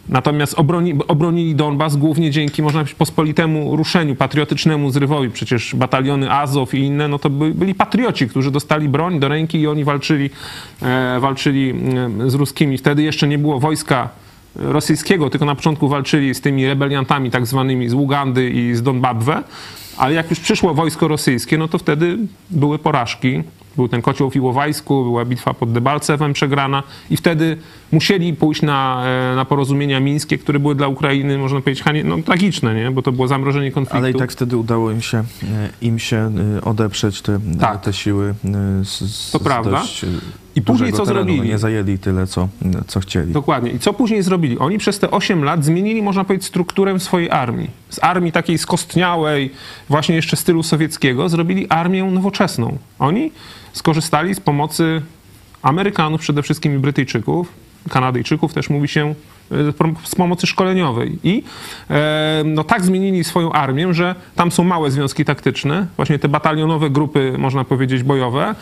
Natomiast 0.09 0.53
obroni, 0.59 0.93
obronili 1.07 1.55
Donbas 1.55 1.97
głównie 1.97 2.31
dzięki, 2.31 2.61
można 2.63 2.79
powiedzieć, 2.79 2.97
pospolitemu 2.97 3.75
ruszeniu, 3.75 4.15
patriotycznemu 4.15 4.91
zrywowi. 4.91 5.29
Przecież 5.29 5.75
bataliony 5.75 6.31
Azow 6.31 6.73
i 6.73 6.77
inne, 6.77 7.07
no 7.07 7.19
to 7.19 7.29
by, 7.29 7.53
byli 7.53 7.75
patrioci, 7.75 8.27
którzy 8.27 8.51
dostali 8.51 8.89
broń 8.89 9.19
do 9.19 9.27
ręki 9.27 9.59
i 9.59 9.67
oni 9.67 9.83
walczyli, 9.83 10.29
e, 10.81 11.19
walczyli 11.19 11.73
e, 12.25 12.29
z 12.29 12.33
ruskimi. 12.33 12.77
Wtedy 12.77 13.03
jeszcze 13.03 13.27
nie 13.27 13.37
było 13.37 13.59
wojska 13.59 14.09
rosyjskiego, 14.55 15.29
tylko 15.29 15.45
na 15.45 15.55
początku 15.55 15.87
walczyli 15.87 16.35
z 16.35 16.41
tymi 16.41 16.67
rebeliantami 16.67 17.31
tak 17.31 17.45
zwanymi 17.45 17.89
z 17.89 17.93
Ugandy 17.93 18.49
i 18.49 18.75
z 18.75 18.83
Donbabwe, 18.83 19.43
ale 19.97 20.13
jak 20.13 20.29
już 20.29 20.39
przyszło 20.39 20.73
wojsko 20.73 21.07
rosyjskie, 21.07 21.57
no 21.57 21.67
to 21.67 21.77
wtedy 21.77 22.17
były 22.49 22.79
porażki. 22.79 23.43
Był 23.75 23.87
ten 23.87 24.01
kocioł 24.01 24.29
w 24.29 24.35
Iłowajsku, 24.35 25.03
była 25.03 25.25
bitwa 25.25 25.53
pod 25.53 25.71
Debalcewem 25.71 26.33
przegrana 26.33 26.83
i 27.09 27.17
wtedy 27.17 27.57
musieli 27.91 28.33
pójść 28.33 28.61
na, 28.61 29.03
e, 29.05 29.35
na 29.35 29.45
porozumienia 29.45 29.99
mińskie, 29.99 30.37
które 30.37 30.59
były 30.59 30.75
dla 30.75 30.87
Ukrainy, 30.87 31.37
można 31.37 31.61
powiedzieć, 31.61 31.85
no, 32.03 32.17
tragiczne, 32.25 32.75
nie? 32.75 32.91
bo 32.91 33.01
to 33.01 33.11
było 33.11 33.27
zamrożenie 33.27 33.71
konfliktu. 33.71 33.97
Ale 33.97 34.11
i 34.11 34.13
tak 34.13 34.31
wtedy 34.31 34.57
udało 34.57 34.91
im 34.91 35.01
się, 35.01 35.17
e, 35.17 35.23
im 35.81 35.99
się 35.99 36.17
e, 36.57 36.61
odeprzeć 36.61 37.21
te, 37.21 37.39
Tak. 37.59 37.81
te 37.81 37.93
siły 37.93 38.33
z, 38.83 38.87
z 39.15 39.31
To 39.31 39.39
prawda. 39.39 39.71
dość, 39.71 40.05
I 40.55 40.61
później 40.61 40.91
co 40.93 41.05
terenu. 41.05 41.13
zrobili? 41.25 41.49
Nie 41.49 41.57
zajęli 41.57 41.97
tyle, 41.97 42.27
co, 42.27 42.47
co 42.87 42.99
chcieli. 42.99 43.33
Dokładnie. 43.33 43.71
I 43.71 43.79
co 43.79 43.93
później 43.93 44.23
zrobili? 44.23 44.59
Oni 44.59 44.77
przez 44.77 44.99
te 44.99 45.11
8 45.11 45.43
lat 45.43 45.65
zmienili, 45.65 46.01
można 46.01 46.23
powiedzieć, 46.23 46.47
strukturę 46.47 46.99
swojej 46.99 47.31
armii. 47.31 47.69
Z 47.89 48.03
armii 48.03 48.31
takiej 48.31 48.57
skostniałej, 48.57 49.51
właśnie 49.89 50.15
jeszcze 50.15 50.35
stylu 50.35 50.63
sowieckiego, 50.63 51.29
zrobili 51.29 51.69
armię 51.69 52.03
nowoczesną. 52.03 52.77
Oni 52.99 53.31
skorzystali 53.73 54.35
z 54.35 54.39
pomocy 54.39 55.01
Amerykanów, 55.61 56.21
przede 56.21 56.43
wszystkim 56.43 56.75
i 56.75 56.79
Brytyjczyków, 56.79 57.47
Kanadyjczyków 57.89 58.53
też 58.53 58.69
mówi 58.69 58.87
się, 58.87 59.15
z 60.03 60.15
pomocy 60.15 60.47
szkoleniowej. 60.47 61.19
I 61.23 61.43
e, 61.89 62.43
no, 62.45 62.63
tak 62.63 62.85
zmienili 62.85 63.23
swoją 63.23 63.51
armię, 63.51 63.93
że 63.93 64.15
tam 64.35 64.51
są 64.51 64.63
małe 64.63 64.91
związki 64.91 65.25
taktyczne, 65.25 65.87
właśnie 65.97 66.19
te 66.19 66.29
batalionowe 66.29 66.89
grupy, 66.89 67.35
można 67.37 67.63
powiedzieć, 67.63 68.03
bojowe. 68.03 68.55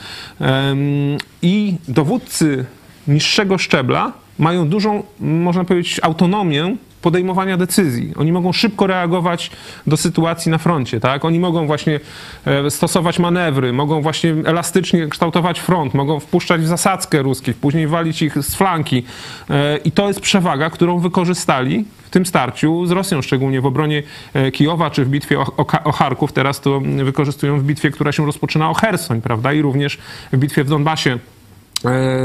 I 1.41 1.75
dowódcy 1.87 2.65
niższego 3.07 3.57
szczebla 3.57 4.11
mają 4.39 4.69
dużą, 4.69 5.03
można 5.19 5.63
powiedzieć, 5.63 5.99
autonomię 6.03 6.75
podejmowania 7.01 7.57
decyzji. 7.57 8.13
Oni 8.17 8.31
mogą 8.31 8.53
szybko 8.53 8.87
reagować 8.87 9.51
do 9.87 9.97
sytuacji 9.97 10.51
na 10.51 10.57
froncie, 10.57 10.99
tak? 10.99 11.25
Oni 11.25 11.39
mogą 11.39 11.67
właśnie 11.67 11.99
e, 12.45 12.69
stosować 12.69 13.19
manewry, 13.19 13.73
mogą 13.73 14.01
właśnie 14.01 14.35
elastycznie 14.45 15.07
kształtować 15.07 15.59
front, 15.59 15.93
mogą 15.93 16.19
wpuszczać 16.19 16.61
w 16.61 16.67
zasadzkę 16.67 17.21
ruskich, 17.21 17.57
później 17.57 17.87
walić 17.87 18.21
ich 18.21 18.43
z 18.43 18.55
flanki. 18.55 19.03
E, 19.49 19.77
I 19.77 19.91
to 19.91 20.07
jest 20.07 20.21
przewaga, 20.21 20.69
którą 20.69 20.99
wykorzystali 20.99 21.85
w 22.03 22.09
tym 22.09 22.25
starciu 22.25 22.85
z 22.85 22.91
Rosją, 22.91 23.21
szczególnie 23.21 23.61
w 23.61 23.65
obronie 23.65 24.03
e, 24.33 24.51
Kijowa 24.51 24.89
czy 24.89 25.05
w 25.05 25.09
bitwie 25.09 25.39
o, 25.39 25.45
o, 25.83 25.91
Charków. 25.91 26.33
Teraz 26.33 26.61
to 26.61 26.81
wykorzystują 27.03 27.59
w 27.59 27.63
bitwie, 27.63 27.91
która 27.91 28.11
się 28.11 28.25
rozpoczyna 28.25 28.69
o 28.69 28.73
Hersoń, 28.73 29.21
prawda? 29.21 29.53
I 29.53 29.61
również 29.61 29.97
w 30.33 30.37
bitwie 30.37 30.63
w 30.63 30.69
Donbasie. 30.69 31.19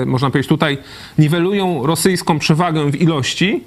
Można 0.07 0.31
powiedzieć, 0.31 0.49
tutaj 0.49 0.79
niwelują 1.19 1.87
rosyjską 1.87 2.39
przewagę 2.39 2.91
w 2.91 3.03
ilości, 3.03 3.65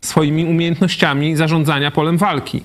swoimi 0.00 0.44
umiejętnościami 0.44 1.36
zarządzania 1.36 1.90
polem 1.90 2.18
walki. 2.18 2.62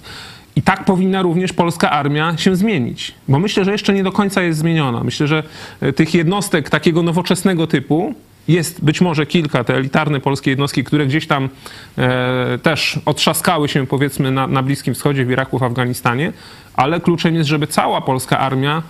I 0.56 0.62
tak 0.62 0.86
powinna 0.86 1.22
również 1.22 1.54
polska 1.54 1.92
armia 1.92 2.38
się 2.38 2.56
zmienić, 2.56 3.16
bo 3.28 3.40
myślę, 3.40 3.66
że 3.66 3.72
jeszcze 3.72 3.94
nie 3.94 4.04
do 4.04 4.12
końca 4.12 4.42
jest 4.42 4.60
zmieniona. 4.60 5.04
Myślę, 5.04 5.28
że 5.28 5.44
e, 5.82 5.94
tych 5.94 6.14
jednostek 6.14 6.70
takiego 6.70 7.04
nowoczesnego 7.04 7.68
typu 7.68 8.14
jest 8.48 8.84
być 8.84 9.02
może 9.02 9.26
kilka, 9.26 9.64
te 9.64 9.76
elitarne 9.76 10.20
polskie 10.20 10.52
jednostki, 10.52 10.84
które 10.84 11.06
gdzieś 11.06 11.28
tam 11.28 11.50
e, 11.98 12.58
też 12.64 13.00
otrzaskały 13.06 13.70
się 13.70 13.88
powiedzmy 13.88 14.32
na, 14.32 14.48
na 14.48 14.64
Bliskim 14.64 14.94
Wschodzie, 14.94 15.26
w 15.26 15.32
Iraku, 15.32 15.60
w 15.60 15.64
Afganistanie, 15.64 16.34
ale 16.74 17.00
kluczem 17.00 17.36
jest, 17.36 17.50
żeby 17.50 17.68
cała 17.68 18.02
polska 18.02 18.40
armia 18.40 18.84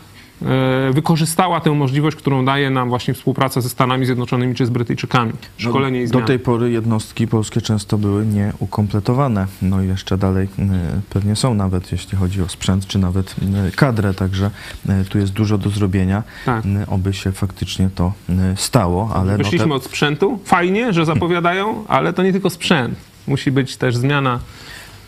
wykorzystała 0.91 1.59
tę 1.61 1.71
możliwość, 1.71 2.17
którą 2.17 2.45
daje 2.45 2.69
nam 2.69 2.89
właśnie 2.89 3.13
współpraca 3.13 3.61
ze 3.61 3.69
Stanami 3.69 4.05
Zjednoczonymi 4.05 4.55
czy 4.55 4.65
z 4.65 4.69
Brytyjczykami. 4.69 5.31
Szkolenie 5.57 6.01
i 6.01 6.03
Do 6.03 6.09
zmiany. 6.09 6.27
tej 6.27 6.39
pory 6.39 6.71
jednostki 6.71 7.27
polskie 7.27 7.61
często 7.61 7.97
były 7.97 8.25
nieukompletowane. 8.25 9.47
No 9.61 9.81
i 9.83 9.88
jeszcze 9.88 10.17
dalej 10.17 10.47
y, 10.59 10.61
pewnie 11.09 11.36
są 11.36 11.53
nawet, 11.53 11.91
jeśli 11.91 12.17
chodzi 12.17 12.41
o 12.41 12.49
sprzęt, 12.49 12.88
czy 12.88 12.99
nawet 12.99 13.36
y, 13.67 13.71
kadrę, 13.75 14.13
także 14.13 14.51
tu 15.09 15.17
jest 15.17 15.33
dużo 15.33 15.57
do 15.57 15.69
zrobienia, 15.69 16.23
Tak. 16.45 16.63
oby 16.88 17.13
się 17.13 17.31
faktycznie 17.31 17.89
to 17.95 18.13
stało, 18.55 19.11
ale 19.15 19.31
no 19.31 19.38
Wyszliśmy 19.38 19.67
te, 19.67 19.73
od 19.73 19.83
sprzętu. 19.83 20.39
Fajnie, 20.45 20.93
że 20.93 21.05
zapowiadają, 21.05 21.83
ale 21.88 22.13
to 22.13 22.23
nie 22.23 22.31
tylko 22.31 22.49
sprzęt. 22.49 22.95
Musi 23.27 23.51
być 23.51 23.77
też 23.77 23.95
zmiana. 23.97 24.39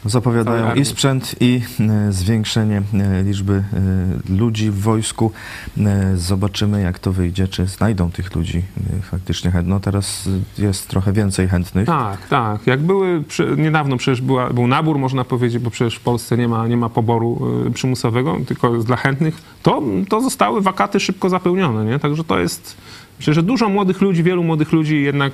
Zapowiadają 0.06 0.74
i 0.74 0.86
sprzęt, 0.86 1.36
i 1.40 1.62
y, 2.10 2.14
zwiększenie 2.14 2.82
y, 3.20 3.24
liczby 3.24 3.54
y, 3.54 4.38
ludzi 4.38 4.72
w 4.72 4.80
wojsku. 4.82 5.32
Zobaczymy, 6.16 6.82
jak 6.82 7.00
to 7.00 7.12
wyjdzie, 7.12 7.48
czy 7.48 7.66
znajdą 7.66 8.12
tych 8.12 8.36
ludzi 8.36 8.62
faktycznie 9.02 9.52
chętnych. 9.52 9.70
No 9.70 9.80
teraz 9.80 10.30
jest 10.58 10.88
trochę 10.88 11.14
więcej 11.14 11.48
chętnych. 11.48 11.88
Tak, 11.88 12.28
tak. 12.28 12.68
Jak 12.68 12.80
były, 12.80 13.24
niedawno 13.58 13.98
przecież 13.98 14.22
była, 14.22 14.50
był 14.50 14.68
nabór, 14.68 15.00
można 15.00 15.24
powiedzieć, 15.24 15.64
bo 15.64 15.70
przecież 15.70 15.96
w 15.96 16.00
Polsce 16.00 16.38
nie 16.38 16.48
ma, 16.48 16.68
nie 16.68 16.78
ma 16.78 16.90
poboru 16.90 17.42
przymusowego, 17.74 18.38
tylko 18.48 18.76
jest 18.76 18.88
dla 18.88 18.96
chętnych, 18.96 19.42
to, 19.64 19.82
to 20.10 20.22
zostały 20.22 20.62
wakaty 20.62 21.00
szybko 21.00 21.30
zapełnione, 21.30 21.86
nie? 21.86 22.00
Także 22.00 22.24
to 22.24 22.40
jest, 22.40 22.78
myślę, 23.18 23.34
że 23.34 23.44
dużo 23.44 23.70
młodych 23.70 24.02
ludzi, 24.02 24.24
wielu 24.24 24.44
młodych 24.44 24.72
ludzi 24.72 25.02
jednak 25.02 25.34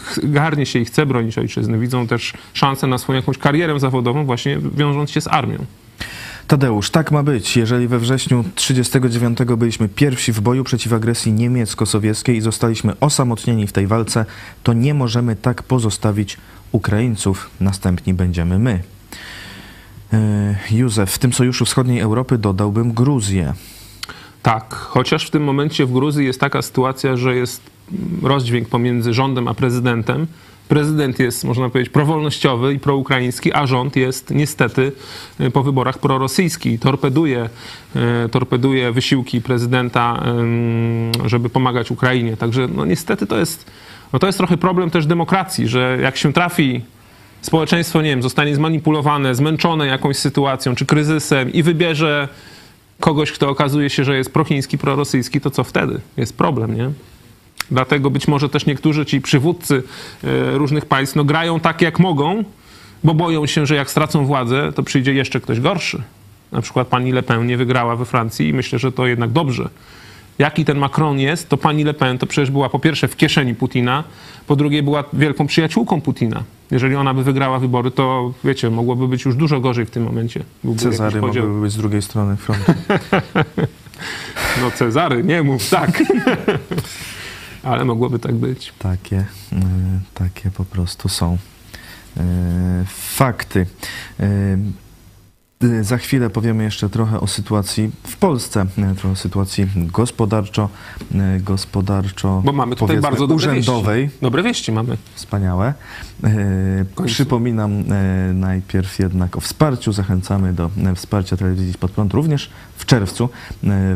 ch- 0.00 0.20
garnie 0.22 0.66
się 0.66 0.78
i 0.78 0.84
chce 0.84 1.06
bronić 1.06 1.38
ojczyzny. 1.38 1.78
Widzą 1.78 2.06
też 2.06 2.32
szansę 2.54 2.86
na 2.86 2.98
swoją 2.98 3.16
jakąś 3.16 3.38
karierę 3.38 3.80
zawodową 3.80 4.24
właśnie 4.24 4.58
wiążąc 4.76 5.10
się 5.10 5.20
z 5.20 5.28
armią. 5.28 5.64
Tadeusz, 6.46 6.90
tak 6.90 7.10
ma 7.12 7.22
być. 7.22 7.56
Jeżeli 7.56 7.88
we 7.88 7.98
wrześniu 7.98 8.44
1939 8.54 9.38
byliśmy 9.58 9.88
pierwsi 9.88 10.32
w 10.32 10.40
boju 10.40 10.64
przeciw 10.64 10.92
agresji 10.92 11.32
niemiecko-sowieckiej 11.32 12.36
i 12.36 12.40
zostaliśmy 12.40 12.92
osamotnieni 13.00 13.66
w 13.66 13.72
tej 13.72 13.86
walce, 13.86 14.24
to 14.62 14.72
nie 14.72 14.94
możemy 14.94 15.36
tak 15.36 15.62
pozostawić 15.62 16.36
Ukraińców. 16.72 17.50
Następni 17.60 18.14
będziemy 18.14 18.58
my. 18.58 18.80
E, 20.12 20.56
Józef, 20.70 21.10
w 21.10 21.18
tym 21.18 21.32
sojuszu 21.32 21.64
wschodniej 21.64 22.00
Europy 22.00 22.38
dodałbym 22.38 22.92
Gruzję. 22.92 23.54
Tak, 24.42 24.74
chociaż 24.74 25.26
w 25.26 25.30
tym 25.30 25.44
momencie 25.44 25.86
w 25.86 25.92
Gruzji 25.92 26.26
jest 26.26 26.40
taka 26.40 26.62
sytuacja, 26.62 27.16
że 27.16 27.36
jest 27.36 27.70
rozdźwięk 28.22 28.68
pomiędzy 28.68 29.14
rządem 29.14 29.48
a 29.48 29.54
prezydentem. 29.54 30.26
Prezydent 30.68 31.18
jest, 31.18 31.44
można 31.44 31.68
powiedzieć, 31.68 31.92
prowolnościowy 31.92 32.74
i 32.74 32.78
proukraiński, 32.78 33.52
a 33.52 33.66
rząd 33.66 33.96
jest 33.96 34.30
niestety 34.30 34.92
y, 35.40 35.50
po 35.50 35.62
wyborach 35.62 35.98
prorosyjski. 35.98 36.78
Torpeduje, 36.78 37.48
y, 38.26 38.28
torpeduje 38.28 38.92
wysiłki 38.92 39.40
prezydenta, 39.40 40.22
żeby 41.24 41.50
pomagać 41.50 41.90
Ukrainie. 41.90 42.36
Także 42.36 42.68
no, 42.68 42.84
niestety 42.84 43.26
to 43.26 43.38
jest, 43.38 43.70
no, 44.12 44.18
to 44.18 44.26
jest 44.26 44.38
trochę 44.38 44.56
problem 44.56 44.90
też 44.90 45.06
demokracji, 45.06 45.68
że 45.68 45.98
jak 46.02 46.16
się 46.16 46.32
trafi 46.32 46.82
społeczeństwo, 47.42 48.02
nie 48.02 48.10
wiem, 48.10 48.22
zostanie 48.22 48.54
zmanipulowane, 48.54 49.34
zmęczone 49.34 49.86
jakąś 49.86 50.16
sytuacją 50.16 50.74
czy 50.74 50.86
kryzysem 50.86 51.52
i 51.52 51.62
wybierze 51.62 52.28
kogoś, 53.00 53.32
kto 53.32 53.48
okazuje 53.48 53.90
się, 53.90 54.04
że 54.04 54.16
jest 54.16 54.32
prochiński, 54.32 54.78
prorosyjski, 54.78 55.40
to 55.40 55.50
co 55.50 55.64
wtedy? 55.64 56.00
Jest 56.16 56.36
problem, 56.36 56.76
nie? 56.76 56.90
Dlatego 57.70 58.10
być 58.10 58.28
może 58.28 58.48
też 58.48 58.66
niektórzy 58.66 59.06
ci 59.06 59.20
przywódcy 59.20 59.82
e, 60.24 60.58
różnych 60.58 60.86
państw 60.86 61.16
no, 61.16 61.24
grają 61.24 61.60
tak, 61.60 61.82
jak 61.82 61.98
mogą, 61.98 62.44
bo 63.04 63.14
boją 63.14 63.46
się, 63.46 63.66
że 63.66 63.74
jak 63.74 63.90
stracą 63.90 64.26
władzę, 64.26 64.72
to 64.72 64.82
przyjdzie 64.82 65.14
jeszcze 65.14 65.40
ktoś 65.40 65.60
gorszy. 65.60 66.02
Na 66.52 66.60
przykład 66.62 66.88
pani 66.88 67.12
Le 67.12 67.22
Pen 67.22 67.46
nie 67.46 67.56
wygrała 67.56 67.96
we 67.96 68.04
Francji 68.04 68.48
i 68.48 68.52
myślę, 68.52 68.78
że 68.78 68.92
to 68.92 69.06
jednak 69.06 69.30
dobrze. 69.30 69.68
Jaki 70.38 70.64
ten 70.64 70.78
Macron 70.78 71.18
jest, 71.18 71.48
to 71.48 71.56
pani 71.56 71.84
Le 71.84 71.94
Pen 71.94 72.18
to 72.18 72.26
przecież 72.26 72.50
była 72.50 72.68
po 72.68 72.78
pierwsze 72.78 73.08
w 73.08 73.16
kieszeni 73.16 73.54
Putina, 73.54 74.04
po 74.46 74.56
drugie 74.56 74.82
była 74.82 75.04
wielką 75.12 75.46
przyjaciółką 75.46 76.00
Putina. 76.00 76.42
Jeżeli 76.70 76.96
ona 76.96 77.14
by 77.14 77.24
wygrała 77.24 77.58
wybory, 77.58 77.90
to 77.90 78.34
wiecie, 78.44 78.70
mogłoby 78.70 79.08
być 79.08 79.24
już 79.24 79.36
dużo 79.36 79.60
gorzej 79.60 79.86
w 79.86 79.90
tym 79.90 80.02
momencie. 80.02 80.44
Byłby 80.64 80.80
Cezary 80.80 81.20
mogłyby 81.20 81.60
być 81.60 81.72
z 81.72 81.76
drugiej 81.76 82.02
strony 82.02 82.36
frontu. 82.36 82.72
No 84.60 84.70
Cezary, 84.70 85.24
nie 85.24 85.42
mów 85.42 85.70
tak. 85.70 86.02
Ale 87.62 87.84
mogłoby 87.84 88.18
tak 88.18 88.34
być. 88.34 88.72
Takie, 88.78 89.16
y, 89.52 89.56
takie 90.14 90.50
po 90.50 90.64
prostu 90.64 91.08
są 91.08 91.38
y, 92.16 92.20
fakty. 92.86 93.66
Y, 95.64 95.84
Za 95.84 95.98
chwilę 95.98 96.30
powiemy 96.30 96.64
jeszcze 96.64 96.88
trochę 96.88 97.20
o 97.20 97.26
sytuacji 97.26 97.90
w 98.06 98.16
Polsce, 98.16 98.66
y, 98.92 98.94
trochę 98.94 99.08
o 99.12 99.16
sytuacji 99.16 99.66
gospodarczo, 99.76 100.68
y, 101.14 101.40
gospodarczo 101.40 102.42
Bo 102.44 102.52
mamy 102.52 102.76
tutaj 102.76 103.00
bardzo 103.00 103.26
dobre 103.26 103.34
urzędowej. 103.36 104.02
wieści. 104.02 104.18
Dobre 104.22 104.42
wieści 104.42 104.72
mamy. 104.72 104.96
Wspaniałe. 105.14 105.74
Przypominam 107.06 107.84
najpierw 108.34 108.98
jednak 108.98 109.36
o 109.36 109.40
wsparciu. 109.40 109.92
Zachęcamy 109.92 110.52
do 110.52 110.70
wsparcia 110.96 111.36
telewizji 111.36 111.72
Spod 111.72 111.90
Prąd. 111.90 112.14
Również 112.14 112.50
w 112.76 112.86
czerwcu, 112.86 113.28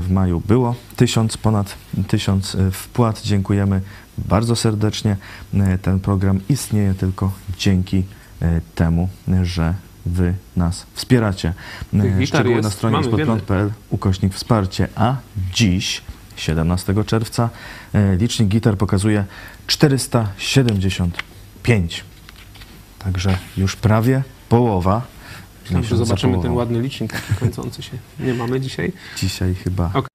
w 0.01 0.07
maju 0.11 0.43
było 0.49 0.75
tysiąc, 0.97 1.37
ponad 1.37 1.77
tysiąc 2.09 2.57
wpłat. 2.73 3.23
Dziękujemy 3.23 3.81
bardzo 4.19 4.57
serdecznie. 4.57 5.17
Ten 5.83 6.01
program 6.01 6.41
istnieje 6.49 6.95
tylko 6.95 7.33
dzięki 7.59 8.05
temu, 8.75 9.09
że 9.43 9.75
Wy 10.07 10.35
nas 10.57 10.87
wspieracie. 10.95 11.53
E, 11.95 12.03
Tych 12.03 12.29
Szczegóły 12.29 12.55
jest, 12.55 12.65
na 12.65 12.71
stronie 12.71 12.97
mamy, 12.97 13.07
spodprąd.pl 13.07 13.71
ukośnik 13.91 14.35
wsparcie, 14.35 14.89
a 14.97 15.17
dziś 15.55 16.03
17 16.37 16.95
czerwca 17.07 17.51
e, 17.93 18.17
licznik 18.17 18.49
gitar 18.49 18.77
pokazuje 18.77 19.25
475. 19.67 22.05
Także 22.99 23.39
już 23.57 23.77
prawie 23.77 24.23
połowa. 24.49 25.03
Że 25.83 25.97
zobaczymy 25.97 26.43
ten 26.43 26.53
ładny 26.53 26.81
licznik 26.81 27.13
kręcący 27.39 27.83
się. 27.83 27.93
Nie 28.21 28.35
mamy 28.35 28.61
dzisiaj. 28.61 28.93
Dzisiaj 29.17 29.55
chyba. 29.55 29.91
Ok. 29.95 30.14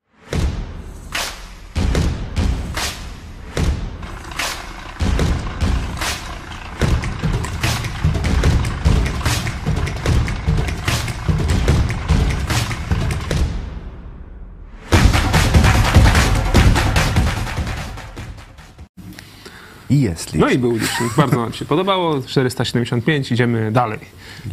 Jest 20.09 20.33
No 20.35 20.45
licznik. 20.45 20.55
i 20.55 20.61
był 20.61 20.71
licznik. 20.71 21.13
Bardzo 21.17 21.35
nam 21.41 21.53
się 21.53 21.65
podobało. 21.65 22.21
475. 22.21 23.31
Idziemy 23.31 23.71
dalej. 23.71 23.99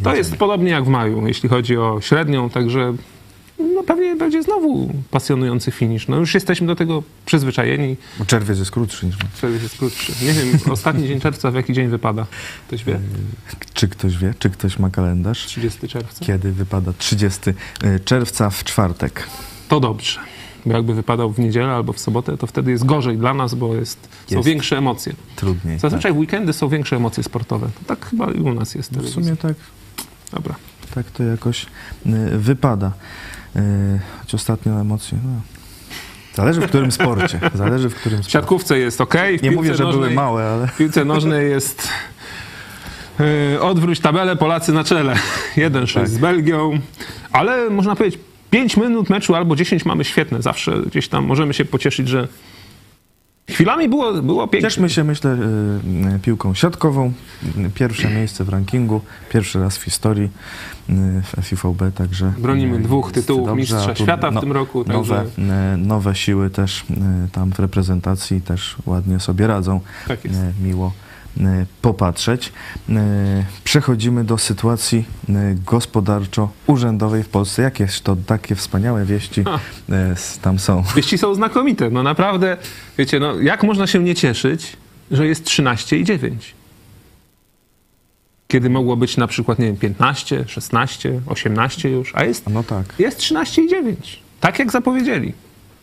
To 0.03 0.15
jest 0.15 0.35
podobnie 0.35 0.71
jak 0.71 0.83
w 0.85 0.87
maju, 0.87 1.27
jeśli 1.27 1.49
chodzi 1.49 1.77
o 1.77 2.01
średnią, 2.01 2.49
także 2.49 2.93
no 3.75 3.83
pewnie 3.83 4.15
będzie 4.15 4.43
znowu 4.43 4.93
pasjonujący 5.11 5.71
finisz. 5.71 6.07
No 6.07 6.17
już 6.17 6.33
jesteśmy 6.33 6.67
do 6.67 6.75
tego 6.75 7.03
przyzwyczajeni. 7.25 7.95
Bo 8.19 8.25
czerwiec 8.25 8.59
jest 8.59 8.71
krótszy 8.71 9.05
niż 9.05 9.15
my. 9.19 9.25
Czerwiec 9.41 9.63
jest 9.63 9.77
krótszy. 9.77 10.11
Nie 10.25 10.33
wiem, 10.33 10.59
ostatni 10.73 11.07
dzień 11.07 11.19
czerwca 11.21 11.51
w 11.51 11.55
jaki 11.55 11.73
dzień 11.73 11.87
wypada? 11.87 12.25
Ktoś 12.67 12.83
wie? 12.83 12.99
Czy 13.73 13.87
ktoś 13.87 14.17
wie, 14.17 14.33
czy 14.39 14.49
ktoś 14.49 14.79
ma 14.79 14.89
kalendarz? 14.89 15.45
30 15.45 15.87
czerwca? 15.87 16.25
Kiedy 16.25 16.51
wypada 16.51 16.93
30 16.97 17.39
czerwca 18.05 18.49
w 18.49 18.63
czwartek. 18.63 19.27
To 19.69 19.79
dobrze. 19.79 20.19
Bo 20.67 20.73
jakby 20.73 20.93
wypadał 20.93 21.31
w 21.31 21.39
niedzielę 21.39 21.73
albo 21.73 21.93
w 21.93 21.99
sobotę, 21.99 22.37
to 22.37 22.47
wtedy 22.47 22.71
jest 22.71 22.85
gorzej 22.85 23.17
dla 23.17 23.33
nas, 23.33 23.55
bo 23.55 23.75
jest, 23.75 24.09
są 24.29 24.35
Jest. 24.35 24.47
większe 24.47 24.77
emocje. 24.77 25.13
Trudniej. 25.35 25.79
Zazwyczaj 25.79 26.13
w 26.13 26.17
weekendy 26.17 26.53
są 26.53 26.69
większe 26.69 26.95
emocje 26.95 27.23
sportowe. 27.23 27.67
To 27.67 27.95
tak 27.95 28.05
chyba 28.09 28.31
i 28.31 28.39
u 28.39 28.53
nas 28.53 28.75
jest. 28.75 28.91
tak. 28.93 29.03
W 29.03 29.09
sumie 29.09 29.35
tak, 29.35 29.53
Dobra. 30.33 30.55
tak 30.95 31.11
to 31.11 31.23
jakoś 31.23 31.63
y, 32.05 32.37
wypada. 32.37 32.91
Y, 33.55 33.59
choć 34.21 34.33
ostatnio 34.35 34.81
emocje. 34.81 35.17
No. 35.25 35.41
Zależy 36.35 36.61
w 36.61 36.65
którym 36.67 36.91
sporcie. 36.91 37.39
Zależy 37.53 37.89
w 37.89 37.95
którym 37.95 38.17
W 38.17 38.21
sporcie. 38.21 38.31
siatkówce 38.31 38.79
jest 38.79 39.01
ok. 39.01 39.13
W 39.39 39.43
Nie 39.43 39.51
mówię, 39.51 39.75
że 39.75 39.83
były 39.83 39.95
nożnej- 39.97 40.15
małe, 40.15 40.49
ale 40.49 40.67
W 40.67 40.77
piłce 40.77 41.05
nożnej 41.05 41.49
jest 41.49 41.87
yy, 43.19 43.61
odwróć 43.61 43.99
tabelę, 43.99 44.35
Polacy 44.35 44.73
na 44.73 44.83
czele. 44.83 45.15
1-6 45.57 45.93
Tak. 45.93 46.07
z 46.09 46.17
Belgią, 46.17 46.79
ale 47.31 47.69
można 47.69 47.95
powiedzieć 47.95 48.19
5 48.49 48.77
minut 48.77 49.09
meczu 49.09 49.35
albo 49.35 49.55
10 49.55 49.85
mamy 49.85 50.03
świetne. 50.03 50.41
Zawsze 50.41 50.81
gdzieś 50.81 51.07
tam 51.07 51.25
możemy 51.25 51.53
się 51.53 51.65
pocieszyć, 51.65 52.07
że 52.07 52.27
chwilami 53.49 53.89
było, 53.89 54.13
było 54.13 54.47
pięknie. 54.47 54.69
cieszmy 54.69 54.89
się, 54.89 55.03
myślę, 55.03 55.31
y, 55.31 56.15
y, 56.15 56.19
piłką 56.19 56.53
siatkową. 56.53 57.13
Y, 57.57 57.69
Pierwsze 57.69 58.09
miejsce 58.09 58.43
w 58.43 58.49
rankingu. 58.49 59.01
Pierwszy 59.29 59.59
raz 59.59 59.77
w 59.77 59.83
historii 59.83 60.29
y, 60.89 60.93
w 61.21 61.45
FIVB, 61.45 61.81
także... 61.95 62.33
Bronimy 62.37 62.77
y, 62.77 62.79
dwóch 62.79 63.11
tytułów 63.11 63.45
dobrze, 63.47 63.61
mistrza 63.61 63.93
tu 63.93 64.03
świata 64.03 64.31
w 64.31 64.39
tym 64.39 64.51
roku, 64.51 64.83
Nowe, 64.87 65.15
także- 65.15 65.73
y, 65.73 65.77
nowe 65.77 66.15
siły 66.15 66.49
też 66.49 66.81
y, 66.81 66.85
tam 67.31 67.51
w 67.51 67.59
reprezentacji 67.59 68.41
też 68.41 68.75
ładnie 68.85 69.19
sobie 69.19 69.47
radzą. 69.47 69.79
Tak 70.07 70.25
jest. 70.25 70.39
Miło 70.63 70.93
popatrzeć. 71.81 72.53
E, 72.89 73.45
Przechodzimy 73.63 74.23
do 74.23 74.37
sytuacji 74.37 75.05
e, 75.29 75.33
gospodarczo-urzędowej 75.65 77.23
w 77.23 77.29
Polsce. 77.29 77.61
Jakież 77.61 78.01
to 78.01 78.15
takie 78.25 78.55
wspaniałe 78.55 79.05
wieści 79.05 79.43
Ha. 79.43 79.59
e, 79.89 80.15
tam 80.41 80.59
są. 80.59 80.83
Wieści 80.95 81.17
są 81.17 81.35
znakomite. 81.35 81.89
No 81.89 82.03
naprawdę, 82.03 82.57
wiecie, 82.97 83.19
no 83.19 83.39
jak 83.39 83.63
można 83.63 83.87
się 83.87 83.99
nie 84.03 84.15
cieszyć, 84.15 84.77
że 85.11 85.27
jest 85.27 85.43
13 85.45 85.97
i 85.97 86.03
9? 86.03 86.53
Kiedy 88.47 88.69
mogło 88.69 88.97
być 88.97 89.17
na 89.17 89.27
przykład, 89.27 89.59
nie 89.59 89.65
wiem, 89.65 89.77
15, 89.77 90.43
16, 90.47 91.21
18 91.27 91.89
już, 91.89 92.15
a 92.15 92.23
jest, 92.23 92.49
No 92.49 92.63
tak. 92.63 92.85
jest 92.99 93.17
13 93.17 93.61
i 93.61 93.69
9. 93.69 94.19
Tak 94.39 94.59
jak 94.59 94.71
zapowiedzieli. 94.71 95.33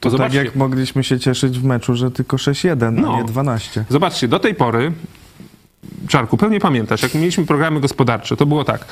To 0.01 0.11
To 0.11 0.19
tak 0.19 0.35
jak 0.35 0.57
mogliśmy 0.57 1.05
się 1.05 1.19
cieszyć 1.21 1.59
w 1.59 1.65
meczu, 1.65 1.95
że 1.95 2.11
tylko 2.11 2.37
6-1, 2.37 2.93
No. 2.93 3.15
a 3.15 3.17
nie 3.19 3.25
12. 3.25 3.85
zobaczcie, 3.91 4.29
do 4.29 4.39
tej 4.39 4.55
pory, 4.55 4.93
Czarku, 6.09 6.37
pewnie 6.37 6.61
pamiętasz, 6.61 7.03
jak 7.03 7.14
mieliśmy 7.14 7.47
programy 7.47 7.80
gospodarcze, 7.80 8.37
to 8.37 8.47
było 8.47 8.64
tak. 8.64 8.85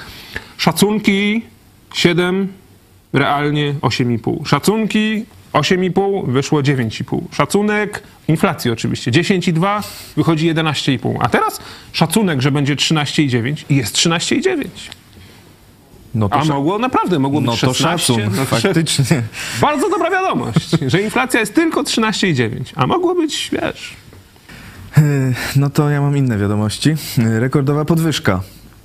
Szacunki 0.57 1.43
7, 1.95 2.49
realnie 3.13 3.75
8,5. 3.75 4.47
Szacunki 4.47 5.25
8,5, 5.53 6.31
wyszło 6.31 6.61
9,5. 6.61 7.21
Szacunek, 7.33 8.03
inflacji 8.29 8.71
oczywiście, 8.71 9.11
10,2, 9.11 9.83
wychodzi 10.17 10.55
11,5. 10.55 11.17
A 11.21 11.29
teraz 11.29 11.61
szacunek, 11.93 12.43
że 12.43 12.53
będzie 12.53 12.77
13,9 12.77 13.65
i 13.69 13.77
jest 13.77 13.97
13,9. 13.97 14.65
No 16.15 16.29
to, 16.29 16.37
A 16.37 16.45
mogło, 16.45 16.79
naprawdę 16.79 17.19
mogło 17.19 17.41
być 17.41 17.47
no 17.47 17.53
to 17.53 17.75
16. 17.75 18.15
szacun, 18.15 18.37
no 18.37 18.45
to 18.45 18.45
faktycznie. 18.45 19.23
Bardzo 19.61 19.91
dobra 19.91 20.11
wiadomość, 20.11 20.71
że 20.87 21.03
inflacja 21.03 21.41
jest 21.41 21.55
tylko 21.55 21.83
13,9, 21.83 22.51
a 22.77 22.87
mogło 22.87 23.15
być, 23.15 23.51
wiesz... 23.53 24.02
E, 24.99 25.01
No 25.57 25.71
to 25.71 25.91
ja 25.91 26.01
mam 26.01 26.17
inne 26.17 26.39
wiadomości. 26.39 26.91
E, 27.19 27.41
Rekordowa 27.41 27.85
podwyżka. 27.85 28.41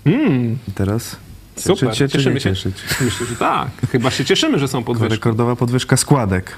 Mm, 0.05 0.58
I 0.68 0.72
teraz 0.72 1.16
Super, 1.55 1.78
cieszyć 1.78 1.97
się 1.97 2.08
czy 2.08 2.18
cieszymy 2.18 2.39
się. 2.41 2.49
cieszyć? 2.49 2.76
Myślę, 3.01 3.28
że 3.28 3.36
tak. 3.36 3.68
Chyba 3.91 4.12
się 4.12 4.26
cieszymy, 4.26 4.60
że 4.60 4.68
są 4.68 4.84
podwyżki. 4.84 5.14
Rekordowa 5.16 5.55
podwyżka 5.55 5.97
składek 5.97 6.51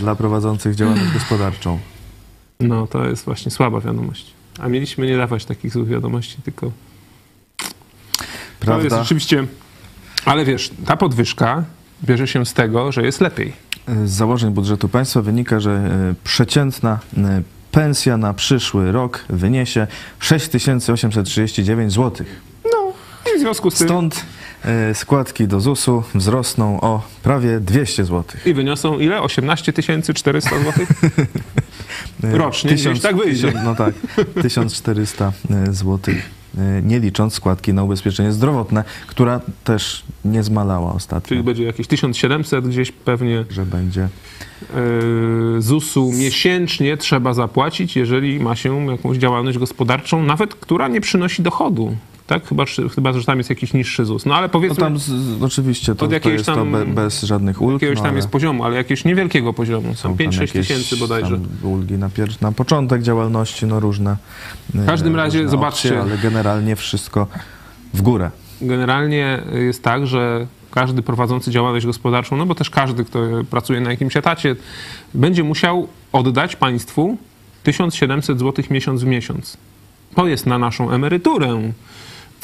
dla 0.00 0.14
prowadzących 0.14 0.74
działalność 0.74 1.12
gospodarczą. 1.12 1.78
No, 2.60 2.86
to 2.86 3.04
jest 3.08 3.24
właśnie 3.24 3.50
słaba 3.50 3.80
wiadomość. 3.80 4.26
A 4.58 4.68
mieliśmy 4.68 5.06
nie 5.06 5.16
dawać 5.16 5.44
takich 5.44 5.72
złych 5.72 5.88
wiadomości, 5.88 6.36
tylko 6.44 6.60
to 7.56 7.64
jest 7.64 7.74
Prawda? 8.60 9.02
rzeczywiście... 9.02 9.46
Ale 10.24 10.44
wiesz, 10.44 10.70
ta 10.86 10.96
podwyżka 10.96 11.64
bierze 12.04 12.26
się 12.26 12.46
z 12.46 12.52
tego, 12.54 12.92
że 12.92 13.02
jest 13.02 13.20
lepiej. 13.20 13.52
Z 14.04 14.10
założeń 14.10 14.50
budżetu 14.50 14.88
państwa 14.88 15.22
wynika, 15.22 15.60
że 15.60 15.70
e, 15.70 16.14
przeciętna 16.24 16.98
e, 17.16 17.42
pensja 17.74 18.16
na 18.16 18.34
przyszły 18.34 18.92
rok 18.92 19.24
wyniesie 19.28 19.86
6839 20.20 21.92
zł. 21.92 22.26
No, 22.64 22.92
i 23.34 23.38
w 23.38 23.40
związku 23.40 23.70
z 23.70 23.78
tym... 23.78 23.88
Stąd 23.88 24.24
e, 24.64 24.94
składki 24.94 25.48
do 25.48 25.60
ZUS-u 25.60 26.02
wzrosną 26.14 26.80
o 26.80 27.02
prawie 27.22 27.60
200 27.60 28.04
zł. 28.04 28.24
I 28.46 28.54
wyniosą 28.54 28.98
ile? 28.98 29.22
18 29.22 29.72
400 30.14 30.50
zł? 30.58 30.86
Rocznie, 32.22 32.74
gdzieś 32.74 33.00
tak 33.00 33.16
wyjdzie. 33.16 33.52
No 33.64 33.74
tak, 33.74 33.94
1400 34.42 35.32
zł, 35.70 36.14
nie 36.82 37.00
licząc 37.00 37.34
składki 37.34 37.74
na 37.74 37.82
ubezpieczenie 37.82 38.32
zdrowotne, 38.32 38.84
która 39.06 39.40
też 39.64 40.04
nie 40.24 40.42
zmalała 40.42 40.92
ostatnio, 40.92 41.28
Czyli 41.28 41.42
będzie 41.42 41.64
jakieś 41.64 41.86
1700 41.86 42.68
gdzieś 42.68 42.92
pewnie 42.92 43.44
że 43.50 43.66
będzie. 43.66 44.08
yy, 45.54 45.62
ZUS-u 45.62 46.12
miesięcznie 46.12 46.96
trzeba 46.96 47.34
zapłacić, 47.34 47.96
jeżeli 47.96 48.40
ma 48.40 48.56
się 48.56 48.86
jakąś 48.90 49.16
działalność 49.16 49.58
gospodarczą, 49.58 50.22
nawet 50.22 50.54
która 50.54 50.88
nie 50.88 51.00
przynosi 51.00 51.42
dochodu. 51.42 51.96
Tak? 52.26 52.46
Chyba, 52.48 52.66
że- 52.66 52.88
chyba 52.88 53.12
że 53.12 53.24
tam 53.24 53.38
jest 53.38 53.50
jakiś 53.50 53.72
niższy 53.74 54.04
ZUS. 54.04 54.26
No 54.26 54.34
ale 54.34 54.46
No 54.46 54.48
powiedzmy, 54.48 54.76
tam 54.76 54.98
z, 54.98 55.42
oczywiście 55.42 55.94
to, 55.94 56.04
Od 56.06 56.12
jakiegoś 56.12 56.42
to 56.42 56.54
tam- 56.54 56.72
be, 56.72 56.86
bez 56.86 57.22
żadnych 57.22 57.62
ulg. 57.62 57.72
jakiegoś 57.82 57.98
no, 57.98 58.04
tam 58.04 58.16
jest 58.16 58.28
poziomu, 58.28 58.64
ale 58.64 58.76
jakiegoś 58.76 59.04
niewielkiego 59.04 59.52
poziomu. 59.52 59.88
Są 59.88 59.94
są 59.94 60.08
tam 60.08 60.16
5-6 60.16 60.40
jakieś 60.40 60.68
tysięcy 60.68 60.96
bodajże. 60.96 61.38
ulgi 61.62 61.94
na, 61.94 62.08
pier- 62.08 62.42
na 62.42 62.52
początek 62.52 63.02
działalności, 63.02 63.66
no 63.66 63.80
różne. 63.80 64.16
W 64.74 64.86
każdym 64.86 65.16
razie 65.16 65.48
zobaczcie. 65.48 66.00
ale 66.00 66.18
generalnie 66.18 66.76
wszystko 66.76 67.26
w 67.94 68.02
górę. 68.02 68.30
Generalnie 68.60 69.42
jest 69.52 69.82
tak, 69.82 70.06
że 70.06 70.46
każdy 70.70 71.02
prowadzący 71.02 71.50
działalność 71.50 71.86
gospodarczą, 71.86 72.36
no 72.36 72.46
bo 72.46 72.54
też 72.54 72.70
każdy, 72.70 73.04
kto 73.04 73.18
pracuje 73.50 73.80
na 73.80 73.90
jakimś 73.90 74.16
etacie, 74.16 74.56
będzie 75.14 75.44
musiał 75.44 75.88
oddać 76.12 76.56
państwu 76.56 77.16
1700 77.62 78.38
zł 78.38 78.64
miesiąc 78.70 79.02
w 79.02 79.06
miesiąc. 79.06 79.56
To 80.14 80.26
jest 80.26 80.46
na 80.46 80.58
naszą 80.58 80.90
emeryturę. 80.90 81.72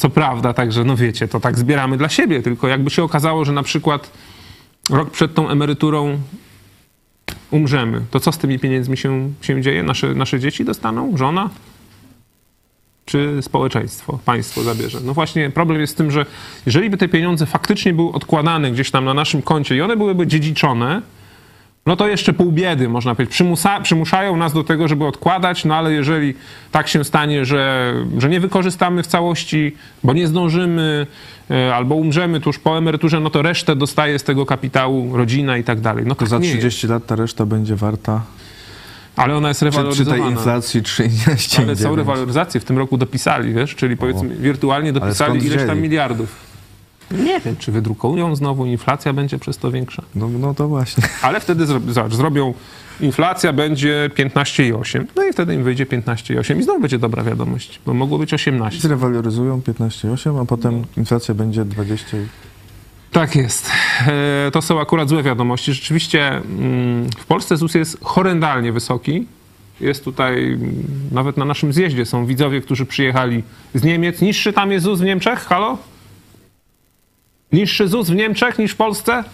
Co 0.01 0.11
prawda, 0.11 0.53
także 0.53 0.85
no 0.85 0.97
wiecie, 0.97 1.29
to 1.29 1.41
tak 1.41 1.59
zbieramy 1.59 1.97
dla 1.97 2.09
siebie, 2.09 2.43
tylko 2.43 2.69
jakby 2.69 2.91
się 2.91 3.03
okazało, 3.03 3.45
że 3.45 3.53
na 3.53 3.63
przykład 3.63 4.11
rok 4.91 5.11
przed 5.11 5.35
tą 5.35 5.49
emeryturą 5.49 6.19
umrzemy, 7.51 8.01
to 8.11 8.21
co 8.21 8.33
z 8.33 8.39
tymi 8.39 8.59
pieniędzmi 8.59 8.97
się, 8.97 9.33
się 9.41 9.63
dzieje? 9.63 9.83
Nasze, 9.83 10.15
nasze 10.15 10.41
dzieci 10.41 10.65
dostaną? 10.65 11.17
Żona? 11.17 11.51
czy 13.05 13.39
społeczeństwo, 13.43 14.19
państwo 14.25 14.63
zabierze. 14.63 14.99
No 15.05 15.15
właśnie 15.15 15.51
problem 15.51 15.81
jest 15.81 15.93
w 15.93 15.97
tym, 15.97 16.11
że 16.11 16.27
jeżeli 16.67 16.91
by 16.91 16.97
te 16.97 17.09
pieniądze 17.09 17.47
faktycznie 17.47 17.93
były 17.93 18.13
odkładane 18.13 18.71
gdzieś 18.71 18.91
tam 18.91 19.05
na 19.05 19.15
naszym 19.15 19.43
koncie 19.43 19.77
i 19.77 19.81
one 19.81 19.97
byłyby 19.97 20.27
dziedziczone, 20.27 21.03
no 21.87 21.97
to 21.97 22.09
jeszcze 22.09 22.33
pół 22.33 22.53
biedy, 22.53 22.89
można 22.89 23.15
powiedzieć. 23.15 23.35
Przymusa, 23.35 23.81
przymuszają 23.81 24.37
nas 24.37 24.53
do 24.53 24.65
tego, 24.65 24.89
żeby 24.89 25.07
odkładać, 25.07 25.65
no 25.65 25.75
ale 25.77 25.93
jeżeli 25.93 26.35
tak 26.71 26.89
się 26.89 27.05
stanie, 27.05 27.45
że, 27.45 27.95
że 28.19 28.29
nie 28.29 28.41
wykorzystamy 28.41 29.03
w 29.03 29.07
całości, 29.07 29.77
bo 30.05 30.13
nie 30.13 30.27
zdążymy, 30.27 31.07
e, 31.51 31.75
albo 31.75 31.95
umrzemy 31.95 32.41
tuż 32.41 32.59
po 32.59 32.79
emeryturze, 32.79 33.21
no 33.21 33.31
to 33.31 33.43
resztę 33.43 33.77
dostaje 33.77 34.19
z 34.19 34.23
tego 34.25 34.47
kapitału 34.47 35.17
rodzina 35.17 35.57
i 35.59 35.65
tak 35.65 35.81
dalej. 35.81 36.05
No 36.07 36.15
To 36.15 36.19
tak 36.21 36.29
za 36.29 36.39
nie 36.39 36.49
jest. 36.49 36.59
30 36.59 36.87
lat 36.87 37.07
ta 37.07 37.17
reszta 37.17 37.47
będzie 37.47 37.77
warta 37.77 38.23
Ale 39.17 39.37
ona 39.37 39.49
jest 39.49 39.63
rewaloryzowana. 39.63 40.23
tej 40.23 40.33
inflacji 40.33 40.83
3,9. 40.83 41.63
Ale 41.63 41.77
są 41.77 41.97
rewaloryzacje 41.97 42.61
w 42.61 42.65
tym 42.65 42.79
roku 42.79 42.97
dopisali, 42.97 43.55
wiesz, 43.55 43.75
czyli 43.75 43.97
powiedzmy 43.97 44.29
wirtualnie 44.37 44.93
dopisali 44.93 45.47
ileś 45.47 45.67
tam 45.67 45.81
miliardów. 45.81 46.50
Nie 47.11 47.41
wiem, 47.41 47.57
czy 47.57 47.73
wydrukują 47.73 48.37
znowu, 48.37 48.67
inflacja 48.67 49.13
będzie 49.13 49.39
przez 49.39 49.59
to 49.59 49.71
większa. 49.71 50.03
No, 50.15 50.29
no 50.29 50.55
to 50.55 50.69
właśnie. 50.69 51.05
Ale 51.23 51.41
wtedy 51.41 51.67
zobacz, 51.67 52.13
zrobią, 52.15 52.55
inflacja 53.01 53.53
będzie 53.53 54.11
15,8. 54.19 55.05
No 55.17 55.25
i 55.25 55.33
wtedy 55.33 55.55
im 55.55 55.65
wyjdzie 55.65 55.87
15,8 55.87 56.59
i 56.59 56.63
znowu 56.63 56.81
będzie 56.81 56.99
dobra 56.99 57.23
wiadomość, 57.25 57.81
bo 57.87 57.95
mogło 57.95 58.19
być 58.19 58.35
18. 58.35 58.81
Zrewaloryzują 58.81 59.61
15,8, 59.61 60.43
a 60.43 60.45
potem 60.45 60.85
inflacja 60.97 61.35
będzie 61.35 61.65
20. 61.65 62.17
i- 62.17 62.27
Tak 63.13 63.37
jest. 63.37 63.71
E, 64.07 64.51
To 64.53 64.63
są 64.63 64.81
akurat 64.81 65.09
złe 65.09 65.23
wiadomości. 65.23 65.73
Rzeczywiście 65.75 66.29
mm, 66.29 67.11
w 67.19 67.27
Polsce 67.27 67.57
ZUS 67.57 67.75
jest 67.75 67.99
horrendalnie 68.03 68.73
wysoki. 68.73 69.27
Jest 69.81 70.05
tutaj, 70.05 70.53
mm, 70.53 70.75
nawet 71.13 71.37
na 71.37 71.45
naszym 71.45 71.73
zjeździe 71.73 72.07
są 72.07 72.27
widzowie, 72.27 72.61
którzy 72.61 72.87
przyjechali 72.87 73.43
z 73.75 73.83
Niemiec. 73.85 74.21
Niższy 74.21 74.53
tam 74.53 74.73
jest 74.73 74.85
ZUS 74.85 75.01
w 75.01 75.05
Niemczech? 75.05 75.39
Halo? 75.39 75.79
Niższy 77.53 77.89
ZUS 77.89 78.11
w 78.11 78.15
Niemczech 78.15 78.59
niż 78.59 78.73
w 78.73 78.77
Polsce? 78.77 79.25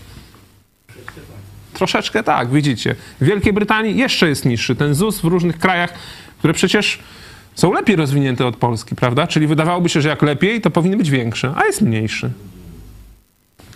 Troszeczkę 1.73 2.23
tak, 2.23 2.51
widzicie. 2.51 2.95
W 3.21 3.25
Wielkiej 3.25 3.53
Brytanii 3.53 3.97
jeszcze 3.97 4.29
jest 4.29 4.45
niższy. 4.45 4.77
Ten 4.77 4.95
ZUS 4.95 5.21
w 5.21 5.25
różnych 5.25 5.59
krajach, 5.59 5.93
które 6.39 6.55
przecież 6.55 6.99
są 7.55 7.73
lepiej 7.73 7.97
rozwinięte 7.97 8.47
od 8.47 8.57
Polski, 8.57 8.95
prawda? 8.95 9.27
Czyli 9.27 9.47
wydawałoby 9.47 9.89
się, 9.89 10.01
że 10.01 10.09
jak 10.09 10.23
lepiej, 10.23 10.61
to 10.61 10.71
powinny 10.71 10.97
być 10.97 11.11
większe, 11.11 11.53
a 11.57 11.65
jest 11.65 11.81
mniejszy. 11.81 12.31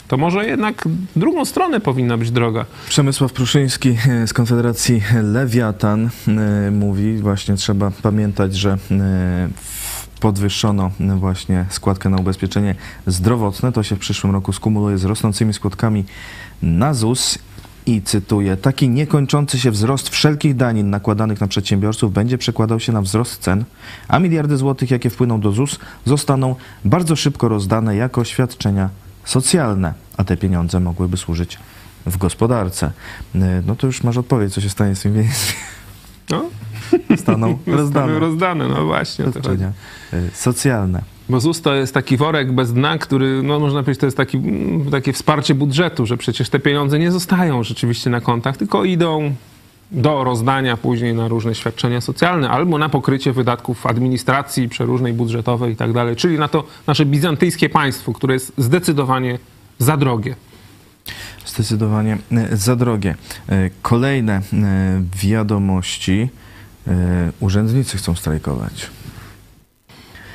to 0.08 0.16
może 0.16 0.46
jednak 0.46 0.84
drugą 1.16 1.44
stronę 1.44 1.80
powinna 1.80 2.16
być 2.16 2.30
droga. 2.30 2.64
Przemysław 2.88 3.32
Pruszyński 3.32 3.96
z 4.26 4.32
Konfederacji 4.32 5.02
Lewiatan 5.22 6.10
e, 6.28 6.70
mówi, 6.70 7.18
właśnie 7.18 7.54
trzeba 7.56 7.90
pamiętać, 8.02 8.54
że 8.56 8.78
e, 8.90 9.48
podwyższono 10.20 10.90
właśnie 11.18 11.64
składkę 11.68 12.08
na 12.08 12.16
ubezpieczenie 12.16 12.74
zdrowotne. 13.06 13.72
To 13.72 13.82
się 13.82 13.96
w 13.96 13.98
przyszłym 13.98 14.32
roku 14.32 14.52
skumuluje 14.52 14.98
z 14.98 15.04
rosnącymi 15.04 15.52
składkami 15.52 16.04
na 16.62 16.94
ZUS. 16.94 17.38
I 17.86 18.02
cytuję, 18.02 18.56
taki 18.56 18.88
niekończący 18.88 19.58
się 19.58 19.70
wzrost 19.70 20.08
wszelkich 20.08 20.56
danin 20.56 20.90
nakładanych 20.90 21.40
na 21.40 21.46
przedsiębiorców 21.46 22.12
będzie 22.12 22.38
przekładał 22.38 22.80
się 22.80 22.92
na 22.92 23.02
wzrost 23.02 23.42
cen, 23.42 23.64
a 24.08 24.18
miliardy 24.18 24.56
złotych, 24.56 24.90
jakie 24.90 25.10
wpłyną 25.10 25.40
do 25.40 25.52
ZUS, 25.52 25.78
zostaną 26.04 26.56
bardzo 26.84 27.16
szybko 27.16 27.48
rozdane 27.48 27.96
jako 27.96 28.24
świadczenia 28.24 28.88
socjalne, 29.24 29.94
a 30.16 30.24
te 30.24 30.36
pieniądze 30.36 30.80
mogłyby 30.80 31.16
służyć 31.16 31.58
w 32.06 32.16
gospodarce. 32.16 32.92
E, 33.34 33.38
No 33.66 33.76
to 33.76 33.86
już 33.86 34.02
masz 34.04 34.16
odpowiedź, 34.16 34.54
co 34.54 34.60
się 34.60 34.70
stanie 34.70 34.94
z 34.96 35.00
tymi 35.00 35.14
pieniędzmi. 35.14 35.54
No, 36.30 36.44
Zostaną 37.10 37.58
rozdane. 37.66 38.18
rozdane, 38.18 38.68
no 38.68 38.84
właśnie. 38.86 39.24
Świadczenia 39.30 39.72
socjalne. 40.32 41.02
Bo 41.28 41.40
ZUS 41.40 41.62
to 41.62 41.74
jest 41.74 41.94
taki 41.94 42.16
worek 42.16 42.52
bez 42.52 42.72
dna, 42.72 42.98
który, 42.98 43.42
no 43.42 43.60
można 43.60 43.82
powiedzieć, 43.82 44.00
to 44.00 44.06
jest 44.06 44.16
taki, 44.16 44.36
mm, 44.36 44.90
takie 44.90 45.12
wsparcie 45.12 45.54
budżetu, 45.54 46.06
że 46.06 46.16
przecież 46.16 46.48
te 46.48 46.58
pieniądze 46.58 46.98
nie 46.98 47.12
zostają 47.12 47.62
rzeczywiście 47.62 48.10
na 48.10 48.20
kontach, 48.20 48.56
tylko 48.56 48.84
idą 48.84 49.34
do 49.92 50.24
rozdania 50.24 50.76
później 50.76 51.14
na 51.14 51.28
różne 51.28 51.54
świadczenia 51.54 52.00
socjalne 52.00 52.50
albo 52.50 52.78
na 52.78 52.88
pokrycie 52.88 53.32
wydatków 53.32 53.86
administracji 53.86 54.68
przeróżnej, 54.68 55.12
budżetowej 55.12 55.72
i 55.72 55.76
tak 55.76 55.92
dalej, 55.92 56.16
czyli 56.16 56.38
na 56.38 56.48
to 56.48 56.64
nasze 56.86 57.04
bizantyjskie 57.04 57.68
państwo, 57.68 58.12
które 58.12 58.34
jest 58.34 58.52
zdecydowanie 58.58 59.38
za 59.78 59.96
drogie. 59.96 60.34
Zdecydowanie 61.46 62.18
e, 62.32 62.56
za 62.56 62.76
drogie. 62.76 63.14
E, 63.48 63.70
Kolejne 63.82 64.32
e, 64.32 64.42
wiadomości. 65.22 66.28
E, 66.86 67.32
Urzędnicy 67.40 67.98
chcą 67.98 68.14
strajkować. 68.14 68.90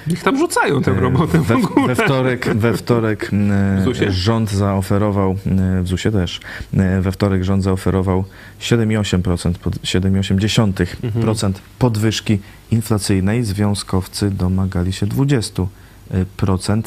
Niech 0.08 0.24
tam 0.24 0.38
rzucają 0.38 0.82
tę 0.84 0.94
robotę 0.94 1.40
w 1.40 1.46
we, 1.46 1.56
ogóle. 1.56 1.96
we 1.96 2.06
wtorek, 2.06 2.54
we 2.58 2.78
wtorek 2.78 3.24
e, 3.34 3.82
W 3.82 3.84
ZUS-ie? 3.84 4.12
rząd 4.12 4.52
zaoferował, 4.52 5.32
e, 5.32 5.82
w 5.82 5.88
ZUS-ie 5.88 6.12
też, 6.12 6.40
e, 6.78 7.02
we 7.02 7.12
wtorek 7.12 7.44
rząd 7.44 7.64
zaoferował 7.64 8.24
7,8%, 8.60 9.54
pod- 9.58 9.76
7,8% 9.84 11.54
podwyżki 11.80 12.40
inflacyjnej. 12.72 13.44
Związkowcy 13.44 14.32
domagali 14.32 14.94
się 14.94 15.06
20%. 15.08 15.68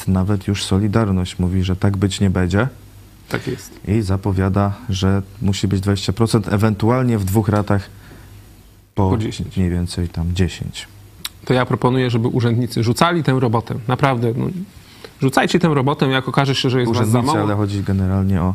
Nawet 0.07 0.47
już 0.47 0.63
Solidarność 0.65 1.39
mówi, 1.39 1.63
że 1.63 1.75
tak 1.75 1.97
być 1.97 2.19
nie 2.19 2.29
będzie 2.29 2.67
Tak 3.29 3.47
jest. 3.47 3.79
i 3.87 4.01
zapowiada, 4.01 4.73
że 4.89 5.21
musi 5.41 5.67
być 5.67 5.81
20%, 5.81 6.53
ewentualnie 6.53 7.17
w 7.17 7.25
dwóch 7.25 7.49
ratach 7.49 7.89
po, 8.95 9.09
Po 9.09 9.17
10. 9.17 9.57
mniej 9.57 9.69
więcej 9.69 10.09
tam 10.09 10.33
10. 10.35 10.87
To 11.49 11.53
ja 11.53 11.65
proponuję, 11.65 12.09
żeby 12.09 12.27
urzędnicy 12.27 12.83
rzucali 12.83 13.23
tę 13.23 13.39
robotę. 13.39 13.75
Naprawdę. 13.87 14.33
No, 14.37 14.45
rzucajcie 15.21 15.59
tę 15.59 15.67
robotę, 15.67 16.07
jak 16.07 16.27
okaże 16.27 16.55
się, 16.55 16.69
że 16.69 16.79
jest 16.79 16.91
was 16.91 16.97
za 16.97 17.03
Urzędnicy, 17.03 17.37
mało. 17.37 17.47
ale 17.47 17.55
chodzi 17.55 17.83
generalnie 17.83 18.41
o 18.41 18.53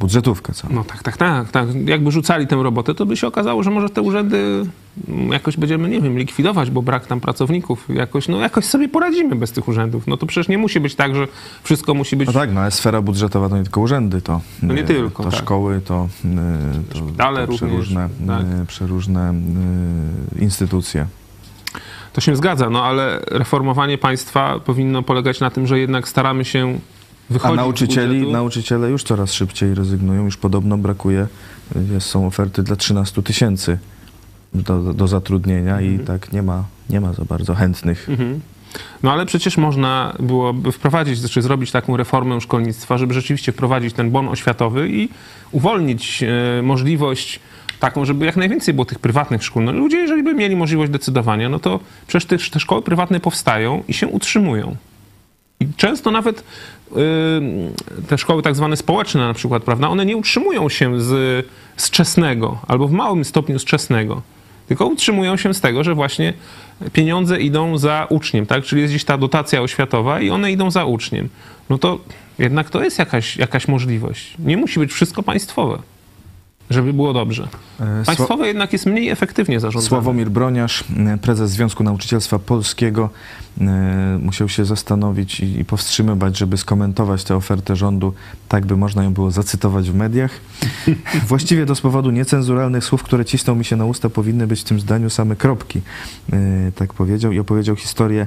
budżetówkę 0.00 0.52
całą. 0.52 0.74
No 0.74 0.84
tak, 0.84 1.02
tak, 1.02 1.16
tak, 1.16 1.50
tak. 1.50 1.68
Jakby 1.84 2.10
rzucali 2.10 2.46
tę 2.46 2.56
robotę, 2.56 2.94
to 2.94 3.06
by 3.06 3.16
się 3.16 3.26
okazało, 3.26 3.62
że 3.62 3.70
może 3.70 3.88
te 3.88 4.02
urzędy 4.02 4.66
mm, 5.08 5.32
jakoś 5.32 5.56
będziemy, 5.56 5.88
nie 5.88 6.00
wiem, 6.00 6.18
likwidować, 6.18 6.70
bo 6.70 6.82
brak 6.82 7.06
tam 7.06 7.20
pracowników. 7.20 7.88
Jakoś, 7.88 8.28
no 8.28 8.40
jakoś 8.40 8.64
sobie 8.64 8.88
poradzimy 8.88 9.36
bez 9.36 9.52
tych 9.52 9.68
urzędów. 9.68 10.06
No 10.06 10.16
to 10.16 10.26
przecież 10.26 10.48
nie 10.48 10.58
musi 10.58 10.80
być 10.80 10.94
tak, 10.94 11.14
że 11.14 11.28
wszystko 11.62 11.94
musi 11.94 12.16
być... 12.16 12.26
No 12.26 12.32
tak, 12.32 12.52
no 12.52 12.60
ale 12.60 12.70
sfera 12.70 13.02
budżetowa 13.02 13.48
to 13.48 13.56
nie 13.56 13.62
tylko 13.62 13.80
urzędy, 13.80 14.22
to, 14.22 14.40
No 14.62 14.74
nie 14.74 14.82
e, 14.82 14.84
tylko, 14.84 15.22
to 15.24 15.30
tak. 15.30 15.40
szkoły, 15.40 15.80
to, 15.84 16.08
to, 16.92 16.98
Szpitale 16.98 17.40
to 17.40 17.46
również, 17.46 17.58
przeróżne, 17.58 18.08
tak. 18.26 18.42
e, 18.42 18.66
przeróżne 18.66 19.34
instytucje. 20.38 21.06
To 22.18 22.22
się 22.22 22.36
zgadza, 22.36 22.70
no 22.70 22.84
ale 22.84 23.20
reformowanie 23.30 23.98
państwa 23.98 24.60
powinno 24.60 25.02
polegać 25.02 25.40
na 25.40 25.50
tym, 25.50 25.66
że 25.66 25.78
jednak 25.78 26.08
staramy 26.08 26.44
się 26.44 26.78
A 27.30 27.32
wychodzić 27.32 27.54
z 27.54 27.56
nauczycieli, 27.56 28.32
nauczyciele 28.32 28.90
już 28.90 29.02
coraz 29.02 29.32
szybciej 29.32 29.74
rezygnują, 29.74 30.24
już 30.24 30.36
podobno 30.36 30.78
brakuje, 30.78 31.26
jest, 31.92 32.06
są 32.06 32.26
oferty 32.26 32.62
dla 32.62 32.76
13 32.76 33.22
tysięcy 33.22 33.78
do, 34.54 34.94
do 34.94 35.08
zatrudnienia 35.08 35.80
i 35.80 35.98
tak 35.98 36.32
nie 36.32 36.42
ma, 36.42 36.64
nie 36.90 37.00
ma 37.00 37.12
za 37.12 37.24
bardzo 37.24 37.54
chętnych. 37.54 38.08
Mhm. 38.08 38.40
No 39.02 39.12
ale 39.12 39.26
przecież 39.26 39.56
można 39.56 40.14
byłoby 40.20 40.72
wprowadzić, 40.72 41.30
czy 41.30 41.42
zrobić 41.42 41.70
taką 41.70 41.96
reformę 41.96 42.40
szkolnictwa, 42.40 42.98
żeby 42.98 43.14
rzeczywiście 43.14 43.52
wprowadzić 43.52 43.94
ten 43.94 44.10
bon 44.10 44.28
oświatowy 44.28 44.88
i 44.88 45.08
uwolnić 45.52 46.22
e, 46.22 46.62
możliwość 46.62 47.40
taką, 47.80 48.04
żeby 48.04 48.26
jak 48.26 48.36
najwięcej 48.36 48.74
było 48.74 48.84
tych 48.84 48.98
prywatnych 48.98 49.44
szkół. 49.44 49.62
No, 49.62 49.72
ludzie, 49.72 49.96
jeżeli 49.96 50.22
by 50.22 50.34
mieli 50.34 50.56
możliwość 50.56 50.92
decydowania, 50.92 51.48
no 51.48 51.58
to 51.58 51.80
przecież 52.06 52.26
te, 52.26 52.38
te 52.38 52.60
szkoły 52.60 52.82
prywatne 52.82 53.20
powstają 53.20 53.82
i 53.88 53.94
się 53.94 54.08
utrzymują. 54.08 54.76
I 55.60 55.66
często 55.76 56.10
nawet 56.10 56.44
te 58.08 58.18
szkoły 58.18 58.42
tak 58.42 58.56
zwane 58.56 58.76
społeczne 58.76 59.20
na 59.20 59.34
przykład, 59.34 59.62
prawda, 59.62 59.88
one 59.88 60.06
nie 60.06 60.16
utrzymują 60.16 60.68
się 60.68 61.00
z, 61.00 61.46
z 61.76 61.90
czesnego, 61.90 62.58
albo 62.68 62.88
w 62.88 62.92
małym 62.92 63.24
stopniu 63.24 63.58
z 63.58 63.64
czesnego, 63.64 64.22
tylko 64.68 64.86
utrzymują 64.86 65.36
się 65.36 65.54
z 65.54 65.60
tego, 65.60 65.84
że 65.84 65.94
właśnie 65.94 66.32
pieniądze 66.92 67.40
idą 67.40 67.78
za 67.78 68.06
uczniem, 68.10 68.46
tak? 68.46 68.64
Czyli 68.64 68.82
jest 68.82 68.92
gdzieś 68.92 69.04
ta 69.04 69.18
dotacja 69.18 69.62
oświatowa 69.62 70.20
i 70.20 70.30
one 70.30 70.52
idą 70.52 70.70
za 70.70 70.84
uczniem. 70.84 71.28
No 71.70 71.78
to 71.78 71.98
jednak 72.38 72.70
to 72.70 72.84
jest 72.84 72.98
jakaś, 72.98 73.36
jakaś 73.36 73.68
możliwość. 73.68 74.34
Nie 74.38 74.56
musi 74.56 74.80
być 74.80 74.92
wszystko 74.92 75.22
państwowe, 75.22 75.78
żeby 76.70 76.92
było 76.92 77.12
dobrze. 77.12 77.48
E, 77.80 78.04
Państwowe 78.06 78.46
jednak 78.46 78.72
jest 78.72 78.86
mniej 78.86 79.08
efektywnie 79.08 79.60
zarządzane. 79.60 79.88
Sławomir 79.88 80.30
Broniarz, 80.30 80.84
e, 80.96 81.18
prezes 81.18 81.50
Związku 81.50 81.84
Nauczycielstwa 81.84 82.38
Polskiego, 82.38 83.10
e, 83.60 84.18
musiał 84.22 84.48
się 84.48 84.64
zastanowić 84.64 85.40
i 85.40 85.64
powstrzymywać, 85.64 86.38
żeby 86.38 86.56
skomentować 86.56 87.24
tę 87.24 87.36
ofertę 87.36 87.76
rządu, 87.76 88.14
tak 88.48 88.66
by 88.66 88.76
można 88.76 89.04
ją 89.04 89.12
było 89.12 89.30
zacytować 89.30 89.90
w 89.90 89.94
mediach. 89.94 90.30
Właściwie 91.28 91.66
to 91.66 91.74
z 91.74 91.80
powodu 91.80 92.10
niecenzuralnych 92.10 92.84
słów, 92.84 93.02
które 93.02 93.24
cisną 93.24 93.54
mi 93.54 93.64
się 93.64 93.76
na 93.76 93.84
usta, 93.84 94.10
powinny 94.10 94.46
być 94.46 94.60
w 94.60 94.64
tym 94.64 94.80
zdaniu 94.80 95.10
same 95.10 95.36
kropki. 95.36 95.80
Tak 96.74 96.94
powiedział 96.94 97.32
i 97.32 97.38
opowiedział 97.38 97.76
historię 97.76 98.26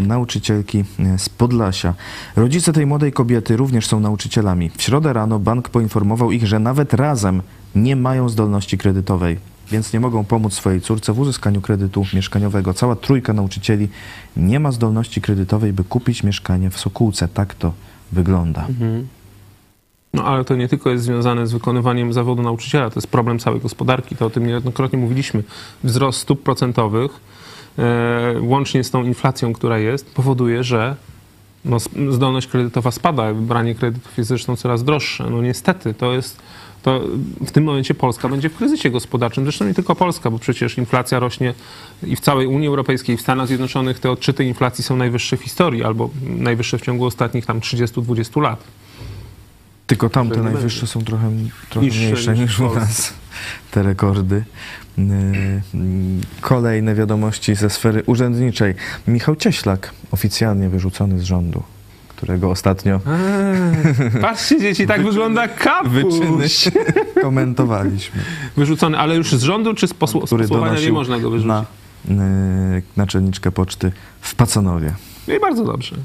nauczycielki 0.00 0.84
z 1.18 1.28
Podlasia. 1.28 1.94
Rodzice 2.36 2.72
tej 2.72 2.86
młodej 2.86 3.12
kobiety 3.12 3.56
również 3.56 3.86
są 3.86 4.00
nauczycielami. 4.00 4.70
W 4.76 4.82
środę 4.82 5.12
rano 5.12 5.38
bank 5.38 5.68
poinformował 5.68 6.32
ich, 6.32 6.46
że 6.46 6.58
nawet 6.58 6.94
razem 6.94 7.42
nie 7.74 7.96
mają 7.96 8.28
zdolności 8.28 8.78
kredytowej, 8.78 9.38
więc 9.70 9.92
nie 9.92 10.00
mogą 10.00 10.24
pomóc 10.24 10.54
swojej 10.54 10.80
córce 10.80 11.12
w 11.12 11.20
uzyskaniu 11.20 11.60
kredytu 11.60 12.06
mieszkaniowego. 12.14 12.74
Cała 12.74 12.96
trójka 12.96 13.32
nauczycieli 13.32 13.88
nie 14.36 14.60
ma 14.60 14.72
zdolności 14.72 15.20
kredytowej, 15.20 15.72
by 15.72 15.84
kupić 15.84 16.22
mieszkanie 16.22 16.70
w 16.70 16.78
Sokółce. 16.78 17.28
Tak 17.28 17.54
to 17.54 17.72
wygląda. 18.12 18.66
No 20.14 20.24
ale 20.24 20.44
to 20.44 20.56
nie 20.56 20.68
tylko 20.68 20.90
jest 20.90 21.04
związane 21.04 21.46
z 21.46 21.52
wykonywaniem 21.52 22.12
zawodu 22.12 22.42
nauczyciela, 22.42 22.90
to 22.90 23.00
jest 23.00 23.06
problem 23.06 23.38
całej 23.38 23.60
gospodarki. 23.60 24.16
To 24.16 24.26
o 24.26 24.30
tym 24.30 24.46
niejednokrotnie 24.46 24.98
mówiliśmy. 24.98 25.42
Wzrost 25.84 26.20
stóp 26.20 26.42
procentowych, 26.42 27.20
e, 27.78 28.34
łącznie 28.40 28.84
z 28.84 28.90
tą 28.90 29.04
inflacją, 29.04 29.52
która 29.52 29.78
jest, 29.78 30.14
powoduje, 30.14 30.64
że 30.64 30.96
no, 31.64 31.76
zdolność 32.10 32.46
kredytowa 32.46 32.90
spada. 32.90 33.34
Branie 33.34 33.74
kredytów 33.74 34.18
jest 34.18 34.28
zresztą 34.28 34.56
coraz 34.56 34.84
droższe. 34.84 35.30
No 35.30 35.42
niestety, 35.42 35.94
to 35.94 36.12
jest. 36.12 36.42
To 36.86 37.00
w 37.46 37.50
tym 37.50 37.64
momencie 37.64 37.94
Polska 37.94 38.28
będzie 38.28 38.48
w 38.48 38.56
kryzysie 38.56 38.90
gospodarczym. 38.90 39.44
Zresztą 39.44 39.64
nie 39.64 39.74
tylko 39.74 39.94
Polska, 39.96 40.30
bo 40.30 40.38
przecież 40.38 40.78
inflacja 40.78 41.18
rośnie 41.18 41.54
i 42.02 42.16
w 42.16 42.20
całej 42.20 42.46
Unii 42.46 42.68
Europejskiej, 42.68 43.14
i 43.14 43.18
w 43.18 43.20
Stanach 43.20 43.46
Zjednoczonych 43.46 43.98
te 43.98 44.10
odczyty 44.10 44.44
inflacji 44.44 44.84
są 44.84 44.96
najwyższe 44.96 45.36
w 45.36 45.40
historii, 45.40 45.84
albo 45.84 46.10
najwyższe 46.22 46.78
w 46.78 46.82
ciągu 46.82 47.04
ostatnich 47.04 47.46
tam 47.46 47.60
30-20 47.60 48.42
lat. 48.42 48.64
Tylko 49.86 50.10
tam 50.10 50.30
te 50.30 50.36
nie 50.36 50.42
najwyższe 50.42 50.86
są 50.86 51.04
trochę, 51.04 51.30
trochę 51.70 51.86
Niższe 51.86 52.00
mniejsze 52.00 52.34
niż 52.34 52.60
u 52.60 52.74
nas. 52.74 53.12
Te 53.70 53.82
rekordy. 53.82 54.44
Yy, 54.98 55.04
Kolejne 56.40 56.94
wiadomości 56.94 57.54
ze 57.54 57.70
sfery 57.70 58.02
urzędniczej. 58.06 58.74
Michał 59.08 59.36
Cieślak, 59.36 59.92
oficjalnie 60.10 60.68
wyrzucony 60.68 61.18
z 61.18 61.22
rządu, 61.22 61.62
którego 62.16 62.50
ostatnio 62.50 63.00
Eee, 63.06 64.20
patrzcie 64.20 64.60
dzieci, 64.60 64.86
tak 64.86 65.02
wygląda 65.04 65.48
kapuś. 65.48 65.90
wyczyny 65.92 66.46
komentowaliśmy. 67.22 68.20
Wyrzucony, 68.56 68.98
ale 68.98 69.16
już 69.16 69.32
z 69.32 69.42
rządu 69.42 69.74
czy 69.74 69.88
z, 69.88 69.94
posł- 69.94 70.26
z 70.26 70.30
posłowania 70.30 70.80
nie 70.80 70.92
można 70.92 71.18
go 71.18 71.30
wyrzucić? 71.30 71.48
na 71.48 71.64
yy, 72.74 72.82
naczelniczkę 72.96 73.52
poczty 73.52 73.92
w 74.20 74.34
Pacanowie. 74.34 74.92
No 75.28 75.34
i 75.34 75.40
bardzo 75.40 75.64
dobrze. 75.64 75.96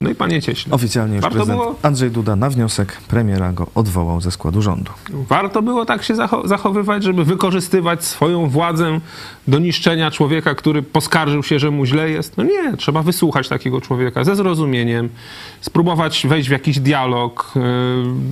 No 0.00 0.10
i 0.10 0.14
panie 0.14 0.42
Cieśle, 0.42 0.72
Oficjalnie 0.74 1.14
już 1.14 1.22
Warto 1.22 1.36
prezydent 1.36 1.60
było- 1.60 1.74
Andrzej 1.82 2.10
Duda 2.10 2.36
na 2.36 2.50
wniosek 2.50 2.96
premiera 3.08 3.52
go 3.52 3.66
odwołał 3.74 4.20
ze 4.20 4.30
składu 4.30 4.62
rządu. 4.62 4.92
warto 5.10 5.62
było 5.62 5.84
tak 5.84 6.02
się 6.02 6.14
zacho- 6.14 6.48
zachowywać, 6.48 7.04
żeby 7.04 7.24
wykorzystywać 7.24 8.04
swoją 8.04 8.48
władzę 8.48 9.00
do 9.48 9.58
niszczenia 9.58 10.10
człowieka, 10.10 10.54
który 10.54 10.82
poskarżył 10.82 11.42
się, 11.42 11.58
że 11.58 11.70
mu 11.70 11.86
źle 11.86 12.10
jest? 12.10 12.36
No 12.36 12.44
nie, 12.44 12.76
trzeba 12.76 13.02
wysłuchać 13.02 13.48
takiego 13.48 13.80
człowieka 13.80 14.24
ze 14.24 14.36
zrozumieniem, 14.36 15.08
spróbować 15.60 16.26
wejść 16.26 16.48
w 16.48 16.52
jakiś 16.52 16.78
dialog. 16.80 17.52
Yy, 17.56 17.62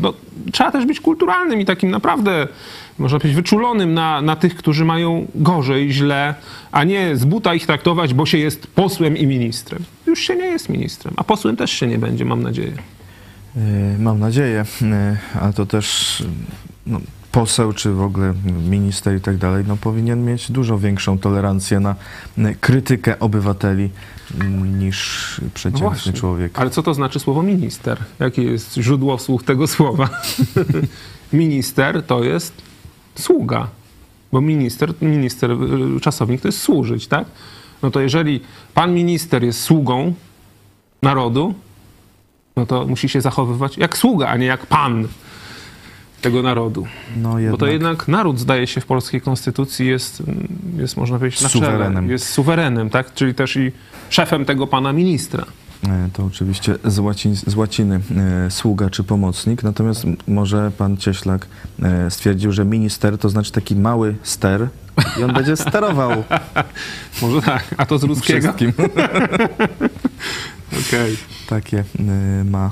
No, 0.03 0.13
trzeba 0.53 0.71
też 0.71 0.87
być 0.87 1.01
kulturalnym 1.01 1.61
i 1.61 1.65
takim 1.65 1.91
naprawdę, 1.91 2.49
można 2.99 3.19
powiedzieć, 3.19 3.37
wyczulonym 3.37 3.95
na, 3.95 4.23
na 4.23 4.37
tych, 4.37 4.55
którzy 4.57 4.85
mają 4.85 5.27
gorzej, 5.35 5.93
źle, 5.93 6.35
a 6.73 6.85
nie 6.85 7.17
z 7.17 7.25
buta 7.25 7.55
ich 7.55 7.67
traktować, 7.67 8.15
bo 8.15 8.27
się 8.27 8.39
jest 8.39 8.67
posłem 8.67 9.17
i 9.17 9.27
ministrem. 9.27 9.83
Już 10.17 10.25
się 10.25 10.37
nie 10.37 10.47
jest 10.47 10.69
ministrem, 10.69 11.15
a 11.17 11.25
posłem 11.25 11.57
też 11.57 11.71
się 11.71 11.87
nie 11.87 11.99
będzie, 11.99 12.25
mam 12.25 12.43
nadzieję. 12.43 12.73
Yy, 13.57 13.63
Mam 13.99 14.19
nadzieję, 14.19 14.65
yy, 14.81 15.41
ale 15.41 15.53
to 15.53 15.67
też 15.67 16.23
no, 16.87 17.01
poseł 17.33 17.73
czy 17.73 17.93
w 17.93 18.03
ogóle 18.03 18.35
minister 18.69 19.17
i 19.17 19.21
tak 19.21 19.37
dalej, 19.37 19.65
no 19.69 19.77
powinien 19.77 20.25
mieć 20.25 20.51
dużo 20.51 20.79
większą 20.79 21.19
tolerancję 21.19 21.81
na 21.81 21.95
yy, 22.39 22.55
krytykę 22.61 23.19
obywateli 23.19 23.91
yy, 24.39 24.45
niż 24.49 25.41
No 25.43 25.49
przeciętny 25.55 25.81
właśnie. 25.81 26.13
człowiek. 26.13 26.59
Ale 26.59 26.71
co 26.71 26.83
to 26.83 26.95
znaczy 26.95 27.21
słowo 27.21 27.43
minister? 27.43 27.99
Jakie 28.19 28.43
jest 28.43 28.75
źródło 28.75 29.19
słów 29.19 29.45
tego 29.45 29.67
słowa? 29.67 30.09
minister 31.33 32.03
to 32.03 32.25
jest 32.25 32.53
sługa. 33.15 33.69
Bo 34.33 34.41
minister, 34.41 34.95
minister, 35.03 35.51
y, 35.51 36.01
czasownik 36.01 36.41
to 36.41 36.49
jest 36.49 36.61
służyć, 36.63 37.07
tak? 37.07 37.27
No 37.83 37.91
to 37.91 38.01
jeżeli 38.01 38.41
pan 38.75 38.95
minister 38.95 39.45
jest 39.45 39.63
sługą 39.63 40.15
narodu, 41.03 41.55
no 42.57 42.67
to 42.67 42.87
musi 42.87 43.09
się 43.09 43.21
zachowywać 43.21 43.79
jak 43.79 43.97
sługa, 43.99 44.29
a 44.29 44.37
nie 44.37 44.47
jak 44.47 44.67
pan 44.67 45.09
tego 46.21 46.43
narodu. 46.43 46.87
No 47.17 47.37
Bo 47.51 47.57
to 47.57 47.67
jednak 47.67 48.09
naród, 48.09 48.39
zdaje 48.39 48.67
się, 48.67 48.81
w 48.81 48.87
polskiej 48.87 49.21
konstytucji 49.21 49.87
jest, 49.87 50.23
jest 50.77 50.97
można 50.97 51.19
powiedzieć, 51.19 51.41
na 51.43 51.49
czele, 51.49 51.67
Suwerenem. 51.67 52.11
jest 52.11 52.29
suwerenem, 52.29 52.91
tak? 52.91 53.15
Czyli 53.15 53.35
też 53.35 53.57
i 53.57 53.73
szefem 54.11 54.45
tego 54.45 54.67
pana 54.67 54.93
ministra. 54.93 55.47
E, 55.87 56.09
To 56.13 56.25
oczywiście 56.25 56.75
z, 56.85 56.99
łacin, 56.99 57.37
z 57.37 57.55
łaciny 57.55 58.01
e, 58.47 58.51
sługa 58.51 58.91
czy 58.91 59.05
pomocnik, 59.05 59.63
natomiast 59.63 60.05
może 60.29 60.71
pan 60.79 60.97
Cieślak 60.97 61.47
e, 61.83 62.11
stwierdził, 62.11 62.53
że 62.53 62.65
minister 62.65 63.19
to 63.19 63.29
znaczy 63.29 63.53
taki 63.53 63.77
mały 63.77 64.17
ster 64.23 64.69
i 65.21 65.23
on 65.23 65.33
będzie 65.33 65.57
sterował 65.57 66.11
Może 67.23 67.43
tak, 67.43 67.75
a 67.77 67.87
to 67.87 67.99
z 67.99 68.03
ruskiego? 68.03 68.55
Okej. 70.89 71.17
Takie 71.49 71.85
e, 71.99 72.45
ma 72.45 72.71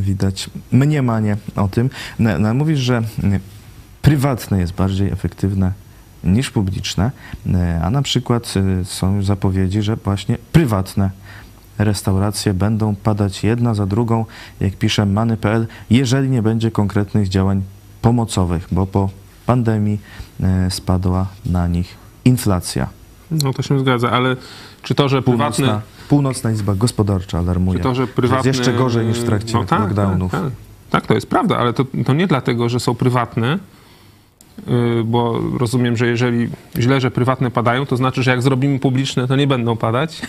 widać 0.00 0.50
mniemanie 0.72 1.36
o 1.56 1.68
tym. 1.68 1.90
No, 2.18 2.38
no, 2.38 2.54
mówisz, 2.54 2.78
że 2.80 3.02
prywatne 4.02 4.60
jest 4.60 4.72
bardziej 4.72 5.10
efektywne 5.10 5.72
niż 6.24 6.50
publiczne, 6.50 7.10
a 7.82 7.90
na 7.90 8.02
przykład 8.02 8.54
są 8.84 9.22
zapowiedzi, 9.22 9.82
że 9.82 9.96
właśnie 9.96 10.38
prywatne 10.52 11.10
restauracje 11.78 12.54
będą 12.54 12.94
padać 12.94 13.44
jedna 13.44 13.74
za 13.74 13.86
drugą, 13.86 14.24
jak 14.60 14.76
pisze 14.76 15.06
many.pl, 15.06 15.66
jeżeli 15.90 16.30
nie 16.30 16.42
będzie 16.42 16.70
konkretnych 16.70 17.28
działań 17.28 17.62
pomocowych, 18.02 18.68
bo 18.72 18.86
po 18.86 19.10
pandemii 19.46 20.00
e, 20.40 20.70
spadła 20.70 21.26
na 21.46 21.68
nich 21.68 21.96
inflacja. 22.24 22.88
No 23.30 23.52
to 23.52 23.62
się 23.62 23.78
zgadza, 23.78 24.10
ale 24.10 24.36
czy 24.82 24.94
to, 24.94 25.08
że 25.08 25.22
prywatne... 25.22 25.66
Północna, 25.66 25.80
Północna 26.08 26.50
Izba 26.50 26.74
Gospodarcza 26.74 27.38
alarmuje, 27.38 27.78
Czy 27.78 27.82
to, 27.82 27.94
że 27.94 28.02
jest 28.02 28.14
prywatne... 28.14 28.48
jeszcze 28.48 28.72
gorzej 28.72 29.06
niż 29.06 29.18
w 29.18 29.24
trakcie 29.24 29.54
No 29.54 29.64
tak, 29.64 29.80
lockdownów. 29.80 30.32
Tak, 30.32 30.42
tak. 30.42 30.52
tak, 30.90 31.06
to 31.06 31.14
jest 31.14 31.26
prawda, 31.26 31.58
ale 31.58 31.72
to, 31.72 31.84
to 32.06 32.14
nie 32.14 32.26
dlatego, 32.26 32.68
że 32.68 32.80
są 32.80 32.94
prywatne, 32.94 33.58
bo 35.04 35.40
rozumiem, 35.58 35.96
że 35.96 36.06
jeżeli 36.06 36.48
źle, 36.78 37.00
że 37.00 37.10
prywatne 37.10 37.50
padają, 37.50 37.86
to 37.86 37.96
znaczy, 37.96 38.22
że 38.22 38.30
jak 38.30 38.42
zrobimy 38.42 38.78
publiczne, 38.78 39.28
to 39.28 39.36
nie 39.36 39.46
będą 39.46 39.76
padać. 39.76 40.22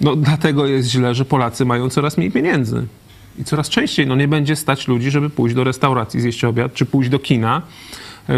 no 0.00 0.16
dlatego 0.16 0.66
jest 0.66 0.88
źle, 0.88 1.14
że 1.14 1.24
Polacy 1.24 1.64
mają 1.64 1.88
coraz 1.88 2.16
mniej 2.16 2.30
pieniędzy. 2.30 2.86
I 3.38 3.44
coraz 3.44 3.68
częściej 3.68 4.06
no, 4.06 4.16
nie 4.16 4.28
będzie 4.28 4.56
stać 4.56 4.88
ludzi, 4.88 5.10
żeby 5.10 5.30
pójść 5.30 5.54
do 5.54 5.64
restauracji, 5.64 6.20
zjeść 6.20 6.44
obiad, 6.44 6.74
czy 6.74 6.86
pójść 6.86 7.10
do 7.10 7.18
kina, 7.18 7.62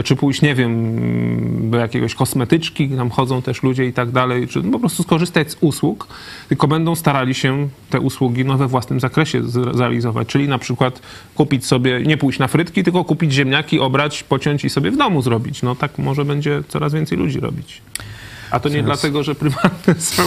czy 0.04 0.16
pójść, 0.16 0.42
nie 0.42 0.54
wiem, 0.54 1.70
do 1.70 1.78
jakiegoś 1.78 2.14
kosmetyczki, 2.14 2.88
tam 2.88 3.10
chodzą 3.10 3.42
też 3.42 3.62
ludzie 3.62 3.86
i 3.86 3.92
tak 3.92 4.10
dalej, 4.10 4.48
czy 4.48 4.62
po 4.62 4.78
prostu 4.78 5.02
skorzystać 5.02 5.50
z 5.50 5.56
usług, 5.60 6.08
tylko 6.48 6.68
będą 6.68 6.94
starali 6.94 7.34
się 7.34 7.68
te 7.90 8.00
usługi 8.00 8.44
no, 8.44 8.58
we 8.58 8.68
własnym 8.68 9.00
zakresie 9.00 9.42
zrealizować. 9.44 10.28
Czyli 10.28 10.48
na 10.48 10.58
przykład 10.58 11.02
kupić 11.34 11.66
sobie, 11.66 12.00
nie 12.00 12.16
pójść 12.16 12.38
na 12.38 12.48
frytki, 12.48 12.84
tylko 12.84 13.04
kupić 13.04 13.32
ziemniaki, 13.32 13.80
obrać, 13.80 14.22
pociąć 14.22 14.64
i 14.64 14.70
sobie 14.70 14.90
w 14.90 14.96
domu 14.96 15.22
zrobić. 15.22 15.62
No 15.62 15.74
tak 15.74 15.98
może 15.98 16.24
będzie 16.24 16.62
coraz 16.68 16.92
więcej 16.92 17.18
ludzi 17.18 17.40
robić. 17.40 17.82
A 18.50 18.60
to 18.60 18.68
nie 18.68 18.74
Teraz- 18.74 18.86
dlatego, 18.86 19.22
że 19.22 19.34
prywatne 19.34 19.94
są. 20.14 20.22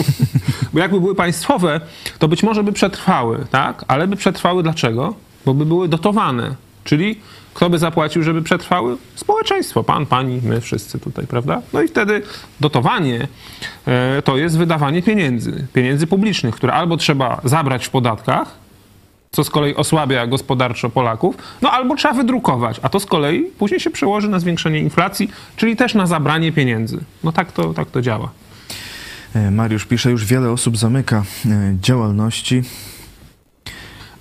Bo 0.74 0.80
jakby 0.80 1.00
były 1.02 1.16
państwowe, 1.16 1.82
to 2.20 2.28
być 2.28 2.44
może 2.44 2.64
by 2.64 2.72
przetrwały, 2.72 3.46
tak? 3.52 3.86
Ale 3.88 4.08
by 4.08 4.16
przetrwały 4.16 4.64
dlaczego? 4.64 5.16
Bo 5.46 5.54
by 5.54 5.66
były 5.66 5.88
dotowane. 5.88 6.56
Czyli 6.84 7.20
kto 7.60 7.70
by 7.70 7.80
zapłacił, 7.80 8.24
żeby 8.24 8.42
przetrwały? 8.42 8.98
Społeczeństwo. 9.16 9.84
Pan, 9.84 10.06
pani, 10.06 10.42
my 10.44 10.62
wszyscy 10.62 11.00
tutaj, 11.00 11.28
prawda? 11.28 11.62
No 11.74 11.82
i 11.82 11.88
wtedy 11.88 12.22
dotowanie 12.60 13.28
e, 13.88 14.22
to 14.22 14.38
jest 14.38 14.58
wydawanie 14.58 15.04
pieniędzy. 15.04 15.68
Pieniędzy 15.74 16.08
publicznych, 16.08 16.56
które 16.56 16.74
albo 16.74 16.98
trzeba 16.98 17.42
zabrać 17.44 17.86
w 17.86 17.90
podatkach, 17.90 18.56
co 19.32 19.44
z 19.44 19.50
kolei 19.50 19.76
osłabia 19.76 20.28
gospodarczo 20.28 20.90
Polaków, 20.90 21.36
no 21.62 21.72
albo 21.72 21.96
trzeba 21.96 22.14
wydrukować, 22.14 22.80
a 22.82 22.90
to 22.90 23.00
z 23.00 23.06
kolei 23.06 23.42
później 23.42 23.80
się 23.80 23.90
przełoży 23.90 24.30
na 24.30 24.40
zwiększenie 24.40 24.80
inflacji, 24.80 25.32
czyli 25.56 25.76
też 25.76 25.94
na 25.94 26.08
zabranie 26.08 26.52
pieniędzy. 26.52 27.00
No 27.24 27.32
tak 27.32 27.52
to, 27.52 27.74
tak 27.74 27.92
to 27.92 28.02
działa. 28.02 28.30
E, 29.36 29.52
Mariusz 29.52 29.86
pisze, 29.86 30.12
już 30.12 30.26
wiele 30.26 30.52
osób 30.52 30.78
zamyka 30.78 31.24
e, 31.46 31.76
działalności. 31.82 32.64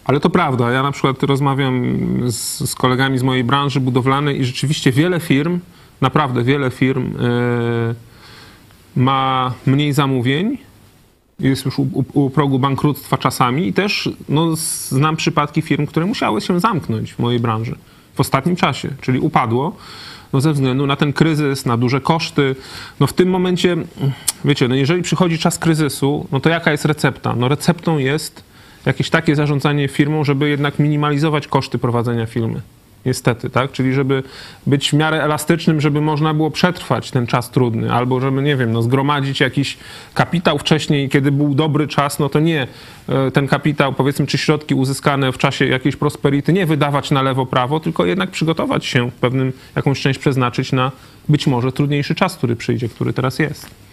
Ale 0.09 0.21
to 0.21 0.31
prawda. 0.31 0.71
Ja 0.71 0.83
na 0.83 0.93
przykład 0.93 1.23
rozmawiam 1.23 1.97
z, 2.27 2.71
z 2.71 2.75
kolegami 2.75 3.19
z 3.19 3.23
mojej 3.23 3.45
branży 3.45 3.81
budowlanej 3.81 4.41
i 4.41 4.45
rzeczywiście 4.45 4.93
wiele 4.93 5.21
firm, 5.21 5.61
naprawdę 6.01 6.45
wiele 6.45 6.71
firm 6.71 7.15
e, 7.21 7.95
ma 8.97 9.53
mniej 9.67 9.93
zamówień, 9.93 10.59
jest 11.41 11.65
już 11.65 11.79
u, 11.79 11.83
u, 11.83 12.05
u 12.13 12.31
progu 12.31 12.59
bankructwa 12.59 13.19
czasami 13.19 13.69
i 13.69 13.73
też 13.73 14.11
no, 14.29 14.57
znam 14.89 15.17
przypadki 15.17 15.63
firm, 15.63 15.87
które 15.87 16.07
musiały 16.07 16.41
się 16.41 16.61
zamknąć 16.61 17.13
w 17.13 17.19
mojej 17.19 17.41
branży 17.41 17.75
w 18.15 18.21
ostatnim 18.21 18.57
czasie, 18.57 18.91
czyli 19.01 19.21
upadło 19.21 19.77
no, 20.33 20.41
ze 20.41 20.53
względu 20.53 20.87
na 20.87 20.97
ten 20.97 21.13
kryzys, 21.13 21.67
na 21.67 21.77
duże 21.77 22.01
koszty. 22.01 22.57
No 23.01 23.07
w 23.07 23.13
tym 23.13 23.31
momencie, 23.31 23.77
wiecie, 24.45 24.69
no 24.69 24.75
jeżeli 24.75 25.03
przychodzi 25.03 25.39
czas 25.39 25.59
kryzysu, 25.59 26.27
no 26.33 26.41
to 26.41 26.49
jaka 26.49 26.73
jest 26.73 26.85
recepta? 26.85 27.37
No 27.37 27.49
receptą 27.49 27.99
jest 27.99 28.48
jakieś 28.89 29.11
takie 29.11 29.37
zarządzanie 29.37 29.89
firmą, 29.89 30.25
żeby 30.25 30.49
jednak 30.49 30.79
minimalizować 30.79 31.49
koszty 31.49 31.79
prowadzenia 31.79 32.27
firmy. 32.27 32.61
Niestety, 33.07 33.51
tak? 33.51 33.73
Czyli 33.73 33.93
żeby 33.93 34.23
być 34.67 34.91
w 34.91 34.93
miarę 34.93 35.23
elastycznym, 35.23 35.81
żeby 35.81 36.01
można 36.01 36.35
było 36.35 36.51
przetrwać 36.51 37.11
ten 37.11 37.27
czas 37.27 37.51
trudny, 37.51 37.93
albo 37.93 38.21
żeby, 38.21 38.43
nie 38.43 38.57
wiem, 38.57 38.73
no, 38.73 38.83
zgromadzić 38.83 39.41
jakiś 39.41 39.79
kapitał 40.15 40.59
wcześniej, 40.59 41.09
kiedy 41.09 41.33
był 41.33 41.55
dobry 41.55 41.87
czas, 41.87 42.19
no 42.19 42.29
to 42.29 42.41
nie 42.41 42.67
e, 43.09 43.31
ten 43.31 43.49
kapitał, 43.49 43.93
powiedzmy, 43.93 44.27
czy 44.27 44.39
środki 44.39 44.75
uzyskane 44.75 45.33
w 45.33 45.39
czasie 45.39 45.67
jakiejś 45.67 45.97
prosperity, 45.97 46.53
nie 46.53 46.67
wydawać 46.67 47.11
na 47.11 47.23
lewo, 47.23 47.47
prawo, 47.47 47.81
tylko 47.81 48.07
jednak 48.07 48.31
przygotować 48.31 48.87
się 48.87 49.11
w 49.11 49.15
pewnym, 49.15 49.53
jakąś 49.77 50.01
część 50.01 50.19
przeznaczyć 50.19 50.73
na 50.73 50.93
być 51.29 51.47
może 51.47 51.73
trudniejszy 51.73 52.15
czas, 52.15 52.37
który 52.37 52.57
przyjdzie, 52.57 52.89
który 52.89 53.13
teraz 53.13 53.39
jest. 53.39 53.88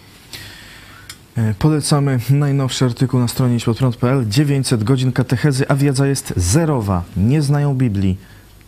E, 1.36 1.54
Polecamy 1.54 2.18
najnowszy 2.30 2.84
artykuł 2.84 3.20
na 3.20 3.28
stronie 3.28 3.56
idźpodprąd.pl 3.56 4.28
900 4.28 4.84
godzin 4.84 5.12
katechezy, 5.12 5.68
a 5.68 5.74
wiedza 5.74 6.06
jest 6.06 6.32
zerowa. 6.36 7.02
Nie 7.16 7.42
znają 7.42 7.74
Biblii. 7.74 8.18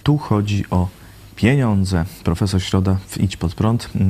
Tu 0.03 0.19
chodzi 0.19 0.65
o 0.71 0.89
pieniądze. 1.37 2.05
Profesor 2.25 2.63
Środa 2.63 2.97
w 3.09 3.21
Idź 3.21 3.37
Pod 3.37 3.55
Prąd 3.55 3.91
yy, 3.95 4.01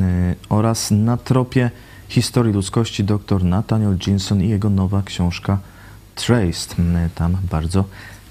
oraz 0.49 0.91
na 0.91 1.17
tropie 1.17 1.71
historii 2.09 2.53
ludzkości 2.53 3.05
dr 3.05 3.45
Nathaniel 3.45 3.97
Ginson 3.97 4.43
i 4.43 4.49
jego 4.49 4.71
nowa 4.71 5.03
książka 5.03 5.59
Traced. 6.15 6.79
Yy, 6.79 6.85
Tam 7.15 7.37
bardzo 7.51 7.85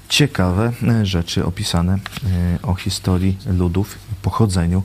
ciekawe 0.09 0.71
rzeczy 1.03 1.45
opisane 1.45 1.99
yy, 2.23 2.29
o 2.63 2.75
historii 2.75 3.37
ludów, 3.57 3.97
pochodzeniu 4.21 4.83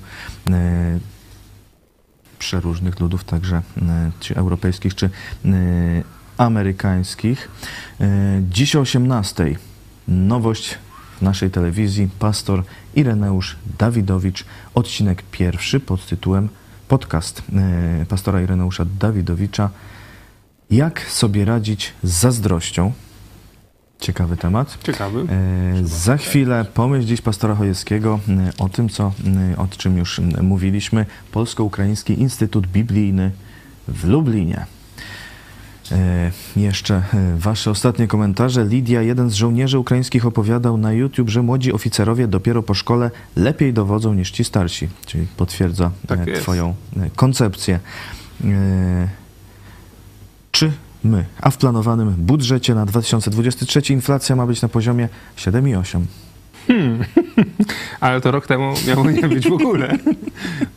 przeróżnych 2.42 3.00
ludów, 3.00 3.24
także 3.24 3.56
y, 3.56 3.82
czy 4.20 4.36
europejskich, 4.36 4.94
czy 4.94 5.10
y, 5.44 6.04
amerykańskich. 6.38 7.48
Y, 8.00 8.04
Dziś 8.50 8.76
o 8.76 8.80
18 8.80 9.56
nowość 10.08 10.78
w 11.18 11.22
naszej 11.22 11.50
telewizji. 11.50 12.08
Pastor 12.18 12.64
Ireneusz 12.94 13.56
Dawidowicz, 13.78 14.44
odcinek 14.74 15.22
pierwszy 15.30 15.80
pod 15.80 16.06
tytułem 16.06 16.48
podcast 16.88 17.42
pastora 18.08 18.42
Ireneusza 18.42 18.84
Dawidowicza 19.00 19.70
Jak 20.70 21.00
sobie 21.00 21.44
radzić 21.44 21.92
z 22.02 22.10
zazdrością. 22.10 22.92
Ciekawy 24.02 24.36
temat. 24.36 24.78
Ciekawy. 24.82 25.20
E, 25.20 25.26
Za 25.84 26.16
chwilę 26.16 26.64
pomyśl 26.74 27.06
dziś 27.06 27.20
pastora 27.20 27.54
Chojeckiego 27.54 28.20
e, 28.28 28.52
o 28.58 28.68
tym, 28.68 28.88
co, 28.88 29.12
e, 29.52 29.56
o 29.56 29.68
czym 29.78 29.98
już 29.98 30.20
mówiliśmy. 30.42 31.06
Polsko-Ukraiński 31.32 32.20
Instytut 32.20 32.66
Biblijny 32.66 33.30
w 33.88 34.04
Lublinie. 34.04 34.66
E, 35.92 36.30
Jeszcze 36.56 36.94
e, 36.94 37.02
wasze 37.38 37.70
ostatnie 37.70 38.06
komentarze. 38.06 38.64
Lidia, 38.64 39.02
jeden 39.02 39.30
z 39.30 39.34
żołnierzy 39.34 39.78
ukraińskich, 39.78 40.26
opowiadał 40.26 40.76
na 40.76 40.92
YouTube, 40.92 41.28
że 41.30 41.42
młodzi 41.42 41.72
oficerowie 41.72 42.28
dopiero 42.28 42.62
po 42.62 42.74
szkole 42.74 43.10
lepiej 43.36 43.72
dowodzą 43.72 44.14
niż 44.14 44.30
ci 44.30 44.44
starsi. 44.44 44.88
Czyli 45.06 45.26
potwierdza 45.36 45.90
Tak 46.06 46.20
twoją 46.40 46.74
koncepcję. 47.16 47.80
E, 48.44 49.08
Czy 50.52 50.72
my, 51.04 51.24
a 51.40 51.50
w 51.50 51.56
planowanym 51.56 52.14
budżecie 52.18 52.74
na 52.74 52.86
2023 52.86 53.92
inflacja 53.92 54.36
ma 54.36 54.46
być 54.46 54.62
na 54.62 54.68
poziomie 54.68 55.08
7,8? 55.36 56.00
Ale 58.00 58.20
to 58.20 58.30
rok 58.30 58.46
temu 58.46 58.74
miało 58.86 59.10
nie 59.10 59.28
być 59.28 59.48
w 59.48 59.52
ogóle. 59.52 59.98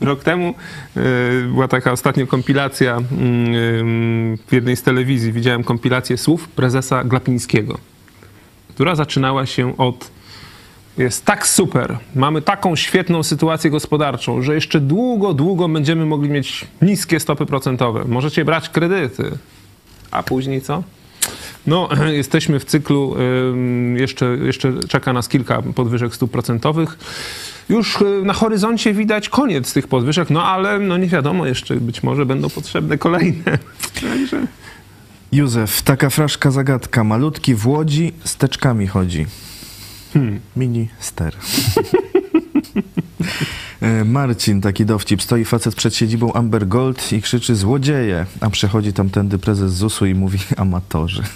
Rok 0.01 0.23
temu 0.23 0.53
e, 0.97 1.01
była 1.47 1.67
taka 1.67 1.91
ostatnio 1.91 2.27
kompilacja 2.27 2.97
mm, 2.97 4.37
w 4.37 4.51
jednej 4.51 4.75
z 4.75 4.83
telewizji. 4.83 5.31
Widziałem 5.31 5.63
kompilację 5.63 6.17
słów 6.17 6.47
prezesa 6.47 7.03
Glapińskiego, 7.03 7.77
która 8.69 8.95
zaczynała 8.95 9.45
się 9.45 9.77
od 9.77 10.15
jest 10.97 11.25
tak 11.25 11.47
super, 11.47 11.97
mamy 12.15 12.41
taką 12.41 12.75
świetną 12.75 13.23
sytuację 13.23 13.69
gospodarczą, 13.69 14.41
że 14.41 14.55
jeszcze 14.55 14.79
długo, 14.79 15.33
długo 15.33 15.69
będziemy 15.69 16.05
mogli 16.05 16.29
mieć 16.29 16.67
niskie 16.81 17.19
stopy 17.19 17.45
procentowe. 17.45 18.05
Możecie 18.07 18.45
brać 18.45 18.69
kredyty. 18.69 19.31
A 20.15 20.23
później 20.23 20.61
co? 20.61 20.83
No, 21.67 21.89
jesteśmy 22.11 22.59
w 22.59 22.65
cyklu, 22.65 23.15
jeszcze, 23.95 24.25
jeszcze 24.25 24.73
czeka 24.87 25.13
nas 25.13 25.29
kilka 25.29 25.61
podwyżek 25.61 26.15
stóp 26.15 26.31
procentowych. 26.31 26.97
Już 27.69 28.01
y, 28.01 28.05
na 28.25 28.33
horyzoncie 28.33 28.93
widać 28.93 29.29
koniec 29.29 29.73
tych 29.73 29.87
podwyżek, 29.87 30.29
no 30.29 30.43
ale 30.43 30.79
no 30.79 30.97
nie 30.97 31.07
wiadomo, 31.07 31.45
jeszcze 31.45 31.75
być 31.75 32.03
może 32.03 32.25
będą 32.25 32.49
potrzebne 32.49 32.97
kolejne. 32.97 33.57
Także 34.01 34.47
Józef, 35.31 35.81
taka 35.81 36.09
fraszka 36.09 36.51
zagadka. 36.51 37.03
Malutki 37.03 37.55
w 37.55 37.67
Łodzi 37.67 38.13
z 38.23 38.35
teczkami 38.35 38.87
chodzi. 38.87 39.25
Mini 40.55 40.89
ster. 40.99 41.35
E, 43.85 44.05
Marcin, 44.05 44.61
taki 44.61 44.85
dowcip. 44.85 45.21
Stoi 45.21 45.45
facet 45.45 45.75
przed 45.75 45.95
siedzibą 45.95 46.33
Amber 46.33 46.67
Gold 46.67 47.13
i 47.13 47.21
krzyczy 47.21 47.55
złodzieje, 47.55 48.25
a 48.41 48.49
przechodzi 48.49 48.93
tamtędy 48.93 49.37
prezes 49.37 49.73
ZUS-u 49.73 50.05
i 50.05 50.15
mówi 50.15 50.39
amatorzy. 50.57 51.23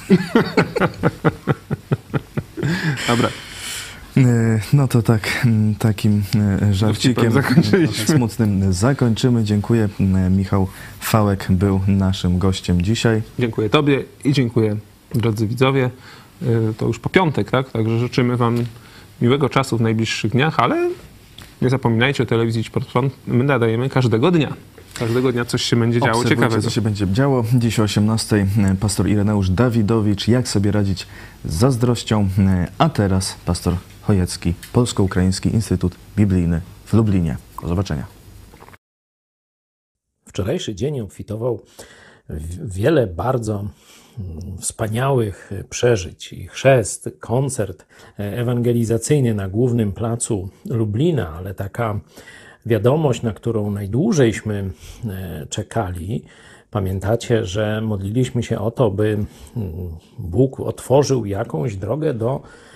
dobra, 3.08 3.30
E, 4.18 4.60
No 4.74 4.88
to 4.88 5.02
tak, 5.02 5.47
takim 5.80 6.24
e, 6.62 6.74
żarcikiem 6.74 7.34
smutnym 8.06 8.74
zakończymy. 8.74 9.43
Dziękuję. 9.43 9.89
Michał 10.32 10.68
Fałek 11.00 11.47
był 11.50 11.82
naszym 11.88 12.39
gościem 12.39 12.82
dzisiaj. 12.82 13.22
dziękuję 13.39 13.70
Tobie 13.70 14.04
i 14.24 14.34
dziękuję 14.34 14.78
drodzy 15.16 15.47
widzowie. 15.47 15.89
To 16.78 16.88
już 16.88 17.00
po 17.00 17.10
piątek, 17.10 17.52
tak? 17.52 17.72
Także 17.72 18.00
życzymy 18.00 18.38
Wam 18.38 18.64
miłego 19.22 19.50
czasu 19.50 19.78
w 19.78 19.82
najbliższych 19.82 20.32
dniach, 20.32 20.60
ale 20.60 20.89
nie 21.62 21.70
zapominajcie 21.70 22.24
o 22.24 22.26
telewizji 22.26 22.64
Sport 22.64 22.89
Front. 22.89 23.14
My 23.28 23.43
nadajemy 23.43 23.89
każdego 23.89 24.32
dnia. 24.32 24.53
Każdego 24.93 25.32
dnia 25.32 25.45
coś 25.45 25.64
się 25.64 25.76
będzie 25.76 25.99
działo 25.99 26.12
Obserwujcie, 26.12 26.36
ciekawego. 26.36 26.62
co 26.62 26.70
się 26.70 26.82
będzie 26.82 27.07
działo. 27.07 27.43
Dziś 27.53 27.80
o 27.80 27.84
18 27.84 28.47
pastor 28.80 29.07
Ireneusz 29.07 29.49
Dawidowicz, 29.49 30.28
jak 30.28 30.47
sobie 30.47 30.72
radzić 30.72 31.07
z 31.45 31.53
zazdrością. 31.53 32.30
A 32.78 32.89
teraz 32.89 33.36
pastor 33.45 33.76
Chojecki, 34.01 34.53
Polsko-Ukraiński 34.74 35.49
Instytut 35.49 35.95
Biblijny 36.18 36.62
w 36.86 36.93
Lublinie. 36.93 37.38
Do 37.62 37.68
zobaczenia. 37.68 38.05
Wczorajszy 40.26 40.76
dzień 40.76 40.99
obfitował 40.99 41.62
w 42.30 42.74
wiele 42.74 43.07
bardzo 43.07 43.66
wspaniałych 44.60 45.51
przeżyć 45.70 46.34
i 46.34 46.47
chrzest, 46.47 47.10
koncert 47.20 47.86
ewangelizacyjny 48.18 49.34
na 49.34 49.49
głównym 49.49 49.91
placu 49.91 50.49
Lublina, 50.66 51.30
ale 51.30 51.53
taka 51.53 51.99
wiadomość, 52.66 53.22
na 53.22 53.34
którą 53.34 53.72
najdłużejśmy 53.72 54.72
e, 55.10 55.45
czekali. 55.49 56.24
Pamiętacie, 56.72 57.45
że 57.45 57.82
modliliśmy 57.82 58.43
się 58.43 58.60
o 58.60 58.72
to, 58.72 58.91
by 58.91 59.05
mm, 59.07 59.28
Bóg 60.20 60.60
otworzył 60.60 61.26
jakąś 61.26 61.76
drogę 61.76 62.14
do 62.14 62.41
e, 62.43 62.68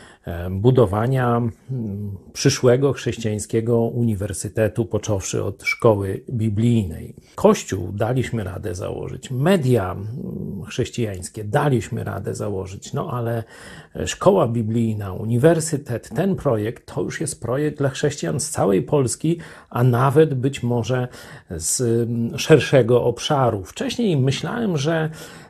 budowania 0.51 1.37
mm, 1.37 2.17
przyszłego 2.33 2.93
chrześcijańskiego 2.93 3.79
uniwersytetu, 3.79 4.85
począwszy 4.85 5.43
od 5.43 5.63
szkoły 5.63 6.23
biblijnej. 6.29 7.15
Kościół 7.35 7.91
daliśmy 7.91 8.43
radę 8.43 8.75
założyć, 8.75 9.31
media 9.31 9.91
mm, 9.91 10.63
chrześcijańskie 10.63 11.43
daliśmy 11.43 12.03
radę 12.03 12.35
założyć, 12.35 12.93
no 12.93 13.11
ale 13.11 13.43
szkoła 14.05 14.47
biblijna, 14.47 15.13
uniwersytet, 15.13 16.09
ten 16.09 16.35
projekt 16.35 16.93
to 16.93 17.01
już 17.01 17.21
jest 17.21 17.41
projekt 17.41 17.77
dla 17.77 17.89
chrześcijan 17.89 18.39
z 18.39 18.49
całej 18.49 18.81
Polski, 18.81 19.39
a 19.69 19.83
nawet 19.83 20.33
być 20.33 20.63
może 20.63 21.07
z 21.49 21.81
mm, 21.81 22.39
szerszego 22.39 23.03
obszaru. 23.03 23.63
Wcześniej 23.63 24.17
myślałem, 24.17 24.77
że 24.77 25.09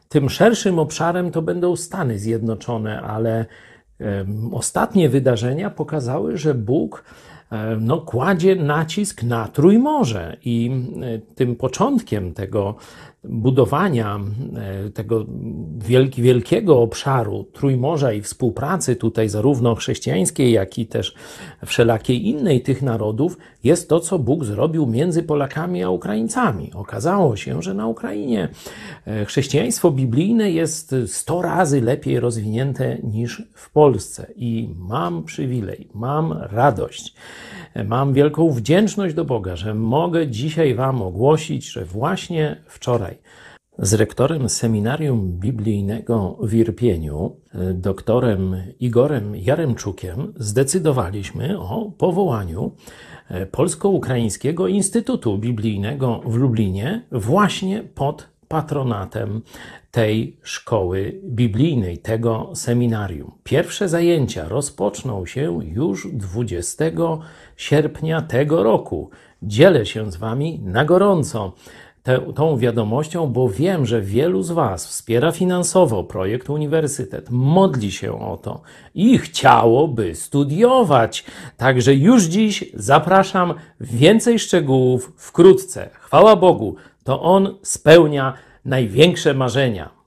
tym 0.09 0.29
szerszym 0.29 0.79
obszarem 0.79 1.31
to 1.31 1.41
będą 1.41 1.75
Stany 1.75 2.19
Zjednoczone, 2.19 3.01
ale 3.01 3.45
Ostatnie 4.51 5.09
wydarzenia 5.09 5.69
pokazały, 5.69 6.37
że 6.37 6.53
Bóg 6.53 7.03
no, 7.79 8.01
kładzie 8.01 8.55
nacisk 8.55 9.23
na 9.23 9.47
Trójmorze 9.47 10.37
i 10.45 10.71
e, 11.01 11.19
tym 11.35 11.55
początkiem 11.55 12.33
tego 12.33 12.75
budowania 13.23 14.19
e, 14.55 14.89
tego 14.89 15.25
wielki, 15.77 16.21
wielkiego 16.21 16.81
obszaru 16.81 17.43
Trójmorza 17.43 18.13
i 18.13 18.21
współpracy 18.21 18.95
tutaj 18.95 19.29
zarówno 19.29 19.75
chrześcijańskiej, 19.75 20.51
jak 20.51 20.79
i 20.79 20.85
też 20.85 21.15
wszelakiej 21.65 22.27
innej 22.27 22.61
tych 22.61 22.81
narodów 22.81 23.37
jest 23.63 23.89
to, 23.89 23.99
co 23.99 24.19
Bóg 24.19 24.45
zrobił 24.45 24.85
między 24.85 25.23
Polakami 25.23 25.83
a 25.83 25.89
Ukraińcami. 25.89 26.71
Okazało 26.73 27.35
się, 27.35 27.61
że 27.61 27.73
na 27.73 27.87
Ukrainie 27.87 28.49
e, 29.05 29.25
chrześcijaństwo 29.25 29.91
biblijne 29.91 30.51
jest 30.51 30.95
100 31.07 31.41
razy 31.41 31.81
lepiej 31.81 32.19
rozwinięte 32.19 32.97
niż 33.03 33.43
w 33.53 33.71
Polsce 33.71 34.31
i 34.35 34.69
mam 34.77 35.23
przywilej, 35.23 35.89
mam 35.93 36.33
radość, 36.33 37.15
e, 37.73 37.83
mam 37.83 38.13
wielką 38.13 38.49
wdzięczność 38.49 39.15
do 39.15 39.25
Boga, 39.25 39.55
że 39.55 39.75
mogę 39.75 40.27
dzisiaj 40.27 40.75
Wam 40.75 41.01
ogłosić, 41.01 41.71
że 41.71 41.85
właśnie 41.85 42.61
wczoraj 42.67 43.12
z 43.77 43.93
rektorem 43.93 44.49
seminarium 44.49 45.31
biblijnego 45.39 46.37
w 46.41 46.53
Irpieniu, 46.53 47.35
e, 47.53 47.73
doktorem 47.73 48.55
Igorem 48.79 49.35
Jaremczukiem, 49.35 50.33
zdecydowaliśmy 50.37 51.59
o 51.59 51.91
powołaniu 51.97 52.71
e, 53.29 53.45
Polsko-Ukraińskiego 53.45 54.67
Instytutu 54.67 55.37
Biblijnego 55.37 56.21
w 56.25 56.35
Lublinie 56.35 57.05
właśnie 57.11 57.83
pod 57.83 58.33
patronatem 58.47 59.41
tej 59.91 60.37
szkoły 60.43 61.21
biblijnej, 61.23 61.97
tego 61.97 62.51
seminarium. 62.53 63.31
Pierwsze 63.43 63.89
zajęcia 63.89 64.47
rozpoczną 64.47 65.25
się 65.25 65.59
już 65.63 66.07
20 66.13 66.85
sierpnia 67.57 68.21
tego 68.21 68.63
roku. 68.63 69.09
Dzielę 69.43 69.85
się 69.85 70.11
z 70.11 70.15
Wami 70.15 70.59
na 70.63 70.85
gorąco 70.85 71.53
tę, 72.03 72.19
tą 72.35 72.57
wiadomością, 72.57 73.27
bo 73.27 73.49
wiem, 73.49 73.85
że 73.85 74.01
wielu 74.01 74.43
z 74.43 74.51
Was 74.51 74.87
wspiera 74.87 75.31
finansowo 75.31 76.03
projekt 76.03 76.49
Uniwersytet, 76.49 77.29
modli 77.29 77.91
się 77.91 78.19
o 78.19 78.37
to 78.37 78.61
i 78.95 79.17
chciałoby 79.17 80.15
studiować. 80.15 81.25
Także 81.57 81.95
już 81.95 82.23
dziś 82.23 82.65
zapraszam 82.73 83.53
więcej 83.79 84.39
szczegółów 84.39 85.13
wkrótce. 85.17 85.89
Chwała 85.93 86.35
Bogu, 86.35 86.75
to 87.03 87.21
On 87.21 87.57
spełnia 87.61 88.33
największe 88.65 89.33
marzenia. 89.33 90.02